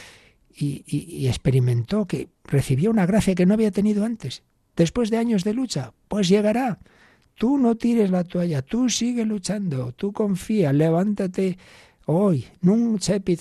y, 0.55 0.83
y 0.85 1.27
experimentó 1.27 2.05
que 2.05 2.27
recibía 2.43 2.89
una 2.89 3.07
gracia 3.07 3.33
que 3.33 3.45
no 3.45 3.55
había 3.55 3.71
tenido 3.71 4.05
antes 4.05 4.43
después 4.75 5.09
de 5.09 5.17
años 5.17 5.43
de 5.43 5.53
lucha? 5.53 5.93
Pues 6.07 6.29
llegará. 6.29 6.79
Tú 7.35 7.57
no 7.57 7.75
tires 7.75 8.11
la 8.11 8.23
toalla, 8.23 8.61
tú 8.61 8.89
sigue 8.89 9.25
luchando, 9.25 9.91
tú 9.93 10.13
confía, 10.13 10.71
levántate 10.71 11.57
Hoy, 12.05 12.45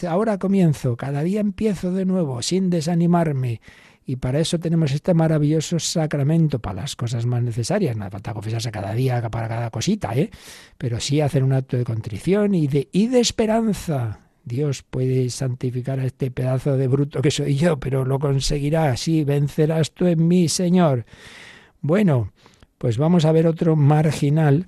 ahora 0.08 0.38
comienzo, 0.38 0.96
cada 0.96 1.22
día 1.22 1.40
empiezo 1.40 1.90
de 1.92 2.04
nuevo, 2.04 2.42
sin 2.42 2.70
desanimarme. 2.70 3.60
Y 4.06 4.16
para 4.16 4.38
eso 4.38 4.60
tenemos 4.60 4.92
este 4.92 5.14
maravilloso 5.14 5.80
sacramento, 5.80 6.60
para 6.60 6.82
las 6.82 6.94
cosas 6.94 7.26
más 7.26 7.42
necesarias. 7.42 7.96
No 7.96 8.08
falta 8.08 8.32
confesarse 8.32 8.70
cada 8.70 8.92
día 8.94 9.20
para 9.30 9.48
cada 9.48 9.70
cosita, 9.70 10.14
¿eh? 10.14 10.30
Pero 10.78 11.00
sí 11.00 11.20
hacer 11.20 11.42
un 11.42 11.52
acto 11.52 11.76
de 11.76 11.84
contrición 11.84 12.54
y 12.54 12.68
de, 12.68 12.88
y 12.92 13.08
de 13.08 13.18
esperanza. 13.18 14.20
Dios 14.44 14.82
puede 14.82 15.30
santificar 15.30 16.00
a 16.00 16.06
este 16.06 16.30
pedazo 16.30 16.76
de 16.76 16.88
bruto 16.88 17.22
que 17.22 17.30
soy 17.30 17.56
yo, 17.56 17.78
pero 17.78 18.04
lo 18.04 18.18
conseguirá. 18.18 18.96
Sí, 18.96 19.24
vencerás 19.24 19.92
tú 19.92 20.06
en 20.06 20.26
mí, 20.26 20.48
Señor. 20.48 21.04
Bueno, 21.80 22.32
pues 22.78 22.98
vamos 22.98 23.24
a 23.24 23.32
ver 23.32 23.46
otro 23.46 23.76
marginal 23.76 24.66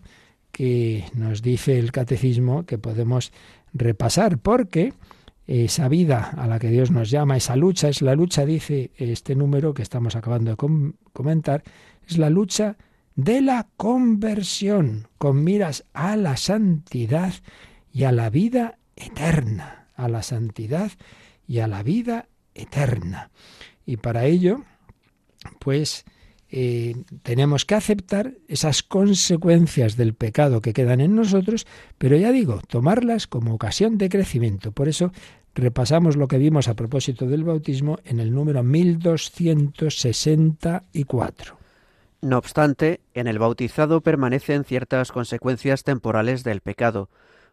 que 0.52 1.04
nos 1.14 1.42
dice 1.42 1.78
el 1.78 1.90
catecismo 1.90 2.64
que 2.64 2.78
podemos 2.78 3.32
repasar, 3.72 4.38
porque 4.38 4.92
esa 5.46 5.88
vida 5.88 6.30
a 6.36 6.46
la 6.46 6.58
que 6.58 6.70
Dios 6.70 6.90
nos 6.90 7.10
llama, 7.10 7.36
esa 7.36 7.56
lucha, 7.56 7.88
es 7.88 8.02
la 8.02 8.14
lucha, 8.14 8.46
dice 8.46 8.92
este 8.96 9.34
número 9.34 9.74
que 9.74 9.82
estamos 9.82 10.16
acabando 10.16 10.52
de 10.52 10.56
comentar, 11.12 11.64
es 12.06 12.18
la 12.18 12.30
lucha 12.30 12.76
de 13.16 13.40
la 13.40 13.68
conversión, 13.76 15.08
con 15.18 15.44
miras 15.44 15.84
a 15.92 16.16
la 16.16 16.36
santidad 16.36 17.34
y 17.92 18.04
a 18.04 18.12
la 18.12 18.30
vida 18.30 18.78
eterna, 18.97 19.88
a 19.97 20.09
la 20.09 20.22
santidad 20.22 20.92
y 21.47 21.59
a 21.59 21.66
la 21.66 21.82
vida 21.82 22.28
eterna. 22.55 23.30
Y 23.86 23.99
para 23.99 24.26
ello, 24.26 24.64
pues 25.59 26.05
eh, 26.51 26.95
tenemos 27.22 27.64
que 27.64 27.74
aceptar 27.74 28.34
esas 28.49 28.82
consecuencias 28.82 29.97
del 29.97 30.14
pecado 30.14 30.61
que 30.61 30.72
quedan 30.72 31.01
en 31.01 31.16
nosotros, 31.16 31.66
pero 31.99 32.16
ya 32.16 32.30
digo, 32.30 32.61
tomarlas 32.68 33.26
como 33.26 33.53
ocasión 33.55 33.99
de 33.99 34.09
crecimiento. 34.09 34.70
Por 34.72 34.88
eso 34.88 35.12
repasamos 35.55 36.16
lo 36.16 36.28
que 36.28 36.38
vimos 36.38 36.68
a 36.68 36.74
propósito 36.74 37.26
del 37.26 37.45
bautismo 37.45 37.99
en 38.05 38.20
el 38.20 38.32
número 38.32 38.62
1264. 38.62 41.59
No 42.22 42.38
obstante, 42.38 43.01
en 43.14 43.26
el 43.26 43.38
bautizado 43.38 44.01
permanecen 44.01 44.64
ciertas 44.64 45.12
consecuencias 45.12 45.82
temporales 45.82 46.45
del 46.45 46.61
pecado, 46.61 47.09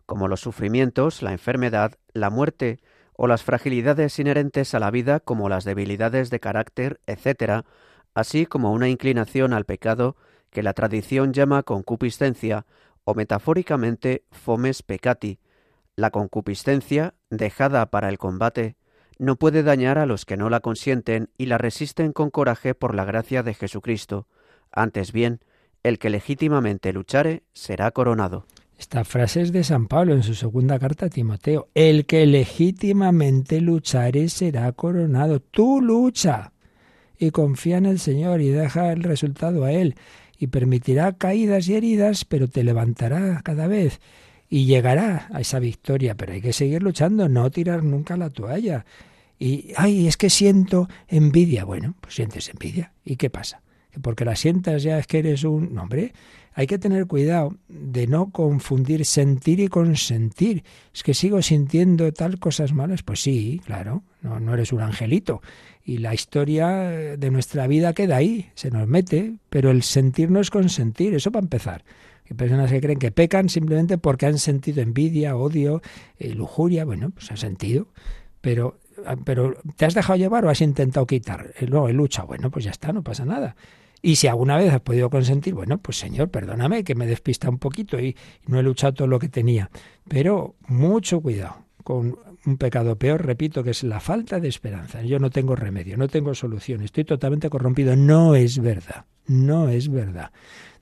como 0.06 0.28
los 0.28 0.42
sufrimientos, 0.42 1.22
la 1.22 1.32
enfermedad, 1.32 1.94
la 2.14 2.30
muerte 2.30 2.80
o 3.14 3.28
las 3.28 3.44
fragilidades 3.44 4.18
inherentes 4.20 4.74
a 4.74 4.80
la 4.80 4.92
vida 4.92 5.20
como 5.20 5.50
las 5.50 5.64
debilidades 5.64 6.30
de 6.30 6.40
carácter, 6.40 7.00
etc., 7.08 7.66
así 8.14 8.46
como 8.46 8.72
una 8.74 8.90
inclinación 8.90 9.54
al 9.54 9.66
pecado 9.66 10.16
que 10.50 10.64
la 10.64 10.74
tradición 10.74 11.34
llama 11.34 11.64
concupiscencia 11.64 12.66
o 13.04 13.16
metafóricamente 13.16 14.24
fomes 14.32 14.84
peccati. 14.84 15.40
La 15.96 16.12
concupiscencia, 16.12 17.16
dejada 17.30 17.90
para 17.90 18.10
el 18.10 18.18
combate, 18.18 18.76
no 19.18 19.36
puede 19.36 19.64
dañar 19.64 19.98
a 19.98 20.06
los 20.06 20.26
que 20.26 20.38
no 20.38 20.50
la 20.50 20.62
consienten 20.62 21.30
y 21.38 21.46
la 21.46 21.58
resisten 21.58 22.12
con 22.12 22.32
coraje 22.32 22.74
por 22.74 22.96
la 22.96 23.06
gracia 23.06 23.44
de 23.44 23.54
Jesucristo. 23.54 24.28
Antes 24.72 25.12
bien, 25.12 25.42
el 25.84 26.00
que 26.00 26.10
legítimamente 26.10 26.94
luchare 26.94 27.44
será 27.54 27.92
coronado. 27.92 28.46
Esta 28.82 29.04
frase 29.04 29.42
es 29.42 29.52
de 29.52 29.64
San 29.64 29.86
Pablo 29.88 30.16
en 30.16 30.24
su 30.24 30.34
segunda 30.34 30.80
carta 30.80 31.06
a 31.06 31.10
Timoteo. 31.10 31.70
El 31.76 32.08
que 32.08 32.26
legítimamente 32.26 33.62
luchare 33.62 34.28
será 34.28 34.72
coronado. 34.72 35.40
Tú 35.40 35.82
lucha 35.82 36.52
y 37.20 37.30
confía 37.30 37.78
en 37.78 37.86
el 37.86 38.00
Señor 38.00 38.42
y 38.42 38.50
deja 38.50 38.92
el 38.92 39.04
resultado 39.04 39.66
a 39.66 39.72
Él 39.72 39.94
y 40.40 40.48
permitirá 40.48 41.14
caídas 41.14 41.70
y 41.70 41.76
heridas, 41.76 42.26
pero 42.26 42.48
te 42.48 42.64
levantará 42.64 43.42
cada 43.44 43.68
vez 43.68 44.02
y 44.50 44.66
llegará 44.66 45.28
a 45.32 45.42
esa 45.42 45.60
victoria, 45.60 46.16
pero 46.16 46.34
hay 46.34 46.42
que 46.42 46.52
seguir 46.52 46.82
luchando, 46.82 47.30
no 47.30 47.52
tirar 47.52 47.84
nunca 47.84 48.18
la 48.18 48.32
toalla. 48.32 48.84
Y, 49.38 49.74
ay, 49.78 50.08
es 50.08 50.18
que 50.18 50.32
siento 50.32 50.90
envidia. 51.08 51.66
Bueno, 51.66 51.94
pues 52.02 52.16
sientes 52.16 52.50
envidia. 52.50 52.94
¿Y 53.06 53.18
qué 53.18 53.30
pasa? 53.30 53.62
¿Que 53.92 54.00
porque 54.00 54.26
la 54.26 54.36
sientas 54.36 54.82
ya 54.82 54.98
es 54.98 55.06
que 55.06 55.20
eres 55.20 55.44
un... 55.44 55.78
hombre, 55.78 56.14
hay 56.54 56.68
que 56.68 56.78
tener 56.78 57.08
cuidado 57.08 57.56
de 57.68 58.08
no 58.08 58.32
confundir 58.32 59.06
sentir 59.06 59.60
y 59.60 59.68
consentir. 59.68 60.64
Es 60.94 61.04
que 61.04 61.14
sigo 61.14 61.42
sintiendo 61.42 62.12
tal 62.12 62.40
cosas 62.40 62.74
malas. 62.74 63.04
Pues 63.04 63.22
sí, 63.22 63.62
claro, 63.66 64.04
no, 64.22 64.40
no 64.40 64.54
eres 64.54 64.74
un 64.74 64.82
angelito 64.82 65.42
y 65.84 65.98
la 65.98 66.14
historia 66.14 66.68
de 66.70 67.32
nuestra 67.32 67.68
vida 67.68 67.94
queda 67.94 68.18
ahí, 68.18 68.50
se 68.56 68.72
nos 68.72 68.88
mete, 68.88 69.36
pero 69.50 69.72
el 69.72 69.84
sentir 69.84 70.30
no 70.30 70.40
es 70.40 70.50
consentir, 70.50 71.14
eso 71.14 71.32
para 71.32 71.44
empezar. 71.44 71.84
Hay 72.30 72.36
personas 72.36 72.72
que 72.72 72.80
creen 72.80 73.00
que 73.00 73.12
pecan 73.12 73.50
simplemente 73.50 73.98
porque 73.98 74.26
han 74.26 74.38
sentido 74.38 74.82
envidia, 74.82 75.36
odio, 75.36 75.82
eh, 76.18 76.34
lujuria, 76.34 76.86
bueno, 76.86 77.10
pues 77.10 77.30
han 77.32 77.38
sentido, 77.38 77.88
pero, 78.42 78.80
ah, 79.06 79.18
pero 79.24 79.56
¿te 79.76 79.86
has 79.86 79.94
dejado 79.94 80.18
llevar 80.18 80.46
o 80.46 80.50
has 80.50 80.62
intentado 80.62 81.06
quitar? 81.08 81.54
Eh, 81.60 81.68
no, 81.68 81.90
he 81.90 81.94
lucha, 81.94 82.24
bueno, 82.24 82.52
pues 82.52 82.66
ya 82.66 82.72
está, 82.72 82.94
no 82.94 83.04
pasa 83.04 83.26
nada. 83.26 83.56
Y 84.02 84.16
si 84.16 84.28
alguna 84.28 84.58
vez 84.58 84.74
has 84.74 84.82
podido 84.82 85.10
consentir, 85.10 85.54
bueno, 85.54 85.78
pues 85.78 85.98
Señor, 85.98 86.30
perdóname 86.30 86.84
que 86.84 86.96
me 86.96 87.06
despista 87.06 87.50
un 87.50 87.60
poquito 87.60 88.00
y 88.00 88.16
no 88.48 88.60
he 88.60 88.64
luchado 88.64 88.94
todo 88.94 89.08
lo 89.08 89.20
que 89.20 89.30
tenía. 89.30 89.70
Pero 90.08 90.56
mucho 90.68 91.22
cuidado 91.22 91.66
con 91.84 92.18
un 92.46 92.58
pecado 92.58 92.98
peor, 92.98 93.26
repito, 93.26 93.64
que 93.64 93.72
es 93.72 93.84
la 93.84 94.00
falta 94.00 94.40
de 94.40 94.48
esperanza. 94.48 95.04
Yo 95.04 95.20
no 95.20 95.30
tengo 95.30 95.56
remedio, 95.56 95.98
no 95.98 96.08
tengo 96.08 96.34
solución, 96.34 96.82
estoy 96.82 97.04
totalmente 97.04 97.50
corrompido. 97.50 97.96
No 97.96 98.36
es 98.36 98.60
verdad, 98.60 99.06
no 99.28 99.70
es 99.70 99.90
verdad. 99.90 100.32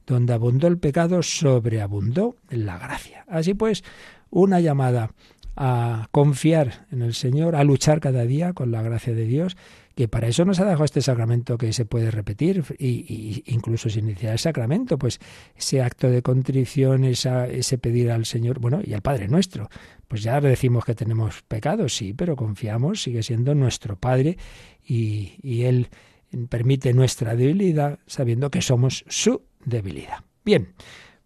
Donde 0.08 0.34
abundó 0.34 0.68
el 0.68 0.78
pecado, 0.78 1.22
sobreabundó 1.22 2.38
la 2.50 2.78
gracia. 2.78 3.26
Así 3.28 3.54
pues, 3.54 3.84
una 4.30 4.60
llamada 4.62 5.12
a 5.56 6.08
confiar 6.12 6.88
en 6.92 7.02
el 7.02 7.14
Señor, 7.14 7.56
a 7.56 7.66
luchar 7.66 8.00
cada 8.00 8.24
día 8.24 8.54
con 8.54 8.72
la 8.72 8.82
gracia 8.82 9.14
de 9.14 9.26
Dios 9.26 9.58
que 10.00 10.08
para 10.08 10.30
eso 10.30 10.46
nos 10.46 10.62
ha 10.62 10.64
dejado 10.64 10.86
este 10.86 11.02
sacramento 11.02 11.58
que 11.58 11.74
se 11.74 11.84
puede 11.84 12.10
repetir 12.10 12.64
y, 12.80 13.44
incluso 13.48 13.90
sin 13.90 14.08
iniciar 14.08 14.32
el 14.32 14.40
sacramento, 14.40 14.98
pues 14.98 15.20
ese 15.58 15.82
acto 15.82 16.10
de 16.10 16.22
contrición, 16.22 17.04
ese 17.04 17.78
pedir 17.78 18.10
al 18.10 18.26
Señor, 18.26 18.60
bueno, 18.60 18.80
y 18.82 18.94
al 18.94 19.02
Padre 19.02 19.28
nuestro, 19.28 19.70
pues 20.08 20.24
ya 20.24 20.40
decimos 20.40 20.86
que 20.86 20.96
tenemos 20.96 21.42
pecados, 21.42 21.98
sí, 21.98 22.14
pero 22.14 22.38
confiamos, 22.38 23.04
sigue 23.04 23.24
siendo 23.24 23.54
nuestro 23.56 23.98
Padre 23.98 24.38
y, 24.88 25.34
y 25.44 25.64
Él 25.64 25.90
permite 26.48 26.94
nuestra 26.94 27.36
debilidad 27.36 28.00
sabiendo 28.08 28.50
que 28.50 28.62
somos 28.62 29.04
su 29.10 29.42
debilidad. 29.66 30.24
Bien, 30.46 30.76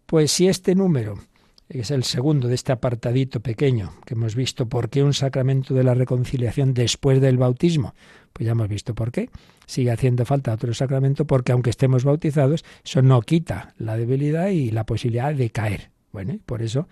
pues 0.04 0.32
si 0.32 0.48
este 0.48 0.74
número 0.74 1.20
es 1.68 1.92
el 1.92 2.02
segundo 2.02 2.48
de 2.48 2.56
este 2.56 2.72
apartadito 2.72 3.38
pequeño 3.38 3.92
que 4.04 4.14
hemos 4.14 4.34
visto, 4.34 4.68
¿por 4.68 4.90
qué 4.90 5.04
un 5.04 5.14
sacramento 5.14 5.74
de 5.74 5.84
la 5.84 5.94
reconciliación 5.94 6.74
después 6.74 7.20
del 7.20 7.38
bautismo? 7.38 7.94
Pues 8.34 8.46
ya 8.46 8.52
hemos 8.52 8.68
visto 8.68 8.94
por 8.94 9.12
qué. 9.12 9.30
Sigue 9.64 9.92
haciendo 9.92 10.26
falta 10.26 10.52
otro 10.52 10.74
sacramento 10.74 11.24
porque 11.24 11.52
aunque 11.52 11.70
estemos 11.70 12.04
bautizados, 12.04 12.64
eso 12.84 13.00
no 13.00 13.22
quita 13.22 13.74
la 13.78 13.96
debilidad 13.96 14.48
y 14.48 14.72
la 14.72 14.84
posibilidad 14.84 15.32
de 15.32 15.50
caer. 15.50 15.90
Bueno, 16.12 16.38
por 16.44 16.60
eso, 16.60 16.88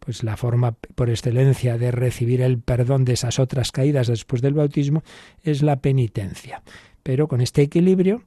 pues 0.00 0.24
la 0.24 0.36
forma 0.36 0.72
por 0.72 1.10
excelencia 1.10 1.76
de 1.76 1.90
recibir 1.90 2.40
el 2.40 2.58
perdón 2.58 3.04
de 3.04 3.12
esas 3.12 3.38
otras 3.38 3.72
caídas 3.72 4.06
después 4.06 4.40
del 4.40 4.54
bautismo 4.54 5.02
es 5.42 5.62
la 5.62 5.76
penitencia. 5.76 6.62
Pero 7.02 7.28
con 7.28 7.42
este 7.42 7.62
equilibrio 7.62 8.22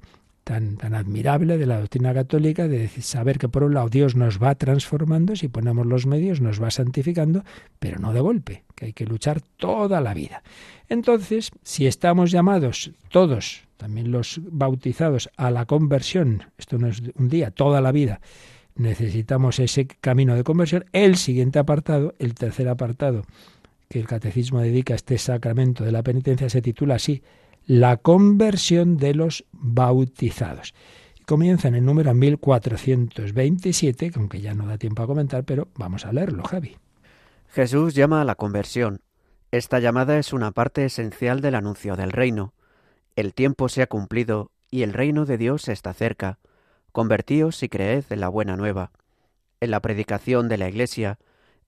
tan, 0.49 0.95
admirable 0.95 1.59
de 1.59 1.67
la 1.67 1.79
doctrina 1.79 2.11
católica 2.11 2.67
de 2.67 2.87
saber 2.87 3.37
que 3.37 3.47
por 3.47 3.63
un 3.63 3.75
lado 3.75 3.87
Dios 3.87 4.15
nos 4.15 4.41
va 4.41 4.55
transformando, 4.55 5.35
si 5.35 5.47
ponemos 5.47 5.85
los 5.85 6.07
medios 6.07 6.41
nos 6.41 6.59
va 6.59 6.71
santificando, 6.71 7.43
pero 7.77 7.99
no 7.99 8.13
de 8.13 8.19
golpe, 8.19 8.63
que 8.73 8.85
hay 8.85 8.93
que 8.93 9.05
luchar 9.05 9.41
toda 9.41 10.01
la 10.01 10.15
vida. 10.15 10.41
Entonces, 10.87 11.51
si 11.61 11.85
estamos 11.85 12.31
llamados 12.31 12.91
todos, 13.09 13.61
también 13.77 14.11
los 14.11 14.41
bautizados, 14.43 15.29
a 15.37 15.51
la 15.51 15.67
conversión, 15.67 16.45
esto 16.57 16.79
no 16.79 16.87
es 16.87 17.03
un 17.13 17.29
día, 17.29 17.51
toda 17.51 17.79
la 17.79 17.91
vida, 17.91 18.19
necesitamos 18.73 19.59
ese 19.59 19.85
camino 19.85 20.35
de 20.35 20.43
conversión, 20.43 20.85
el 20.93 21.17
siguiente 21.17 21.59
apartado, 21.59 22.15
el 22.17 22.33
tercer 22.33 22.69
apartado 22.69 23.23
que 23.87 23.99
el 23.99 24.07
catecismo 24.07 24.61
dedica 24.61 24.93
a 24.93 24.95
este 24.95 25.19
sacramento 25.19 25.83
de 25.83 25.91
la 25.91 26.01
penitencia 26.01 26.49
se 26.49 26.63
titula 26.63 26.95
así, 26.95 27.21
la 27.69 27.97
conversión 27.97 28.97
de 28.97 29.13
los 29.13 29.45
bautizados. 29.51 30.73
Comienza 31.25 31.67
en 31.67 31.75
el 31.75 31.85
número 31.85 32.13
1427, 32.13 34.11
aunque 34.15 34.41
ya 34.41 34.55
no 34.55 34.65
da 34.65 34.77
tiempo 34.77 35.03
a 35.03 35.07
comentar, 35.07 35.43
pero 35.43 35.69
vamos 35.75 36.05
a 36.05 36.11
leerlo, 36.11 36.43
Javi. 36.43 36.77
Jesús 37.47 37.93
llama 37.93 38.21
a 38.21 38.25
la 38.25 38.35
conversión 38.35 39.01
esta 39.51 39.79
llamada 39.79 40.19
es 40.19 40.31
una 40.31 40.51
parte 40.51 40.85
esencial 40.85 41.41
del 41.41 41.55
anuncio 41.55 41.95
del 41.95 42.11
reino. 42.11 42.53
El 43.15 43.33
tiempo 43.33 43.67
se 43.67 43.81
ha 43.81 43.87
cumplido 43.87 44.51
y 44.69 44.83
el 44.83 44.93
reino 44.93 45.25
de 45.25 45.39
Dios 45.39 45.69
está 45.69 45.91
cerca. 45.93 46.37
Convertíos 46.91 47.63
y 47.63 47.69
creed 47.69 48.03
en 48.11 48.19
la 48.19 48.29
buena 48.29 48.55
nueva. 48.57 48.91
En 49.59 49.71
la 49.71 49.79
predicación 49.81 50.49
de 50.49 50.59
la 50.59 50.69
Iglesia, 50.69 51.17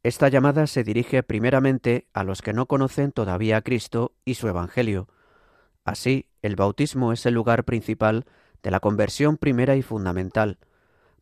esta 0.03 0.29
llamada 0.29 0.67
se 0.67 0.83
dirige 0.83 1.23
primeramente 1.23 2.05
a 2.13 2.23
los 2.23 2.43
que 2.43 2.53
no 2.53 2.67
conocen 2.67 3.11
todavía 3.11 3.57
a 3.57 3.61
Cristo 3.61 4.13
y 4.25 4.35
su 4.35 4.47
Evangelio. 4.47 5.07
Así, 5.83 6.27
el 6.41 6.55
bautismo 6.55 7.13
es 7.13 7.25
el 7.25 7.33
lugar 7.33 7.63
principal 7.63 8.25
de 8.63 8.71
la 8.71 8.79
conversión 8.79 9.37
primera 9.37 9.75
y 9.75 9.81
fundamental. 9.81 10.57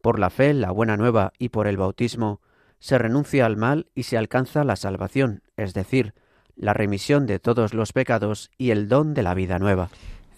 Por 0.01 0.19
la 0.19 0.29
fe 0.29 0.53
la 0.53 0.71
buena 0.71 0.97
nueva 0.97 1.33
y 1.37 1.49
por 1.49 1.67
el 1.67 1.77
bautismo, 1.77 2.41
se 2.79 2.97
renuncia 2.97 3.45
al 3.45 3.57
mal 3.57 3.87
y 3.95 4.03
se 4.03 4.17
alcanza 4.17 4.63
la 4.63 4.75
salvación, 4.75 5.41
es 5.57 5.73
decir, 5.73 6.13
la 6.55 6.73
remisión 6.73 7.25
de 7.25 7.39
todos 7.39 7.73
los 7.73 7.93
pecados 7.93 8.51
y 8.57 8.71
el 8.71 8.87
don 8.87 9.13
de 9.13 9.23
la 9.23 9.33
vida 9.33 9.59
nueva. 9.59 9.89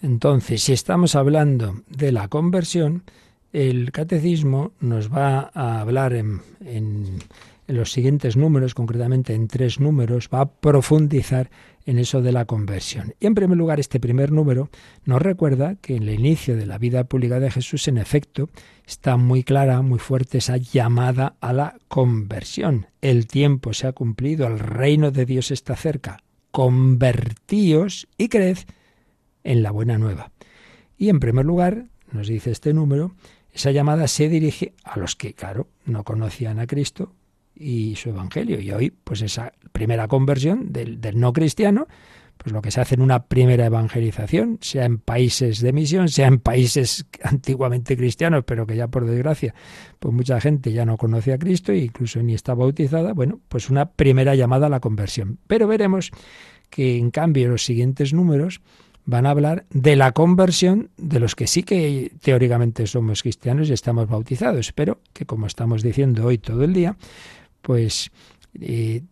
Entonces, 0.02 0.62
si 0.62 0.72
estamos 0.72 1.14
hablando 1.14 1.82
de 1.88 2.10
la 2.10 2.28
conversión, 2.28 3.04
el 3.52 3.92
catecismo 3.92 4.72
nos 4.80 5.12
va 5.12 5.50
a 5.54 5.80
hablar 5.80 6.14
en, 6.14 6.40
en, 6.64 7.18
los 7.68 7.92
siguientes 7.92 8.36
números, 8.36 8.74
concretamente 8.74 9.34
en 9.34 9.46
tres 9.48 9.78
números, 9.78 10.28
va 10.32 10.40
a 10.40 10.50
profundizar 10.50 11.50
en 11.86 11.98
eso 11.98 12.22
de 12.22 12.32
la 12.32 12.44
conversión. 12.44 13.14
Y 13.20 13.26
en 13.26 13.34
primer 13.34 13.58
lugar, 13.58 13.80
este 13.80 14.00
primer 14.00 14.32
número 14.32 14.70
nos 15.04 15.22
recuerda 15.22 15.76
que 15.76 15.96
en 15.96 16.04
el 16.04 16.14
inicio 16.14 16.56
de 16.56 16.66
la 16.66 16.78
vida 16.78 17.04
pública 17.04 17.40
de 17.40 17.50
Jesús, 17.50 17.88
en 17.88 17.98
efecto, 17.98 18.48
está 18.86 19.16
muy 19.16 19.42
clara, 19.42 19.82
muy 19.82 19.98
fuerte 19.98 20.38
esa 20.38 20.56
llamada 20.56 21.36
a 21.40 21.52
la 21.52 21.78
conversión. 21.88 22.86
El 23.00 23.26
tiempo 23.26 23.72
se 23.72 23.86
ha 23.86 23.92
cumplido, 23.92 24.46
el 24.46 24.58
reino 24.58 25.10
de 25.10 25.26
Dios 25.26 25.50
está 25.50 25.76
cerca. 25.76 26.18
Convertíos 26.50 28.08
y 28.18 28.28
creed 28.28 28.58
en 29.44 29.62
la 29.62 29.70
buena 29.70 29.98
nueva. 29.98 30.32
Y 30.98 31.08
en 31.08 31.20
primer 31.20 31.44
lugar, 31.44 31.86
nos 32.12 32.28
dice 32.28 32.50
este 32.50 32.72
número, 32.74 33.14
esa 33.52 33.70
llamada 33.70 34.06
se 34.08 34.28
dirige 34.28 34.74
a 34.84 34.98
los 34.98 35.16
que, 35.16 35.34
claro, 35.34 35.68
no 35.84 36.04
conocían 36.04 36.58
a 36.58 36.66
Cristo 36.66 37.12
y 37.62 37.96
su 37.96 38.10
Evangelio. 38.10 38.60
Y 38.60 38.72
hoy, 38.72 38.90
pues 38.90 39.22
esa 39.22 39.52
primera 39.72 40.08
conversión 40.08 40.72
del, 40.72 41.00
del, 41.00 41.18
no 41.20 41.32
cristiano, 41.32 41.86
pues 42.36 42.52
lo 42.52 42.60
que 42.60 42.70
se 42.70 42.80
hace 42.80 42.96
en 42.96 43.02
una 43.02 43.26
primera 43.26 43.66
evangelización, 43.66 44.58
sea 44.60 44.84
en 44.84 44.98
países 44.98 45.60
de 45.60 45.72
misión, 45.72 46.08
sea 46.08 46.26
en 46.26 46.40
países 46.40 47.06
antiguamente 47.22 47.96
cristianos, 47.96 48.44
pero 48.44 48.66
que 48.66 48.76
ya 48.76 48.88
por 48.88 49.06
desgracia, 49.06 49.54
pues 49.98 50.12
mucha 50.12 50.40
gente 50.40 50.72
ya 50.72 50.84
no 50.84 50.96
conoce 50.96 51.32
a 51.32 51.38
Cristo 51.38 51.72
e 51.72 51.78
incluso 51.78 52.20
ni 52.22 52.34
está 52.34 52.54
bautizada, 52.54 53.12
bueno, 53.12 53.40
pues 53.48 53.70
una 53.70 53.90
primera 53.90 54.34
llamada 54.34 54.66
a 54.66 54.70
la 54.70 54.80
conversión. 54.80 55.38
Pero 55.46 55.68
veremos 55.68 56.10
que 56.70 56.96
en 56.96 57.10
cambio 57.10 57.48
los 57.48 57.64
siguientes 57.64 58.12
números 58.12 58.60
van 59.04 59.26
a 59.26 59.30
hablar 59.30 59.66
de 59.70 59.96
la 59.96 60.12
conversión 60.12 60.90
de 60.96 61.20
los 61.20 61.34
que 61.34 61.46
sí 61.46 61.62
que 61.62 62.12
teóricamente 62.20 62.86
somos 62.86 63.22
cristianos 63.22 63.68
y 63.68 63.72
estamos 63.72 64.08
bautizados, 64.08 64.72
pero 64.72 65.00
que 65.12 65.26
como 65.26 65.46
estamos 65.46 65.82
diciendo 65.82 66.26
hoy 66.26 66.38
todo 66.38 66.64
el 66.64 66.72
día, 66.72 66.96
pues 67.62 68.10
eh, 68.60 69.02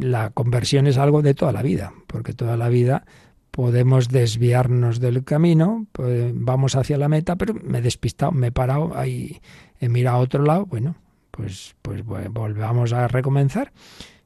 la 0.00 0.30
conversión 0.30 0.86
es 0.86 0.98
algo 0.98 1.22
de 1.22 1.34
toda 1.34 1.52
la 1.52 1.62
vida, 1.62 1.92
porque 2.06 2.32
toda 2.32 2.56
la 2.56 2.68
vida 2.68 3.04
podemos 3.50 4.08
desviarnos 4.08 5.00
del 5.00 5.24
camino, 5.24 5.86
pues 5.92 6.30
vamos 6.34 6.76
hacia 6.76 6.98
la 6.98 7.08
meta, 7.08 7.36
pero 7.36 7.54
me 7.54 7.78
he 7.78 7.82
despistado, 7.82 8.32
me 8.32 8.48
he 8.48 8.52
parado, 8.52 8.92
ahí 8.96 9.40
he 9.80 9.88
mirado 9.88 10.18
a 10.18 10.20
otro 10.20 10.44
lado, 10.44 10.66
bueno, 10.66 10.94
pues, 11.30 11.74
pues 11.82 12.04
volvamos 12.04 12.92
a 12.92 13.08
recomenzar. 13.08 13.72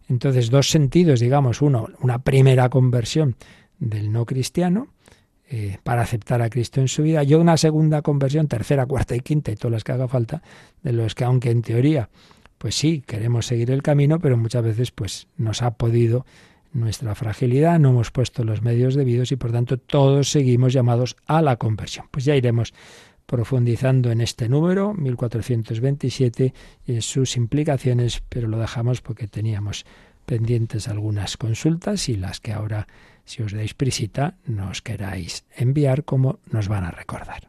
Entonces, 0.09 0.51
dos 0.51 0.69
sentidos, 0.69 1.21
digamos, 1.21 1.63
uno, 1.63 1.89
una 2.01 2.19
primera 2.19 2.69
conversión 2.69 3.37
del 3.79 4.11
no 4.11 4.27
cristiano, 4.27 4.89
eh, 5.53 5.79
para 5.83 6.03
aceptar 6.03 6.43
a 6.43 6.49
Cristo 6.49 6.81
en 6.81 6.87
su 6.87 7.03
vida. 7.03 7.25
Yo 7.25 7.41
una 7.41 7.57
segunda 7.57 8.03
conversión, 8.03 8.47
tercera, 8.47 8.87
cuarta 8.87 9.17
y 9.17 9.21
quinta 9.21 9.51
y 9.51 9.57
todas 9.57 9.73
las 9.73 9.85
que 9.85 9.91
haga 9.91 10.07
falta, 10.07 10.43
de 10.83 10.93
los 10.93 11.17
que 11.17 11.25
aunque 11.25 11.51
en 11.51 11.63
teoría, 11.63 12.09
pues 12.61 12.75
sí, 12.75 13.03
queremos 13.07 13.47
seguir 13.47 13.71
el 13.71 13.83
camino, 13.83 14.19
pero 14.21 14.37
muchas 14.37 14.63
veces 14.63 14.91
pues 14.91 15.29
nos 15.39 15.63
ha 15.63 15.71
podido 15.71 16.27
nuestra 16.75 17.15
fragilidad, 17.15 17.79
no 17.79 17.89
hemos 17.89 18.11
puesto 18.11 18.45
los 18.45 18.61
medios 18.61 18.95
debidos 18.95 19.33
y 19.33 19.37
por 19.37 19.51
tanto 19.51 19.79
todos 19.79 20.31
seguimos 20.31 20.75
llamados 20.75 21.17
a 21.25 21.41
la 21.41 21.57
conversión. 21.57 22.05
Pues 22.11 22.27
ya 22.27 22.37
iremos 22.37 22.75
profundizando 23.25 24.13
en 24.13 24.21
este 24.21 24.51
número, 24.51 24.93
1427, 24.93 26.53
y 26.85 27.01
sus 27.01 27.39
implicaciones, 27.39 28.23
pero 28.29 28.47
lo 28.47 28.59
dejamos 28.59 29.01
porque 29.01 29.27
teníamos 29.27 29.87
pendientes 30.27 30.87
algunas 30.87 31.39
consultas 31.39 32.11
y 32.11 32.17
las 32.17 32.41
que 32.41 32.53
ahora 32.53 32.87
si 33.25 33.43
os 33.43 33.53
dais 33.53 33.73
prisita, 33.73 34.37
nos 34.45 34.83
queráis 34.83 35.47
enviar 35.57 36.05
como 36.05 36.41
nos 36.51 36.69
van 36.69 36.85
a 36.85 36.91
recordar. 36.91 37.49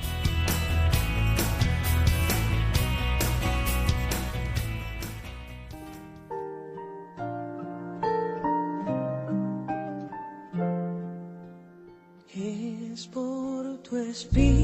por 14.25 14.35
tu 14.35 14.60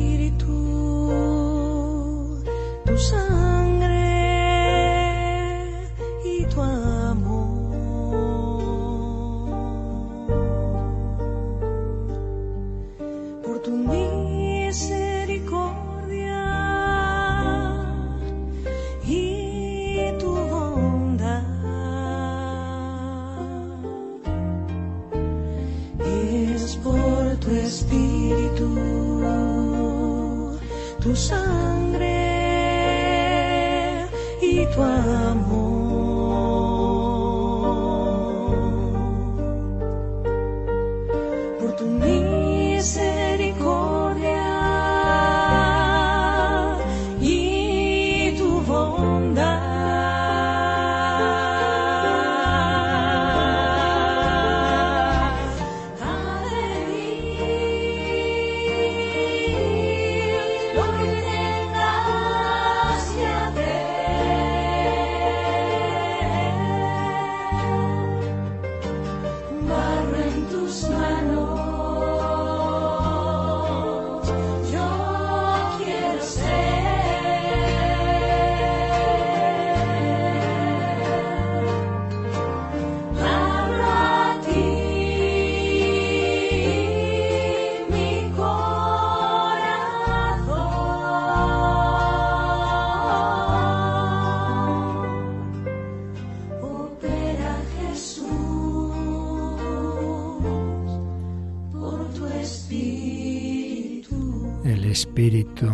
Espíritu 105.17 105.65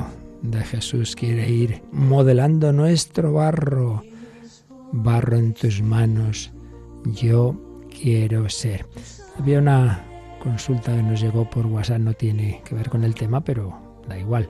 de 0.41 0.63
Jesús 0.63 1.17
quiere 1.17 1.49
ir 1.49 1.81
modelando 1.91 2.71
nuestro 2.71 3.33
barro, 3.33 4.01
barro 4.93 5.35
en 5.35 5.53
tus 5.53 5.81
manos, 5.81 6.53
yo 7.03 7.53
quiero 7.89 8.47
ser. 8.47 8.85
Había 9.37 9.59
una 9.59 10.01
consulta 10.41 10.95
que 10.95 11.03
nos 11.03 11.19
llegó 11.19 11.49
por 11.49 11.65
WhatsApp, 11.65 11.99
no 11.99 12.13
tiene 12.13 12.61
que 12.63 12.73
ver 12.73 12.89
con 12.89 13.03
el 13.03 13.15
tema, 13.15 13.43
pero 13.43 13.77
da 14.07 14.17
igual. 14.17 14.49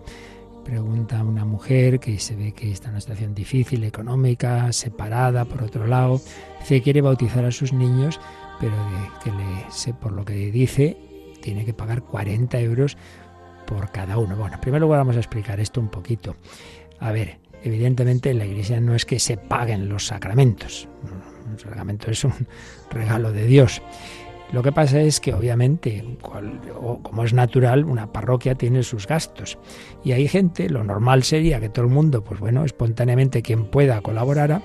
Pregunta 0.64 1.22
a 1.22 1.24
una 1.24 1.44
mujer 1.44 2.00
que 2.00 2.20
se 2.20 2.36
ve 2.36 2.52
que 2.52 2.72
está 2.72 2.90
en 2.90 2.92
una 2.92 3.02
situación 3.02 3.34
difícil, 3.34 3.84
económica, 3.86 4.72
separada, 4.72 5.46
por 5.46 5.64
otro 5.64 5.88
lado. 5.88 6.22
Dice 6.60 6.76
que 6.76 6.84
quiere 6.84 7.02
bautizar 7.02 7.44
a 7.46 7.52
sus 7.52 7.74
niños, 7.74 8.22
pero 8.60 8.76
que 9.24 9.32
le, 9.32 9.72
sé 9.72 9.96
por 9.96 10.12
lo 10.12 10.24
que 10.24 10.52
dice, 10.52 10.98
tiene 11.42 11.66
que 11.66 11.74
pagar 11.74 12.04
40 12.04 12.60
euros 12.60 12.96
por 13.66 13.92
cada 13.92 14.18
uno. 14.18 14.36
Bueno, 14.36 14.56
en 14.56 14.62
primer 14.62 14.82
lugar 14.82 15.00
vamos 15.00 15.16
a 15.16 15.20
explicar 15.20 15.60
esto 15.60 15.80
un 15.80 15.90
poquito. 15.90 16.36
A 17.00 17.12
ver, 17.12 17.38
evidentemente 17.64 18.32
en 18.32 18.40
la 18.40 18.46
iglesia 18.46 18.80
no 18.80 18.96
es 18.96 19.06
que 19.06 19.20
se 19.20 19.38
paguen 19.38 19.90
los 19.90 20.08
sacramentos. 20.08 20.88
Un 21.50 21.60
sacramento 21.60 22.12
es 22.12 22.24
un 22.24 22.48
regalo 22.92 23.32
de 23.32 23.46
Dios. 23.46 23.82
Lo 24.54 24.62
que 24.62 24.72
pasa 24.72 25.02
es 25.02 25.20
que 25.20 25.34
obviamente, 25.34 26.06
como 26.22 27.24
es 27.24 27.34
natural, 27.34 27.86
una 27.86 28.14
parroquia 28.14 28.54
tiene 28.54 28.84
sus 28.84 29.08
gastos. 29.08 29.58
Y 30.04 30.12
hay 30.12 30.28
gente, 30.28 30.70
lo 30.70 30.84
normal 30.84 31.24
sería 31.24 31.60
que 31.60 31.70
todo 31.70 31.86
el 31.86 31.92
mundo, 31.92 32.24
pues 32.24 32.40
bueno, 32.40 32.64
espontáneamente 32.64 33.42
quien 33.42 33.66
pueda 33.66 34.02
colaborara 34.02 34.62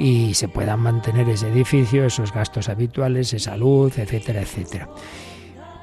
y 0.00 0.34
se 0.34 0.48
puedan 0.48 0.80
mantener 0.80 1.28
ese 1.28 1.48
edificio, 1.48 2.04
esos 2.06 2.32
gastos 2.32 2.68
habituales, 2.68 3.32
esa 3.32 3.56
luz, 3.56 3.98
etcétera, 3.98 4.40
etcétera. 4.40 4.88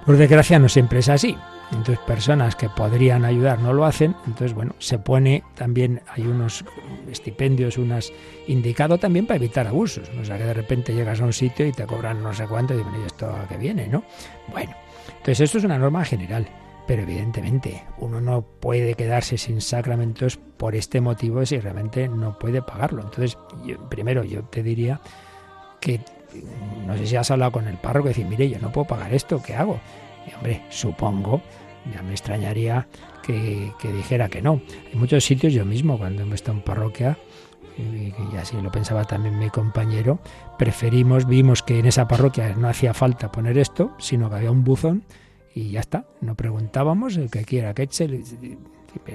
Por 0.05 0.17
desgracia 0.17 0.59
no 0.59 0.67
siempre 0.67 0.99
es 0.99 1.07
así. 1.07 1.37
Entonces 1.71 1.99
personas 2.05 2.55
que 2.55 2.69
podrían 2.69 3.25
ayudar 3.25 3.59
no 3.59 3.73
lo 3.73 3.85
hacen. 3.85 4.15
Entonces, 4.25 4.53
bueno, 4.53 4.73
se 4.79 4.99
pone 4.99 5.43
también, 5.55 6.01
hay 6.07 6.23
unos 6.23 6.63
estipendios, 7.11 7.77
unas 7.77 8.11
indicado 8.47 8.97
también 8.97 9.27
para 9.27 9.37
evitar 9.37 9.67
abusos. 9.67 10.09
O 10.19 10.25
sea, 10.25 10.37
que 10.37 10.45
de 10.45 10.53
repente 10.53 10.93
llegas 10.93 11.21
a 11.21 11.25
un 11.25 11.33
sitio 11.33 11.65
y 11.65 11.71
te 11.71 11.85
cobran 11.85 12.23
no 12.23 12.33
sé 12.33 12.45
cuánto 12.47 12.73
y 12.73 12.77
dices, 12.77 12.93
¿y 13.01 13.05
esto 13.05 13.29
a 13.29 13.47
qué 13.47 13.57
viene? 13.57 13.87
¿no? 13.87 14.03
Bueno, 14.51 14.73
entonces 15.07 15.41
esto 15.41 15.57
es 15.57 15.63
una 15.63 15.77
norma 15.77 16.05
general. 16.05 16.47
Pero 16.87 17.01
evidentemente 17.01 17.83
uno 17.97 18.21
no 18.21 18.43
puede 18.43 18.93
quedarse 18.93 19.37
sin 19.37 19.59
sacramentos 19.59 20.37
por 20.37 20.73
este 20.73 21.01
motivo 21.01 21.45
si 21.45 21.59
realmente 21.59 22.07
no 22.07 22.39
puede 22.39 22.61
pagarlo. 22.61 23.01
Entonces, 23.01 23.37
primero 23.89 24.23
yo 24.23 24.43
te 24.43 24.63
diría 24.63 25.01
que 25.81 25.99
no 26.85 26.97
sé 26.97 27.07
si 27.07 27.15
has 27.15 27.29
hablado 27.29 27.51
con 27.51 27.67
el 27.67 27.77
párroco 27.77 28.07
decir, 28.07 28.25
mire, 28.25 28.49
yo 28.49 28.59
no 28.59 28.71
puedo 28.71 28.87
pagar 28.87 29.13
esto, 29.13 29.41
¿qué 29.43 29.55
hago? 29.55 29.79
Y 30.27 30.33
hombre, 30.35 30.61
supongo, 30.69 31.41
ya 31.93 32.01
me 32.01 32.11
extrañaría 32.11 32.87
que, 33.23 33.71
dijera 33.83 34.29
que 34.29 34.41
no. 34.41 34.61
En 34.91 34.99
muchos 34.99 35.23
sitios 35.23 35.53
yo 35.53 35.65
mismo, 35.65 35.97
cuando 35.97 36.23
he 36.23 36.35
estado 36.35 36.57
en 36.57 36.63
parroquia, 36.63 37.17
y, 37.77 38.13
así 38.37 38.59
lo 38.61 38.71
pensaba 38.71 39.05
también 39.05 39.37
mi 39.37 39.49
compañero, 39.49 40.19
preferimos, 40.57 41.27
vimos 41.27 41.61
que 41.63 41.79
en 41.79 41.85
esa 41.85 42.07
parroquia 42.07 42.55
no 42.55 42.67
hacía 42.69 42.93
falta 42.93 43.31
poner 43.31 43.57
esto, 43.57 43.95
sino 43.99 44.29
que 44.29 44.35
había 44.37 44.51
un 44.51 44.63
buzón 44.63 45.03
y 45.53 45.71
ya 45.71 45.81
está. 45.81 46.05
No 46.21 46.35
preguntábamos, 46.35 47.17
el 47.17 47.29
que 47.29 47.43
quiera 47.43 47.73
que 47.73 47.83
eche. 47.83 48.07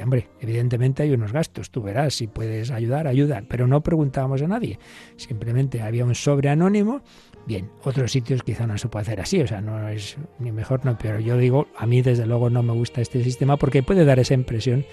Hombre, 0.03 0.29
evidentemente 0.41 1.03
hay 1.03 1.11
unos 1.13 1.33
gastos, 1.33 1.71
tú 1.71 1.83
verás, 1.83 2.15
si 2.15 2.29
puedes 2.29 2.71
ayudar, 2.71 3.09
ayuda, 3.09 3.43
pero 3.49 3.67
no 3.67 3.83
preguntábamos 3.83 4.43
a 4.43 4.47
nadie. 4.47 4.79
Simplemente 5.17 5.83
había 5.83 6.05
un 6.05 6.15
sobre 6.15 6.51
anónimo 6.51 7.03
Bien, 7.47 7.71
otros 7.83 8.13
sitios 8.13 8.43
quizá 8.43 8.67
no 8.67 8.79
se 8.79 8.89
puede 8.89 9.03
hacer 9.03 9.21
así, 9.21 9.41
o 9.41 9.47
sea, 9.47 9.61
no 9.61 9.89
es 9.89 10.17
ni 10.39 10.53
mejor 10.53 10.85
no 10.85 10.97
peor. 10.97 11.21
Yo 11.21 11.37
digo, 11.37 11.67
a 11.77 11.87
mí 11.87 12.01
desde 12.01 12.27
luego 12.27 12.51
no 12.51 12.63
me 12.63 12.73
gusta 12.73 13.01
este 13.01 13.23
sistema 13.25 13.57
porque 13.57 13.83
puede 13.83 14.05
dar 14.05 14.19
esa 14.19 14.35
impresión 14.35 14.85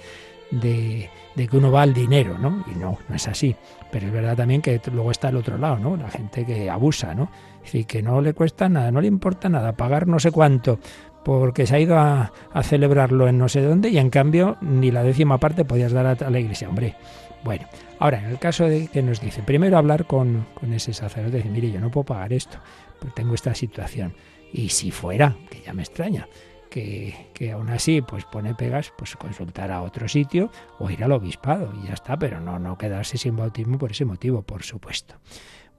de, 0.52 1.10
que 1.36 1.58
uno 1.58 1.72
va 1.72 1.84
al 1.84 1.94
dinero, 1.94 2.38
¿no? 2.40 2.66
Y 2.74 2.78
no, 2.78 2.98
no 3.08 3.16
es 3.16 3.28
así. 3.28 3.56
Pero 3.92 4.08
es 4.08 4.14
verdad 4.14 4.36
también 4.36 4.62
que 4.62 4.82
luego 4.92 5.12
está 5.12 5.30
el 5.30 5.36
otro 5.36 5.58
lado, 5.58 5.78
¿no? 5.78 5.96
La 5.96 6.10
gente 6.10 6.46
que 6.46 6.70
abusa, 6.70 7.14
¿no? 7.14 7.30
Es 7.58 7.72
decir, 7.72 7.86
que 7.86 8.02
no 8.02 8.20
le 8.22 8.34
cuesta 8.34 8.68
nada, 8.68 8.92
no 8.92 9.00
le 9.00 9.08
importa 9.08 9.48
nada 9.48 9.74
pagar 9.74 10.08
no 10.08 10.20
sé 10.20 10.32
cuánto 10.32 10.80
porque 11.24 11.68
se 11.68 11.76
ha 11.76 11.80
ido 11.80 11.98
a, 11.98 12.32
celebrarlo 12.64 13.28
en 13.28 13.38
no 13.38 13.50
sé 13.50 13.62
dónde 13.62 13.90
y 13.90 13.98
en 13.98 14.10
cambio 14.10 14.58
ni 14.62 14.90
la 14.90 15.04
décima 15.04 15.38
parte 15.38 15.66
podías 15.66 15.92
dar 15.92 16.24
a 16.24 16.30
la 16.30 16.40
iglesia. 16.40 16.70
Hombre, 16.70 16.96
bueno, 17.44 17.68
ahora, 18.00 18.20
en 18.20 18.26
el 18.26 18.40
caso 18.40 18.66
de 18.66 18.88
que 18.88 19.02
nos 19.02 19.22
dice, 19.22 19.42
primero 19.44 19.78
hablar 19.78 20.06
con, 20.06 20.46
ese 20.74 20.94
sacerdote, 20.94 21.38
decir, 21.38 21.52
mire, 21.52 21.72
yo 21.72 21.80
no 21.80 21.92
puedo 21.92 22.06
pagar 22.06 22.34
esto, 22.34 22.58
porque 23.00 23.16
tengo 23.16 23.34
esta 23.34 23.56
situación. 23.56 24.14
Y 24.52 24.70
si 24.70 24.92
fuera, 24.92 25.38
que 25.50 25.62
ya 25.62 25.74
me 25.74 25.84
extraña, 25.84 26.28
que, 26.70 27.30
que, 27.34 27.52
aún 27.52 27.70
así 27.70 28.02
pues 28.02 28.26
pone 28.26 28.54
pegas, 28.56 28.92
pues 28.98 29.16
consultar 29.16 29.72
a 29.72 29.82
otro 29.82 30.08
sitio 30.08 30.52
o 30.78 30.90
ir 30.90 31.04
al 31.04 31.12
obispado 31.12 31.74
y 31.82 31.88
ya 31.88 31.94
está, 31.94 32.18
pero 32.18 32.40
no, 32.40 32.60
no 32.60 32.78
quedarse 32.78 33.18
sin 33.18 33.36
bautismo 33.36 33.78
por 33.78 33.92
ese 33.92 34.06
motivo, 34.06 34.42
por 34.42 34.64
supuesto. 34.64 35.16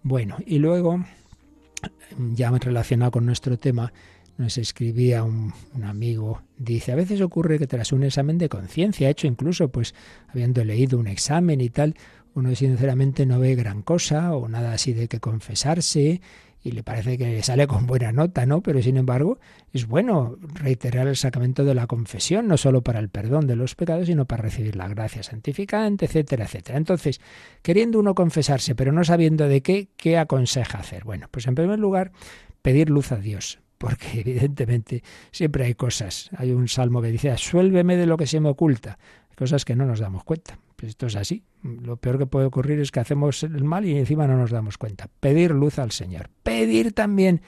Bueno, 0.02 0.36
y 0.46 0.58
luego, 0.58 1.04
ya 2.32 2.50
relacionado 2.50 3.11
con 3.11 3.26
nuestro 3.26 3.58
tema, 3.58 3.92
nos 4.41 4.57
escribía 4.57 5.22
un, 5.22 5.53
amigo, 5.84 6.41
dice, 6.57 6.93
a 6.93 6.97
veces 6.97 7.20
ocurre 7.20 7.59
que 7.59 7.66
tras 7.66 7.93
un 7.93 8.05
examen 8.05 8.38
de 8.38 8.49
conciencia, 8.49 9.11
hecho 9.11 9.26
incluso 9.26 9.68
pues 9.68 9.95
habiendo 10.28 10.64
leído 10.64 10.99
un 10.99 11.09
examen 11.09 11.61
y 11.61 11.68
tal, 11.68 11.95
uno 12.34 12.55
sinceramente 12.55 13.26
no 13.26 13.38
ve 13.38 13.55
gran 13.55 13.82
cosa 13.82 14.34
o 14.34 14.49
nada 14.49 14.72
así 14.72 14.95
de 14.95 15.09
que 15.09 15.20
confesarse 15.20 16.22
y 16.62 16.72
le 16.72 16.82
parece 16.82 17.18
que 17.18 17.26
le 17.26 17.43
sale 17.43 17.66
con 17.66 17.86
buena 17.86 18.12
nota, 18.12 18.47
¿no? 18.47 18.62
Pero 18.62 18.80
sin 18.80 18.97
embargo 18.97 19.38
es 19.74 19.86
bueno 19.86 20.38
reiterar 20.55 21.07
el 21.07 21.16
sacramento 21.16 21.64
de 21.64 21.74
la 21.74 21.86
confesión, 21.86 22.49
no 22.49 22.57
solo 22.57 22.82
para 22.82 22.99
el 22.99 23.11
perdón 23.11 23.47
de 23.47 23.57
los 23.57 23.74
pecados, 23.74 24.07
sino 24.07 24.24
para 24.24 24.45
recibir 24.45 24.74
la 24.74 24.88
gracia 24.88 25.22
santificante, 25.22 26.07
etcétera, 26.07 26.47
etcétera. 26.47 26.78
Entonces, 26.78 27.20
queriendo 27.61 27.99
uno 27.99 28.14
confesarse, 28.14 28.74
pero 28.74 28.91
no 28.91 29.05
sabiendo 29.05 29.49
de 29.49 29.61
qué, 29.61 29.88
¿qué 29.99 30.16
aconseja 30.16 30.78
hacer? 30.78 31.05
Bueno, 31.05 31.28
pues 31.30 31.47
en 31.47 31.55
primer 31.55 31.78
lugar, 31.78 32.12
pedir 32.62 32.88
luz 32.88 33.12
a 33.12 33.16
Dios, 33.16 33.61
porque 33.81 34.09
evidentemente 34.20 35.03
siempre 35.33 35.64
hay 35.64 35.74
cosas. 35.74 36.28
Hay 36.37 36.53
un 36.53 36.68
salmo 36.68 37.01
que 37.01 37.09
dice, 37.09 37.35
suélveme 37.39 37.97
de 37.97 38.05
lo 38.05 38.18
que 38.18 38.26
se 38.26 38.39
me 38.39 38.51
oculta, 38.51 38.99
cosas 39.35 39.64
que 39.64 39.74
no 39.74 39.87
nos 39.87 40.01
damos 40.01 40.22
cuenta. 40.22 40.59
Pues 40.76 40.91
esto 40.91 41.07
es 41.07 41.16
así. 41.16 41.43
Lo 41.62 41.97
peor 41.97 42.18
que 42.18 42.26
puede 42.26 42.47
ocurrir 42.47 42.78
es 42.78 42.91
que 42.91 43.01
hacemos 43.01 43.43
el 43.43 43.64
mal 43.64 43.87
y 43.87 43.97
encima 43.97 44.26
no 44.26 44.37
nos 44.37 44.51
damos 44.51 44.76
cuenta. 44.76 45.09
Pedir 45.20 45.53
luz 45.53 45.78
al 45.78 45.93
Señor. 45.93 46.28
Pedir 46.43 46.93
también, 46.93 47.41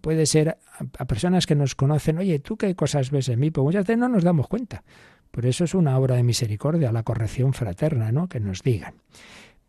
puede 0.00 0.26
ser, 0.26 0.58
a, 0.96 1.04
personas 1.06 1.46
que 1.46 1.56
nos 1.56 1.74
conocen, 1.74 2.18
oye, 2.18 2.38
¿tú 2.38 2.56
qué 2.56 2.76
cosas 2.76 3.10
ves 3.10 3.28
en 3.28 3.40
mí? 3.40 3.50
Pues 3.50 3.64
muchas 3.64 3.84
veces 3.84 3.98
no 3.98 4.08
nos 4.08 4.22
damos 4.22 4.46
cuenta. 4.46 4.84
Por 5.32 5.44
eso 5.46 5.64
es 5.64 5.74
una 5.74 5.98
obra 5.98 6.14
de 6.14 6.22
misericordia, 6.22 6.92
la 6.92 7.02
corrección 7.02 7.52
fraterna, 7.52 8.12
¿no? 8.12 8.28
Que 8.28 8.38
nos 8.38 8.62
digan. 8.62 8.94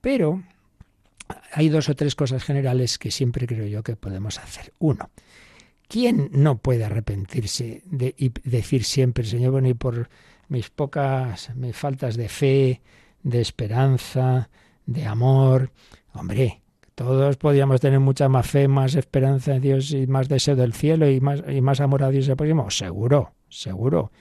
Pero 0.02 0.44
hay 1.52 1.70
dos 1.70 1.90
o 1.90 1.96
tres 1.96 2.14
cosas 2.14 2.44
generales 2.44 3.00
que 3.00 3.10
siempre 3.10 3.48
creo 3.48 3.66
yo 3.66 3.82
que 3.82 3.96
podemos 3.96 4.38
hacer. 4.38 4.72
Uno, 4.78 5.10
¿Quién 5.88 6.30
no 6.32 6.58
puede 6.58 6.86
arrepentirse 6.86 7.84
de, 7.86 8.16
y 8.18 8.32
decir 8.44 8.84
siempre, 8.84 9.24
Señor, 9.24 9.52
bueno, 9.52 9.68
y 9.68 9.74
por 9.74 10.10
mis 10.48 10.70
pocas, 10.70 11.56
mis 11.56 11.76
faltas 11.76 12.16
de 12.18 12.30
fe, 12.30 12.82
de 13.24 13.42
esperanza, 13.42 14.50
de 14.86 15.06
amor? 15.06 15.72
Hombre, 16.14 16.62
todos 16.96 17.38
podríamos 17.38 17.82
tener 17.82 18.00
mucha 18.00 18.30
más 18.30 18.48
fe, 18.48 18.68
más 18.68 18.96
esperanza 18.96 19.56
en 19.56 19.62
Dios 19.62 19.92
y 19.92 20.08
más 20.08 20.28
deseo 20.28 20.56
del 20.56 20.74
cielo 20.74 21.10
y 21.10 21.20
más, 21.20 21.44
y 21.48 21.62
más 21.62 21.82
amor 21.82 22.04
a 22.04 22.10
Dios 22.10 22.28
el 22.28 22.36
próximo. 22.36 22.70
Seguro, 22.72 23.34
seguro. 23.50 24.12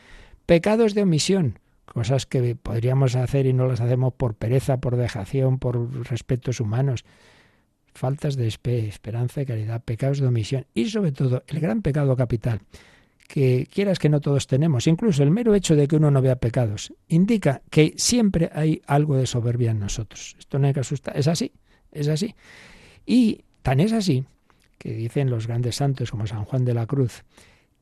Pecados 0.45 0.95
de 0.95 1.03
omisión, 1.03 1.61
cosas 1.87 2.27
que 2.27 2.57
podríamos 2.57 3.17
hacer 3.17 3.47
y 3.47 3.53
no 3.53 3.67
las 3.67 3.81
hacemos 3.81 4.13
por 4.15 4.35
pereza, 4.35 4.79
por 4.79 4.97
dejación, 4.97 5.59
por 5.59 6.09
respetos 6.09 6.61
humanos 6.61 7.05
faltas 7.95 8.37
de 8.37 8.49
esperanza, 8.49 9.45
caridad, 9.45 9.83
pecados 9.83 10.19
de 10.19 10.27
omisión 10.27 10.67
y 10.75 10.87
sobre 10.87 11.13
todo 11.13 11.45
el 11.47 11.61
gran 11.61 11.83
pecado 11.83 12.17
capital 12.17 12.61
que 13.29 13.67
quieras 13.73 13.99
que 13.99 14.09
no 14.09 14.21
todos 14.21 14.47
tenemos, 14.47 14.87
incluso 14.87 15.23
el 15.23 15.31
mero 15.31 15.55
hecho 15.55 15.77
de 15.77 15.89
que 15.89 15.97
uno 15.97 16.11
no 16.11 16.21
vea 16.21 16.37
pecados, 16.37 16.93
indica 17.09 17.63
que 17.71 17.95
siempre 17.97 18.51
hay 18.53 18.83
algo 18.87 19.17
de 19.17 19.27
soberbia 19.27 19.71
en 19.71 19.81
nosotros. 19.81 20.37
Esto 20.39 20.59
no 20.59 20.67
hay 20.67 20.75
que 20.75 20.81
asustar, 20.81 21.17
es 21.17 21.27
así, 21.27 21.51
es 21.91 22.09
así. 22.09 22.35
Y 23.07 23.41
tan 23.63 23.81
es 23.81 23.93
así 23.93 24.25
que 24.79 24.93
dicen 24.93 25.31
los 25.31 25.47
grandes 25.47 25.77
santos 25.77 26.11
como 26.11 26.27
San 26.27 26.45
Juan 26.45 26.65
de 26.65 26.75
la 26.75 26.87
Cruz, 26.87 27.25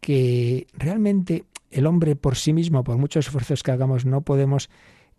que 0.00 0.66
realmente 0.74 1.44
el 1.70 1.86
hombre 1.86 2.14
por 2.16 2.36
sí 2.36 2.52
mismo, 2.52 2.84
por 2.84 2.96
muchos 2.98 3.26
esfuerzos 3.26 3.62
que 3.62 3.72
hagamos, 3.72 4.04
no 4.04 4.20
podemos 4.20 4.70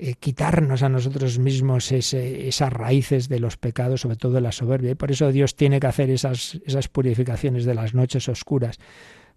eh, 0.05 0.15
quitarnos 0.19 0.83
a 0.83 0.89
nosotros 0.89 1.39
mismos 1.39 1.89
esas 1.93 2.73
raíces 2.73 3.29
de 3.29 3.39
los 3.39 3.55
pecados, 3.55 4.01
sobre 4.01 4.17
todo 4.17 4.33
de 4.33 4.41
la 4.41 4.51
soberbia. 4.51 4.91
Y 4.91 4.95
por 4.95 5.11
eso 5.11 5.31
Dios 5.31 5.55
tiene 5.55 5.79
que 5.79 5.87
hacer 5.87 6.09
esas, 6.09 6.59
purificaciones 6.91 7.63
de 7.63 7.73
las 7.73 7.93
noches 7.93 8.27
oscuras 8.27 8.79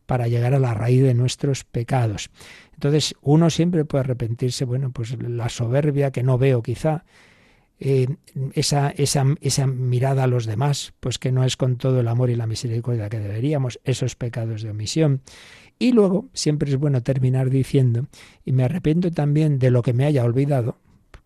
para 0.06 0.26
llegar 0.26 0.54
a 0.54 0.58
la 0.58 0.74
raíz 0.74 1.04
de 1.04 1.14
nuestros 1.14 1.62
pecados. 1.62 2.30
Entonces, 2.74 3.14
uno 3.20 3.48
siempre 3.48 3.84
puede 3.84 4.02
arrepentirse, 4.02 4.64
bueno, 4.64 4.90
pues 4.90 5.16
la 5.22 5.48
soberbia 5.50 6.10
que 6.10 6.24
no 6.24 6.36
veo 6.36 6.64
quizá, 6.64 7.04
eh, 7.78 8.08
esa, 8.54 8.90
esa, 8.90 9.24
esa 9.42 9.68
mirada 9.68 10.24
a 10.24 10.26
los 10.26 10.46
demás, 10.46 10.94
pues 10.98 11.20
que 11.20 11.30
no 11.30 11.44
es 11.44 11.56
con 11.56 11.76
todo 11.76 12.00
el 12.00 12.08
amor 12.08 12.28
y 12.30 12.34
la 12.34 12.48
misericordia 12.48 13.08
que 13.08 13.20
deberíamos, 13.20 13.78
esos 13.84 14.16
pecados 14.16 14.62
de 14.62 14.70
omisión, 14.70 15.22
y 15.78 15.92
luego 15.92 16.28
siempre 16.32 16.70
es 16.70 16.76
bueno 16.76 17.02
terminar 17.02 17.50
diciendo, 17.50 18.06
y 18.44 18.52
me 18.52 18.64
arrepiento 18.64 19.10
también 19.10 19.58
de 19.58 19.70
lo 19.70 19.82
que 19.82 19.92
me 19.92 20.04
haya 20.04 20.24
olvidado, 20.24 20.76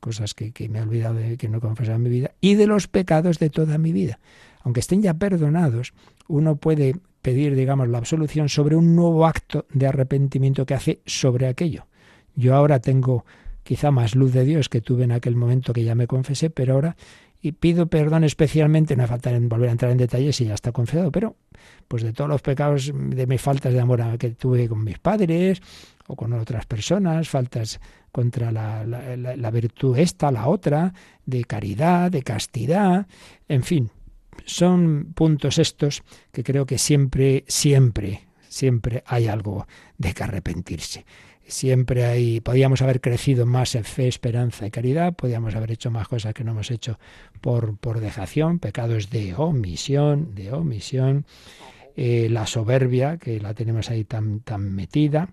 cosas 0.01 0.35
que, 0.35 0.53
me 0.69 0.79
he 0.79 0.83
olvidado 0.83 1.15
de 1.15 1.37
que 1.37 1.49
no 1.49 1.59
he 1.59 1.61
confesado 1.61 1.97
en 1.97 2.03
mi 2.03 2.11
vida, 2.11 2.33
y 2.41 2.55
de 2.55 2.67
los 2.67 2.89
pecados 2.89 3.39
de 3.39 3.51
toda 3.51 3.79
mi 3.79 3.93
vida. 3.93 4.19
Aunque 4.63 4.81
estén 4.81 5.03
ya 5.03 5.15
perdonados, 5.15 5.93
uno 6.27 6.57
puede 6.57 6.97
pedir, 7.23 7.55
digamos, 7.55 7.89
la 7.89 7.99
absolución 7.99 8.49
sobre 8.49 8.77
un 8.77 8.97
nuevo 8.97 9.27
acto 9.27 9.67
de 9.73 9.87
arrepentimiento 9.87 10.67
que 10.67 10.75
hace 10.75 11.01
sobre 11.07 11.47
aquello. 11.47 11.87
Yo 12.35 12.55
ahora 12.55 12.81
tengo 12.81 13.25
quizá 13.63 13.91
más 13.91 14.15
luz 14.15 14.33
de 14.33 14.45
Dios 14.45 14.69
que 14.69 14.81
tuve 14.81 15.05
en 15.05 15.13
aquel 15.13 15.37
momento 15.37 15.73
que 15.73 15.85
ya 15.85 15.95
me 15.95 16.07
confesé, 16.07 16.51
pero 16.51 16.75
ahora 16.75 16.97
y 17.43 17.53
pido 17.53 17.87
perdón 17.87 18.25
especialmente, 18.25 18.97
no 18.97 19.03
me 19.03 19.09
falta 19.09 19.31
volver 19.41 19.69
a 19.69 19.73
entrar 19.73 19.91
en 19.91 19.99
detalles 19.99 20.37
si 20.37 20.45
ya 20.45 20.55
está 20.55 20.73
confesado, 20.73 21.11
pero 21.11 21.37
pues 21.89 22.03
de 22.03 22.13
todos 22.13 22.29
los 22.29 22.43
pecados, 22.43 22.93
de 22.95 23.27
mis 23.27 23.41
faltas 23.41 23.73
de 23.73 23.81
amor 23.81 24.19
que 24.19 24.31
tuve 24.31 24.69
con 24.69 24.85
mis 24.85 24.99
padres 24.99 25.63
o 26.07 26.17
con 26.17 26.33
otras 26.33 26.67
personas, 26.67 27.29
faltas 27.29 27.81
contra 28.13 28.53
la, 28.53 28.85
la, 28.85 29.17
la 29.17 29.51
virtud 29.51 29.97
esta, 29.97 30.31
la 30.31 30.49
otra, 30.49 30.93
de 31.25 31.45
caridad, 31.45 32.11
de 32.11 32.23
castidad, 32.23 33.07
en 33.49 33.63
fin, 33.63 33.91
son 34.45 35.13
puntos 35.15 35.59
estos 35.59 36.03
que 36.33 36.43
creo 36.43 36.67
que 36.67 36.79
siempre, 36.79 37.45
siempre, 37.47 38.23
siempre 38.49 39.03
hay 39.07 39.29
algo 39.29 39.67
de 39.99 40.13
que 40.13 40.25
arrepentirse 40.25 41.05
siempre 41.51 42.05
hay, 42.05 42.41
podíamos 42.41 42.83
haber 42.83 43.01
crecido 43.01 43.47
más 43.47 43.75
en 43.75 43.85
fe, 43.85 44.09
esperanza 44.09 44.67
y 44.67 44.71
caridad, 44.71 45.15
podíamos 45.15 45.55
haber 45.55 45.73
hecho 45.73 45.91
más 45.91 46.09
cosas 46.09 46.35
que 46.35 46.45
no 46.45 46.53
hemos 46.53 46.71
hecho 46.71 46.99
por, 47.41 47.77
por 47.77 48.01
dejación, 48.01 48.59
pecados 48.59 49.11
de 49.11 49.35
omisión, 49.35 50.35
de 50.35 50.53
omisión, 50.53 51.27
eh, 51.97 52.29
la 52.31 52.47
soberbia, 52.47 53.19
que 53.19 53.41
la 53.41 53.55
tenemos 53.55 53.91
ahí 53.91 54.05
tan, 54.05 54.41
tan 54.41 54.73
metida, 54.73 55.29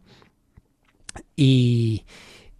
y, 1.35 2.03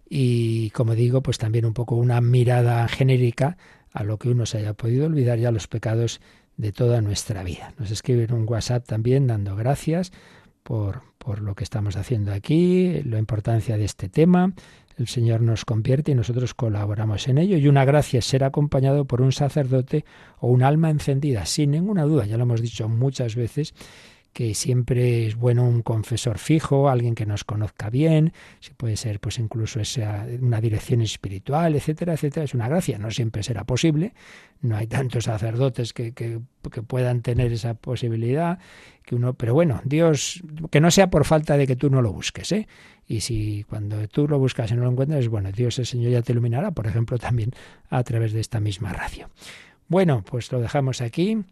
y 0.08 0.70
como 0.70 0.94
digo, 0.94 1.22
pues 1.22 1.38
también 1.38 1.64
un 1.64 1.74
poco 1.74 1.96
una 1.96 2.20
mirada 2.20 2.86
genérica 2.88 3.56
a 3.92 4.04
lo 4.04 4.18
que 4.18 4.28
uno 4.28 4.46
se 4.46 4.58
haya 4.58 4.74
podido 4.74 5.06
olvidar 5.06 5.38
ya 5.38 5.50
los 5.50 5.66
pecados 5.66 6.20
de 6.56 6.72
toda 6.72 7.00
nuestra 7.00 7.42
vida. 7.42 7.72
Nos 7.78 7.90
escriben 7.90 8.32
un 8.32 8.46
WhatsApp 8.48 8.86
también 8.86 9.26
dando 9.26 9.56
gracias 9.56 10.12
por, 10.62 11.02
por 11.28 11.42
lo 11.42 11.54
que 11.54 11.62
estamos 11.62 11.98
haciendo 11.98 12.32
aquí, 12.32 13.02
la 13.02 13.18
importancia 13.18 13.76
de 13.76 13.84
este 13.84 14.08
tema. 14.08 14.54
El 14.96 15.08
Señor 15.08 15.42
nos 15.42 15.66
convierte 15.66 16.12
y 16.12 16.14
nosotros 16.14 16.54
colaboramos 16.54 17.28
en 17.28 17.36
ello. 17.36 17.58
Y 17.58 17.68
una 17.68 17.84
gracia 17.84 18.20
es 18.20 18.24
ser 18.24 18.44
acompañado 18.44 19.04
por 19.04 19.20
un 19.20 19.30
sacerdote 19.30 20.06
o 20.38 20.48
un 20.48 20.62
alma 20.62 20.88
encendida, 20.88 21.44
sin 21.44 21.72
ninguna 21.72 22.04
duda, 22.04 22.24
ya 22.24 22.38
lo 22.38 22.44
hemos 22.44 22.62
dicho 22.62 22.88
muchas 22.88 23.36
veces, 23.36 23.74
que 24.32 24.54
siempre 24.54 25.26
es 25.26 25.36
bueno 25.36 25.64
un 25.64 25.82
confesor 25.82 26.38
fijo, 26.38 26.88
alguien 26.88 27.14
que 27.14 27.26
nos 27.26 27.44
conozca 27.44 27.90
bien, 27.90 28.32
si 28.60 28.72
puede 28.74 28.96
ser 28.96 29.20
pues 29.20 29.38
incluso 29.38 29.80
esa, 29.80 30.26
una 30.40 30.60
dirección 30.60 31.00
espiritual, 31.00 31.74
etcétera, 31.74 32.14
etcétera, 32.14 32.44
es 32.44 32.54
una 32.54 32.68
gracia, 32.68 32.98
no 32.98 33.10
siempre 33.10 33.42
será 33.42 33.64
posible, 33.64 34.14
no 34.60 34.76
hay 34.76 34.86
tantos 34.86 35.24
sacerdotes 35.24 35.92
que, 35.92 36.12
que, 36.12 36.40
que 36.70 36.82
puedan 36.82 37.22
tener 37.22 37.52
esa 37.52 37.74
posibilidad, 37.74 38.58
que 39.04 39.14
uno, 39.14 39.34
pero 39.34 39.54
bueno, 39.54 39.80
Dios, 39.84 40.42
que 40.70 40.80
no 40.80 40.90
sea 40.90 41.10
por 41.10 41.24
falta 41.24 41.56
de 41.56 41.66
que 41.66 41.76
tú 41.76 41.90
no 41.90 42.02
lo 42.02 42.12
busques, 42.12 42.52
¿eh? 42.52 42.68
Y 43.06 43.22
si 43.22 43.64
cuando 43.64 44.06
tú 44.08 44.28
lo 44.28 44.38
buscas 44.38 44.70
y 44.70 44.74
no 44.74 44.82
lo 44.82 44.90
encuentras, 44.90 45.26
bueno, 45.28 45.50
Dios 45.50 45.78
el 45.78 45.86
Señor 45.86 46.12
ya 46.12 46.22
te 46.22 46.32
iluminará, 46.32 46.72
por 46.72 46.86
ejemplo, 46.86 47.18
también 47.18 47.52
a 47.88 48.04
través 48.04 48.34
de 48.34 48.40
esta 48.40 48.60
misma 48.60 48.92
radio. 48.92 49.30
Bueno, 49.88 50.22
pues 50.22 50.52
lo 50.52 50.60
dejamos 50.60 51.00
aquí. 51.00 51.42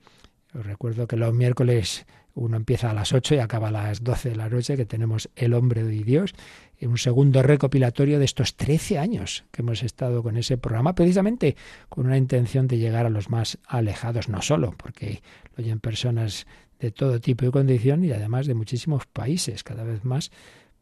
Os 0.55 0.67
recuerdo 0.67 1.07
que 1.07 1.17
los 1.17 1.33
miércoles 1.33 2.07
uno 2.37 2.57
empieza 2.57 2.91
a 2.91 2.95
las 2.95 3.13
8 3.13 3.35
y 3.35 3.39
acaba 3.39 3.69
a 3.69 3.73
las 3.73 4.05
12 4.05 4.31
de 4.31 4.37
la 4.37 4.49
noche, 4.49 4.77
que 4.77 4.85
tenemos 4.85 5.31
El 5.35 5.55
hombre 5.55 5.83
de 5.83 6.05
Dios, 6.05 6.35
un 6.83 6.99
segundo 6.99 7.43
recopilatorio 7.43 8.19
de 8.19 8.27
estos 8.27 8.55
13 8.57 8.99
años 8.99 9.45
que 9.51 9.63
hemos 9.63 9.83
estado 9.83 10.23
con 10.23 10.37
ese 10.37 10.59
programa, 10.59 10.95
precisamente 10.95 11.57
con 11.89 12.07
una 12.07 12.19
intención 12.19 12.69
de 12.69 12.79
llegar 12.79 13.07
a 13.07 13.11
los 13.11 13.31
más 13.31 13.59
alejados, 13.67 14.29
no 14.29 14.43
solo 14.43 14.75
porque 14.77 15.23
lo 15.57 15.65
oyen 15.65 15.81
personas 15.81 16.47
de 16.79 16.91
todo 16.91 17.21
tipo 17.21 17.47
y 17.47 17.51
condición 17.51 18.05
y 18.05 18.13
además 18.13 18.47
de 18.47 18.55
muchísimos 18.55 19.07
países, 19.07 19.65
cada 19.65 19.85
vez 19.85 20.05
más 20.05 20.31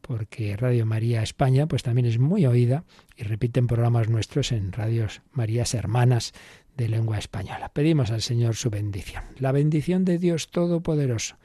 porque 0.01 0.55
Radio 0.57 0.85
María 0.85 1.23
España 1.23 1.67
pues 1.67 1.83
también 1.83 2.07
es 2.07 2.19
muy 2.19 2.45
oída 2.45 2.85
y 3.17 3.23
repiten 3.23 3.67
programas 3.67 4.11
nuestros 4.11 4.53
en 4.53 4.71
radios 4.73 5.23
Marías 5.33 5.73
hermanas 5.73 6.33
de 6.77 6.89
lengua 6.89 7.19
española. 7.19 7.71
Pedimos 7.73 8.11
al 8.11 8.23
Señor 8.23 8.57
su 8.57 8.71
bendición. 8.71 9.25
La 9.39 9.53
bendición 9.53 10.05
de 10.05 10.19
Dios 10.19 10.51
Todopoderoso, 10.51 11.37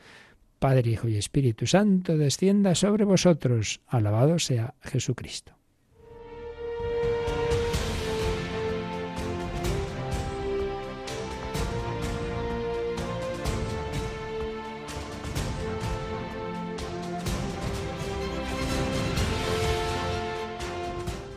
Padre, 0.60 0.92
Hijo 0.92 1.08
y 1.08 1.16
Espíritu 1.16 1.68
Santo, 1.68 2.18
descienda 2.18 2.76
sobre 2.76 3.06
vosotros. 3.06 3.82
Alabado 3.88 4.40
sea 4.40 4.76
Jesucristo. 4.82 5.59